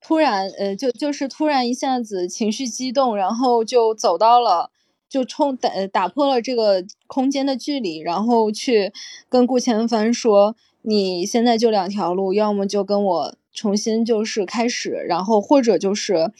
[0.00, 4.70] 突然，呃，就就是突然一下子情绪激动，然后就走到了，
[5.08, 8.92] 就冲打打破了这个空间的距离，然后去
[9.28, 16.30] 跟顾千帆说：“你现在就两条路，要么就跟我重新就是开始，然后或者就是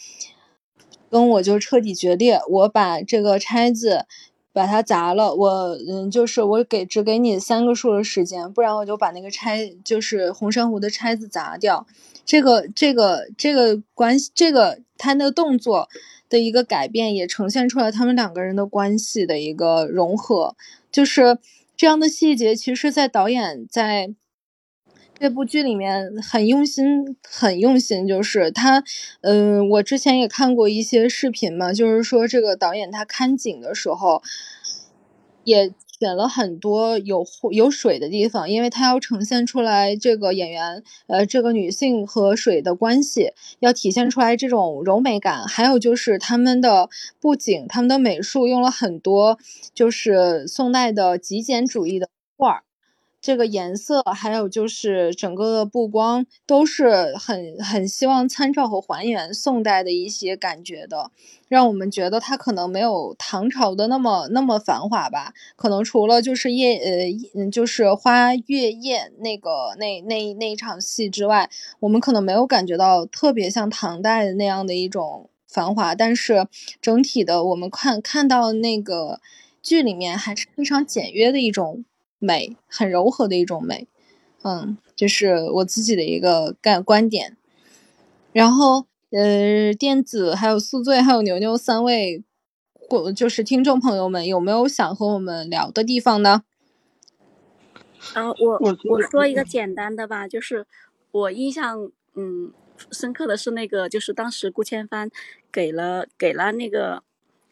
[1.10, 4.06] 跟我就彻底决裂，我把这个拆子
[4.56, 11.86] 把它砸了，我嗯，就是我给只给你三个数的时间，不然我就把那个拆就是红珊瑚的拆子砸掉。”
[12.24, 15.90] 这个这个这个关系，这个他那个动作
[16.30, 20.56] 的一个改变，也呈现出来他们两个人的关系的一个融合，
[20.90, 21.36] 就是
[21.76, 22.56] 这样的细节。
[22.56, 24.14] 其实，在导演在
[25.18, 28.06] 这部剧里面很用心，很用心。
[28.06, 28.82] 就是他，
[29.22, 34.22] 嗯，我之前也看过一些视频嘛，就是说这个导演他看景的时候，
[35.44, 35.72] 也。
[35.98, 45.48] 选了很多有有水的地方，因为他要呈现出来这个演员，呃，这个女性和水的关系，要体现出来这种柔美感。
[45.48, 49.38] 还有就是他们的布景，他们的美术用了很多
[49.72, 52.62] 就是宋代的极简主义的画儿。
[53.26, 61.10] 这个颜色，还有就是整个的布光，都是很很希望参照和还原宋代的一些感觉的，
[61.48, 65.34] 让我们觉得它可能没有唐朝的那么那么繁华吧。
[65.56, 66.76] 可能除了就是夜
[67.34, 71.50] 呃，就是花月夜那个那那那一场戏之外，
[71.80, 75.96] 我们可能没有感觉到特别像唐代的那样的一种繁华。
[75.96, 76.46] 但是
[76.80, 79.18] 整体的，我们看看到那个
[79.60, 81.84] 剧里面还是非常简约的一种。
[82.18, 83.86] 美很柔和的一种美，
[84.43, 87.36] 嗯，这是我自己的一个概观点。
[88.32, 92.22] 然后，呃，电子还有宿醉还有牛牛三位，
[92.74, 96.43] 或就是听众朋友们，有没有想和我们聊的地方呢？
[98.14, 100.66] 啊，我我说一个简单的吧，就是
[101.10, 102.52] 我印象嗯
[102.90, 105.10] 深刻的是那个，就是当时顾千帆
[105.51, 107.02] 给了给了那个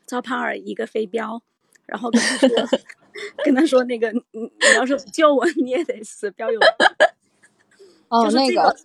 [0.07, 1.43] 赵盼儿一个飞镖，
[1.87, 2.49] 然后跟他说。
[3.45, 6.61] 跟他说那个，你你要是不救我，你也得死，不要有。
[8.09, 8.77] 哦，那个，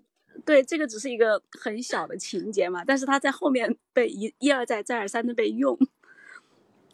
[0.46, 5.78] 对，这个只是一个很小的情节嘛，但是他在后面被一一而再再而三的被用，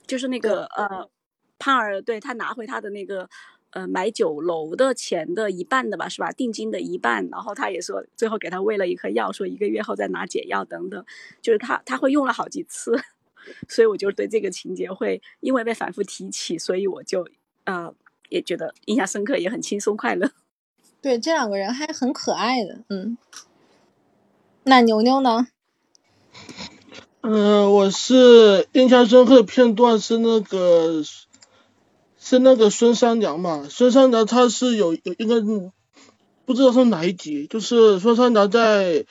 [0.06, 1.10] 就是那个呃，
[1.58, 3.30] 胖儿对他拿回他的那个
[3.70, 6.32] 呃买酒楼的钱的一半的吧，是吧？
[6.32, 11.06] 定金的一半，然后他也说最后给他喂了一颗药，说一个月后再拿解药等等，
[11.42, 13.00] 就是他他会用了好几次，
[13.68, 17.28] 所以我就对这个情节会因为被反复提起，所以我就
[17.66, 17.94] 呃
[18.30, 20.32] 也觉得印象深刻，也很轻松快乐。
[21.02, 23.18] 对，这两个人还很可爱的，嗯。
[24.64, 25.48] 那牛牛呢？
[27.22, 31.04] 嗯，我是印象深刻的片段是那个
[32.20, 35.42] 是那个孙三娘嘛，孙三娘她是有有一个
[36.46, 39.06] 不知道是哪一集，就是孙三娘在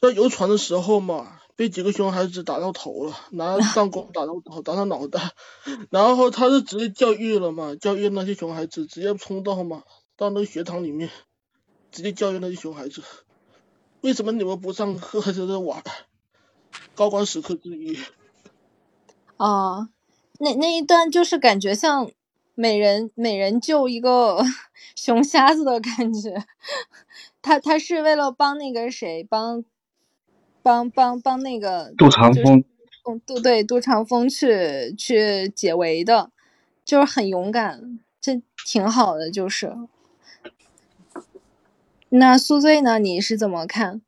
[0.00, 5.32] 在游船的时候嘛，被几个熊孩子打到头了，拿 弹弓打到头，打到脑袋，
[5.90, 9.82] 然后他是直接教育了嘛，教育那些熊孩子，直接冲到嘛
[10.16, 11.10] 到那个学堂里面，
[11.90, 13.02] 直接教育那些熊孩子。
[14.00, 15.82] 为什么你们不上课还在这玩？
[16.94, 17.98] 高光时刻之一。
[19.36, 19.88] 哦，
[20.38, 22.10] 那那一段就是感觉像
[22.54, 24.42] 每人每人救一个
[24.96, 26.44] 熊瞎子的感觉。
[27.40, 29.64] 他他是为了帮那个谁，帮
[30.62, 32.64] 帮帮帮那个杜长风，
[33.26, 36.30] 杜对杜长风去去解围的，
[36.84, 39.76] 就是很勇敢，这挺好的，就是。
[42.08, 42.98] 那宿醉呢？
[42.98, 44.02] 你是怎么看？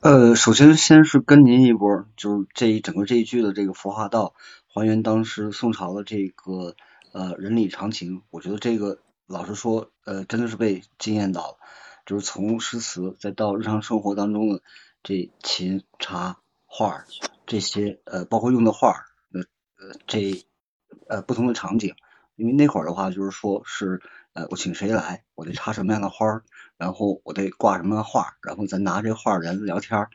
[0.00, 4.34] 呃，首先先是跟您一波，就是这一整个这一句的这个服化道，
[4.68, 6.74] 还原当时宋朝的这个
[7.12, 8.22] 呃人理常情。
[8.30, 11.56] 我觉得这个老实说，呃，真的是被惊艳到了。
[12.06, 14.62] 就是从诗词再到日常生活当中的
[15.02, 17.04] 这琴、茶、画
[17.46, 19.40] 这些，呃，包括用的画，呃
[19.78, 20.44] 呃这
[21.08, 21.94] 呃不同的场景。
[22.36, 24.00] 因为那会儿的话，就是说是
[24.32, 26.44] 呃我请谁来，我得插什么样的花儿。
[26.78, 30.08] 然后我得挂什么画，然后咱拿这画人聊天，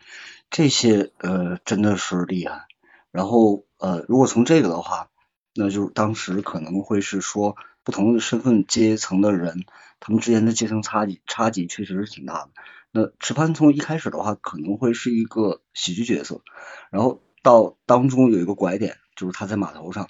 [0.49, 2.65] 这些呃真的是厉害。
[3.11, 5.09] 然后呃如果从这个的话，
[5.53, 7.55] 那就当时可能会是说
[7.85, 9.63] 不同的身份阶层的人，
[10.01, 12.49] 他们之间的阶层差距差距确实是挺大的。
[12.91, 16.41] 那池潘从一开始的话可能会是一个喜剧角色，
[16.89, 20.09] 然后到当中有一个拐点，就是他在码头上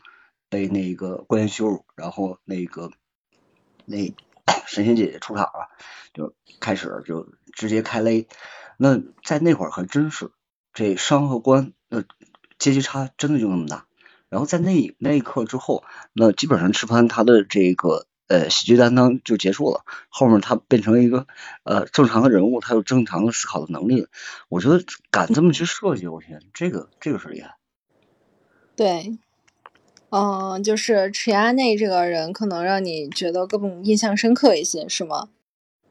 [0.50, 2.92] 被那个官员羞辱，然后那个
[3.86, 4.16] 那。
[4.68, 5.70] 神仙姐姐出场了，
[6.14, 8.28] 就开始就直接开勒。
[8.78, 10.32] 那在那会儿还真是
[10.72, 12.04] 这商和官那
[12.60, 13.88] 阶级差真的就那么大。
[14.36, 19.86] 然后在那那一刻之后，那基本上赤潘他的这个呃喜剧担当就结束了。
[20.10, 21.26] 后面他变成一个
[21.64, 24.08] 呃正常的人物，他有正常的思考的能力。
[24.50, 27.56] 我觉得敢这么去设计，我天，这个这个是厉害。
[28.76, 29.18] 对。
[30.10, 35.30] 嗯，就是池亚内这个人，可能让你觉得更印象深刻一些，是吗？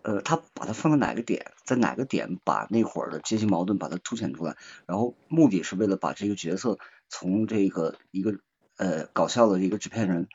[0.03, 4.55] 呃，他把他放在哪个点，在哪个点把那会儿的阶级矛盾把它凸显出来，
[4.85, 6.79] 然后目的是为了把这个角色
[7.17, 8.33] 从这个一个
[8.77, 10.27] 呃搞笑的一个制片人，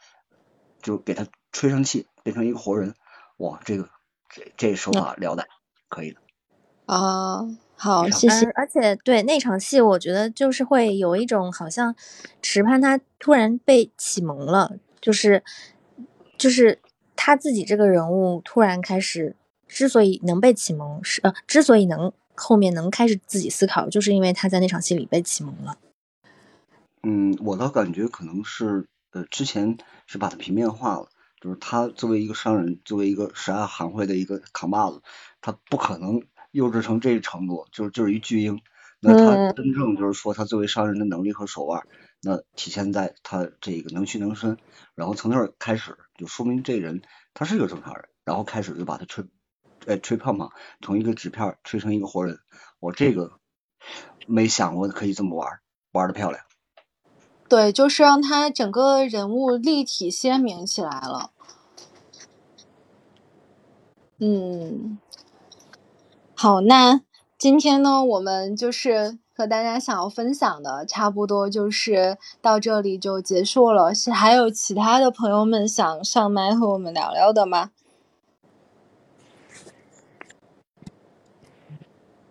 [0.81, 2.95] 就给他吹上气，变成一个活人。
[3.35, 3.89] 哇，这个
[4.29, 5.45] 这这手法了得，
[5.89, 6.21] 可以的。
[6.85, 7.41] 啊。
[7.75, 8.45] 好，谢谢。
[8.55, 11.93] 而且对那场戏，我觉得就是会有一种好像
[12.41, 15.43] 池潘他突然被启蒙了，就是
[16.37, 16.79] 就是
[17.17, 19.35] 他自己这个人物突然开始，
[19.67, 25.77] 之所以能被启蒙，是呃，之所以能后面能开始自己思考，就是因为他在那场戏里被启蒙了。
[27.03, 29.77] 嗯，我倒感觉可能是呃，之前
[30.07, 31.09] 是把他平面化了，
[31.41, 35.01] 就是他作为一个商人，作为一个十二行会的一个扛把子，
[35.41, 36.21] 他不可能。
[36.51, 38.59] 幼稚成这程度，就是就是一巨婴。
[38.99, 41.85] 那他真正就是说，他作为商人的能力和手腕，
[42.23, 44.57] 那体现在他这个能屈能伸。
[44.95, 47.03] 然后从那儿开始，就说明这人
[47.35, 48.09] 他是一个正常人。
[48.25, 49.25] 然后开始就把他吹，
[49.85, 50.51] 哎，吹胖胖，
[50.81, 52.39] 从一个纸片吹成一个活人。
[52.79, 53.39] 我这个
[54.25, 55.59] 没想过可以这么玩，
[55.91, 56.43] 玩的漂亮。
[57.49, 61.31] 对，就是让他整个人物立体鲜明起来了。
[64.19, 64.99] 嗯。
[66.35, 67.01] 好，那
[67.37, 73.95] 今天呢，我们就是和大家想要分享的，差不多就是到这里就结束了。
[73.95, 77.71] 是还有其他的朋友们想上麦和我们聊聊的吗？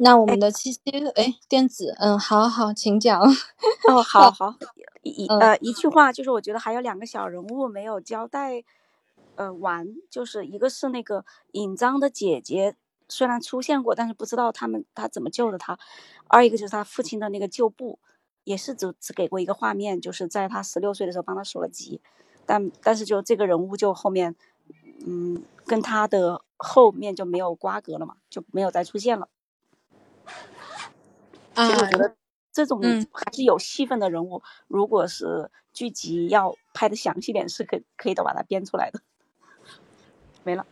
[0.01, 0.81] 那我们的七七，
[1.17, 3.21] 哎，电子，嗯，好好，请讲。
[3.89, 4.55] 哦，好好，
[5.03, 8.63] 一呃一句话，就是我觉得还有两个小人物没有交代，
[9.35, 12.77] 呃，完，就是一个是那个尹章的姐姐。
[13.11, 15.79] 虽然出现过，但是不知道他们他怎么救的他。
[16.27, 17.99] 二一个就是他父亲的那个旧部，
[18.45, 22.03] 也是只只给过一个画面，就是在他十六岁的时候帮他守了级，
[22.45, 24.37] 但但是就这个人物就后面，
[25.07, 29.29] 嗯，跟他的后面就没有瓜葛了嘛，就没有再出现了。
[31.55, 32.17] 啊，我觉得
[32.53, 32.81] 这种
[33.13, 39.01] 还是有戏份的人物，如果是剧集要拍的详细点，是可可以都把它编出来的。
[40.45, 40.67] 没了。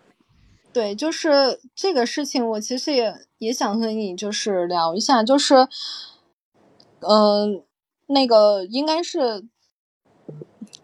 [0.72, 5.66] 对，就是这个事情，我其实也也想和你就是聊一下，就是，
[7.00, 7.64] 嗯，
[8.06, 9.46] 那个应该是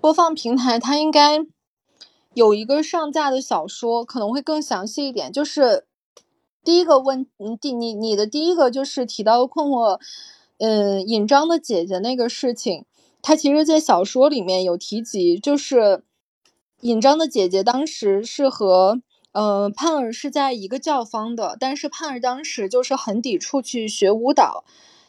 [0.01, 1.45] 播放平台，它应该
[2.33, 5.31] 有一个上架的小说，可能会更详细一点。
[5.31, 5.87] 就是
[6.65, 10.01] 第一个问，嗯，第你你的第一个就是提到困惑，
[10.59, 12.85] 嗯，尹章的姐姐那个事情，
[13.21, 16.03] 他其实在小说里面有提及，就是
[16.81, 19.01] 尹章的姐姐当时是和。
[19.35, 24.63] 呃，盼儿是在一个教坊的，但是盼儿当时就是很抵触去学舞蹈，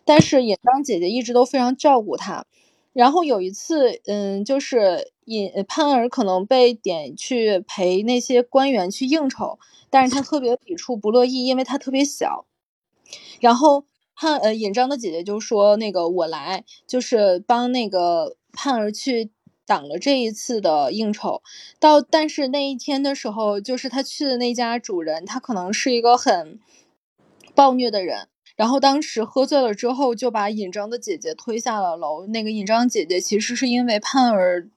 [0.05, 2.45] 但是尹章姐姐一直都非常照顾她。
[2.93, 9.59] 然后有一次，嗯，就是尹盼儿可能被点去陪那些官员去应酬，
[9.89, 12.45] 但是她特别抵触不乐意，因为她特别小。
[13.41, 19.31] 然后盼呃尹章的姐姐就说：“那个我来，就是帮那个盼儿去。”
[19.65, 21.41] 挡了这一次的应酬，
[21.79, 26.59] 到但是那一天的时候，就是他去的那家主人，他可能是一个很
[27.55, 28.27] 暴虐的人，
[28.63, 32.25] 然后当时喝醉了之后，就把尹章的姐姐推下了楼。
[32.27, 34.69] 那个尹章姐姐其实是因为盼儿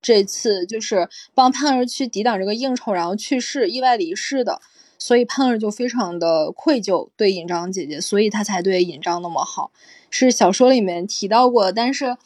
[0.00, 4.60] 这次就是帮盼儿去抵挡这个应酬，然后去世，意外离世的，
[5.00, 9.72] 所以盼儿就非常的愧疚对尹章姐姐，所以他才对尹章那么好，
[10.08, 12.16] 是小说里面提到过，但是。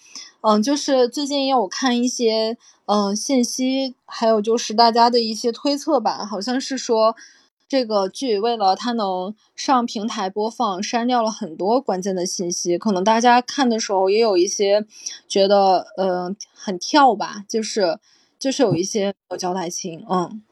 [0.41, 2.57] 嗯，就是最近也有看一些
[2.87, 7.17] 嗯信息，还有就是大家的一些推测吧，好像是说
[7.69, 14.87] 这个剧为了它能上平台播放，删掉了很多关键的信息，可能大家看的时候也有一些
[15.29, 17.99] 觉得嗯很跳吧，就是
[18.39, 20.43] 就是有一些没有交代清，嗯，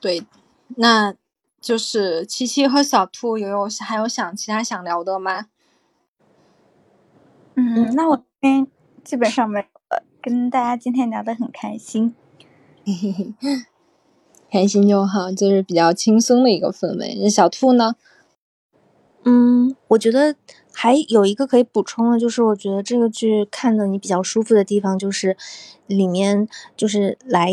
[0.00, 0.22] 对，
[0.76, 1.14] 那。
[1.58, 5.46] 就是七七和小兔有有还有想其他想聊的吗？
[7.56, 8.64] 嗯，那我这边
[9.02, 9.66] 基本上没，
[10.26, 12.12] 跟大家今天聊得很开心，
[14.50, 17.16] 开心就好，就是比较轻松的一个氛围。
[17.22, 17.94] 那小兔呢？
[19.22, 20.34] 嗯，我觉得
[20.72, 25.36] 还有一个可以补充的，就是我觉得这个剧看的你比较舒服的地方，就是
[25.86, 27.52] 里面就是来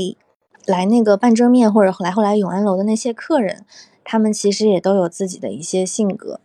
[0.66, 3.64] 来那个半遮面或者来后来永安楼的那些客人。
[4.04, 6.42] 他们其实也都有自己的一些性格，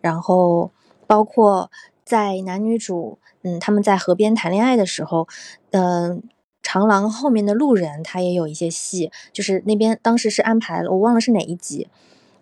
[0.00, 0.70] 然后
[1.08, 1.72] 包括
[2.04, 5.28] 在男女主，嗯，他们在河边谈恋爱的时候，
[5.70, 6.22] 嗯，
[6.62, 11.88] 长廊后面的路人他也有一些戏，就是那边当时是安排了，我忘了是哪一集，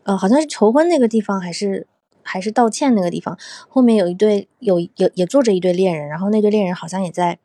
[0.05, 1.86] 呃，好像是求婚那个地方，还是
[2.22, 7.39] 还是道歉那个地方，后面有一对有有也坐着一对恋人，然后那对恋人好像也在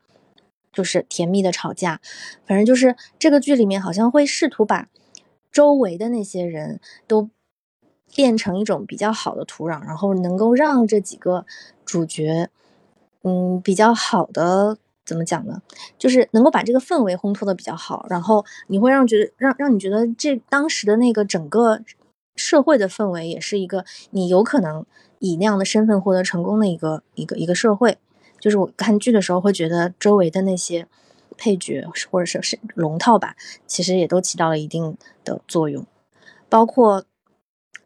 [0.72, 2.00] 就是甜蜜的吵架，
[2.46, 4.88] 反正就是这个剧里面好像会试图把。
[5.52, 7.30] 周围的那些人都
[8.14, 11.46] 变成一种比较好的土壤，然后能够让这几个
[11.82, 12.50] 主角，
[13.26, 15.60] 嗯，比较好的怎么讲呢？
[15.98, 21.80] 就是能够把这个氛围烘托的比较好，然后你会让觉得让让你觉得这当时的那个整个
[22.36, 24.86] 社会的氛围也是一个你有可能
[25.18, 27.98] 以那样的身份获得成功的一个一个一个社会。
[28.38, 30.86] 就是我看剧的时候会觉得周围的那些。
[31.38, 33.36] 配角或者是是龙套吧，
[33.66, 35.84] 其实也都起到了一定的作用，
[36.48, 37.04] 包括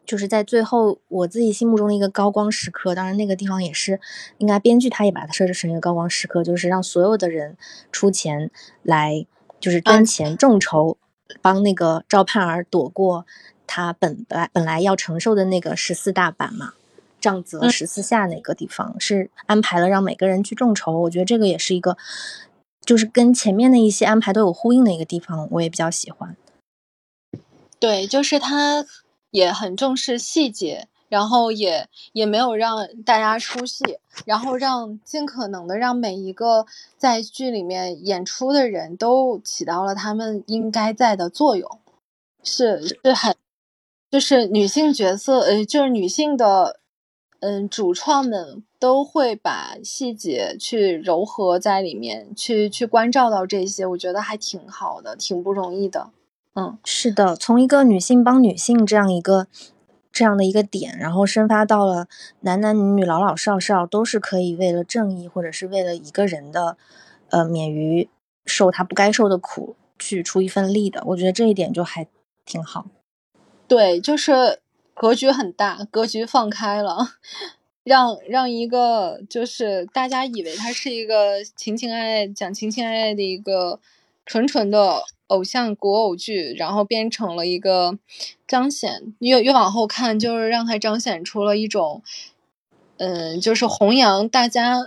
[0.05, 3.99] 就是在最后我自己心目中的一个高光时刻，当然那个地方也是
[4.37, 7.57] 应该编剧他也把它设置成一个高光时刻，就是让所有的人
[7.91, 8.51] 出钱
[8.83, 9.25] 来，
[9.59, 10.97] 就是捐钱众筹，
[11.41, 13.25] 帮那个赵盼儿躲过
[13.65, 16.73] 他本来本来要承受的那个十四大板嘛，
[17.19, 21.97] 杖责十四下那个地方是安排了让每个人去众筹，我觉得这个也是一个。
[22.83, 26.35] 就是跟前面的一些安排都有呼应的一个地方，我也比较喜欢。
[27.79, 28.83] 对，就是他
[29.31, 36.67] 也很重视细节，然后也也没有让大家出戏，然后让尽可能的让每一个
[36.97, 41.79] 在剧里面演出的人都起到了他们应该在的作用，
[42.43, 43.35] 是是很，
[44.11, 46.77] 就是女性角色，呃，就是女性的。
[47.43, 56.11] 嗯，主创们都会把细节去柔合在里面，去去关照到这些，我觉得还挺好的，挺不容易的。
[56.53, 59.47] 嗯，是的，从一个女性帮女性这样一个
[60.11, 62.07] 这样的一个点，然后生发到了
[62.41, 66.77] 男男女女、老老少少都是可以为了正义或者是为了一个人的，
[67.29, 68.09] 呃，免于
[68.45, 71.03] 受他不该受的苦去出一份力的。
[71.07, 72.07] 我觉得这一点就还
[72.45, 72.87] 挺好。
[73.67, 74.59] 对，就是。
[74.93, 77.13] 格局很大，格局放开了，
[77.83, 83.79] 让让一个就是大家以为他是一个情情爱爱讲情情爱爱的一个
[84.27, 87.97] 纯纯的偶像国偶剧，然后变成了一个
[88.47, 92.03] 彰显越越往后看，就是让它彰显出了一种，
[92.97, 94.79] 嗯，就是弘扬大家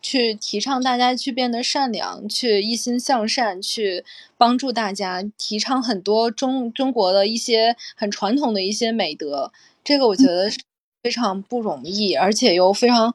[0.00, 4.04] 去提倡大家去变得善良，去一心向善，去
[4.38, 9.52] 帮助大家，提倡很多中中国的一些很传统的一些美德。
[9.84, 10.58] 这个我觉得是
[11.02, 13.14] 非常不容易，而且又非常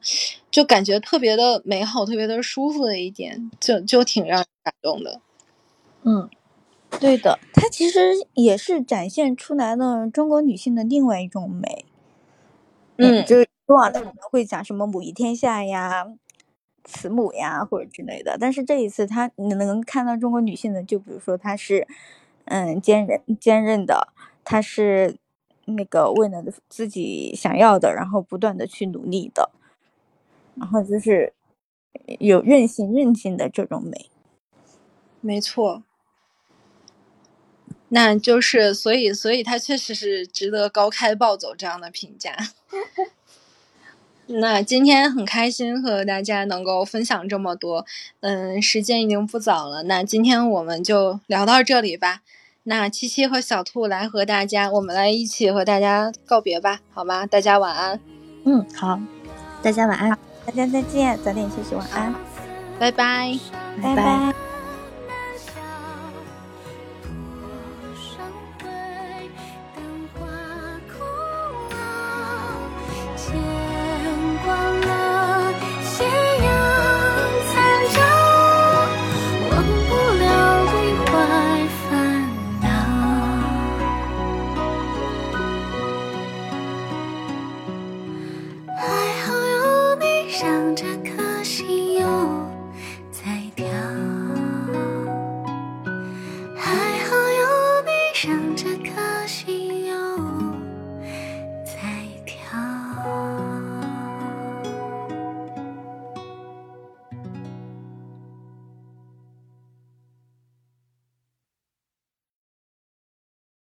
[0.50, 5.20] 就感觉特别的美好，特别的舒服的一点，就就挺让人感动的。
[6.04, 6.28] 嗯。
[7.00, 11.84] 对的，它其实也是展现出来了中国女性的另外一种美。
[12.96, 16.06] 嗯，就是以往可能会讲什么母仪天下呀、
[16.82, 21.86] 慈母呀或者之类的，但是这一次，她你能看到中国女性的，就比如说她是
[22.46, 24.12] 嗯坚韧坚韧的，
[24.42, 25.16] 她是
[25.66, 29.50] 那个为了自己想要的，然后不断的去努力的，
[30.56, 31.32] 然后就是
[32.18, 34.10] 有韧性韧性的这种美。
[35.20, 35.84] 没错。
[37.90, 42.36] 那就是，所以，所以他确实是值得高开暴走这样的评价。
[44.30, 47.86] 那今天很开心和大家能够分享这么多，
[48.20, 52.20] 嗯，时间已经不早了，那今天我们就聊到这里吧。
[52.64, 57.24] 那七七和小兔来和大家，我们来一起和大家告别吧，好吗？
[57.24, 57.98] 大家晚安。
[58.44, 59.00] 嗯，好，
[59.62, 60.10] 大家晚安，
[60.44, 62.14] 大家再见，早点休息，晚安，
[62.78, 63.38] 拜拜，
[63.82, 64.47] 拜拜。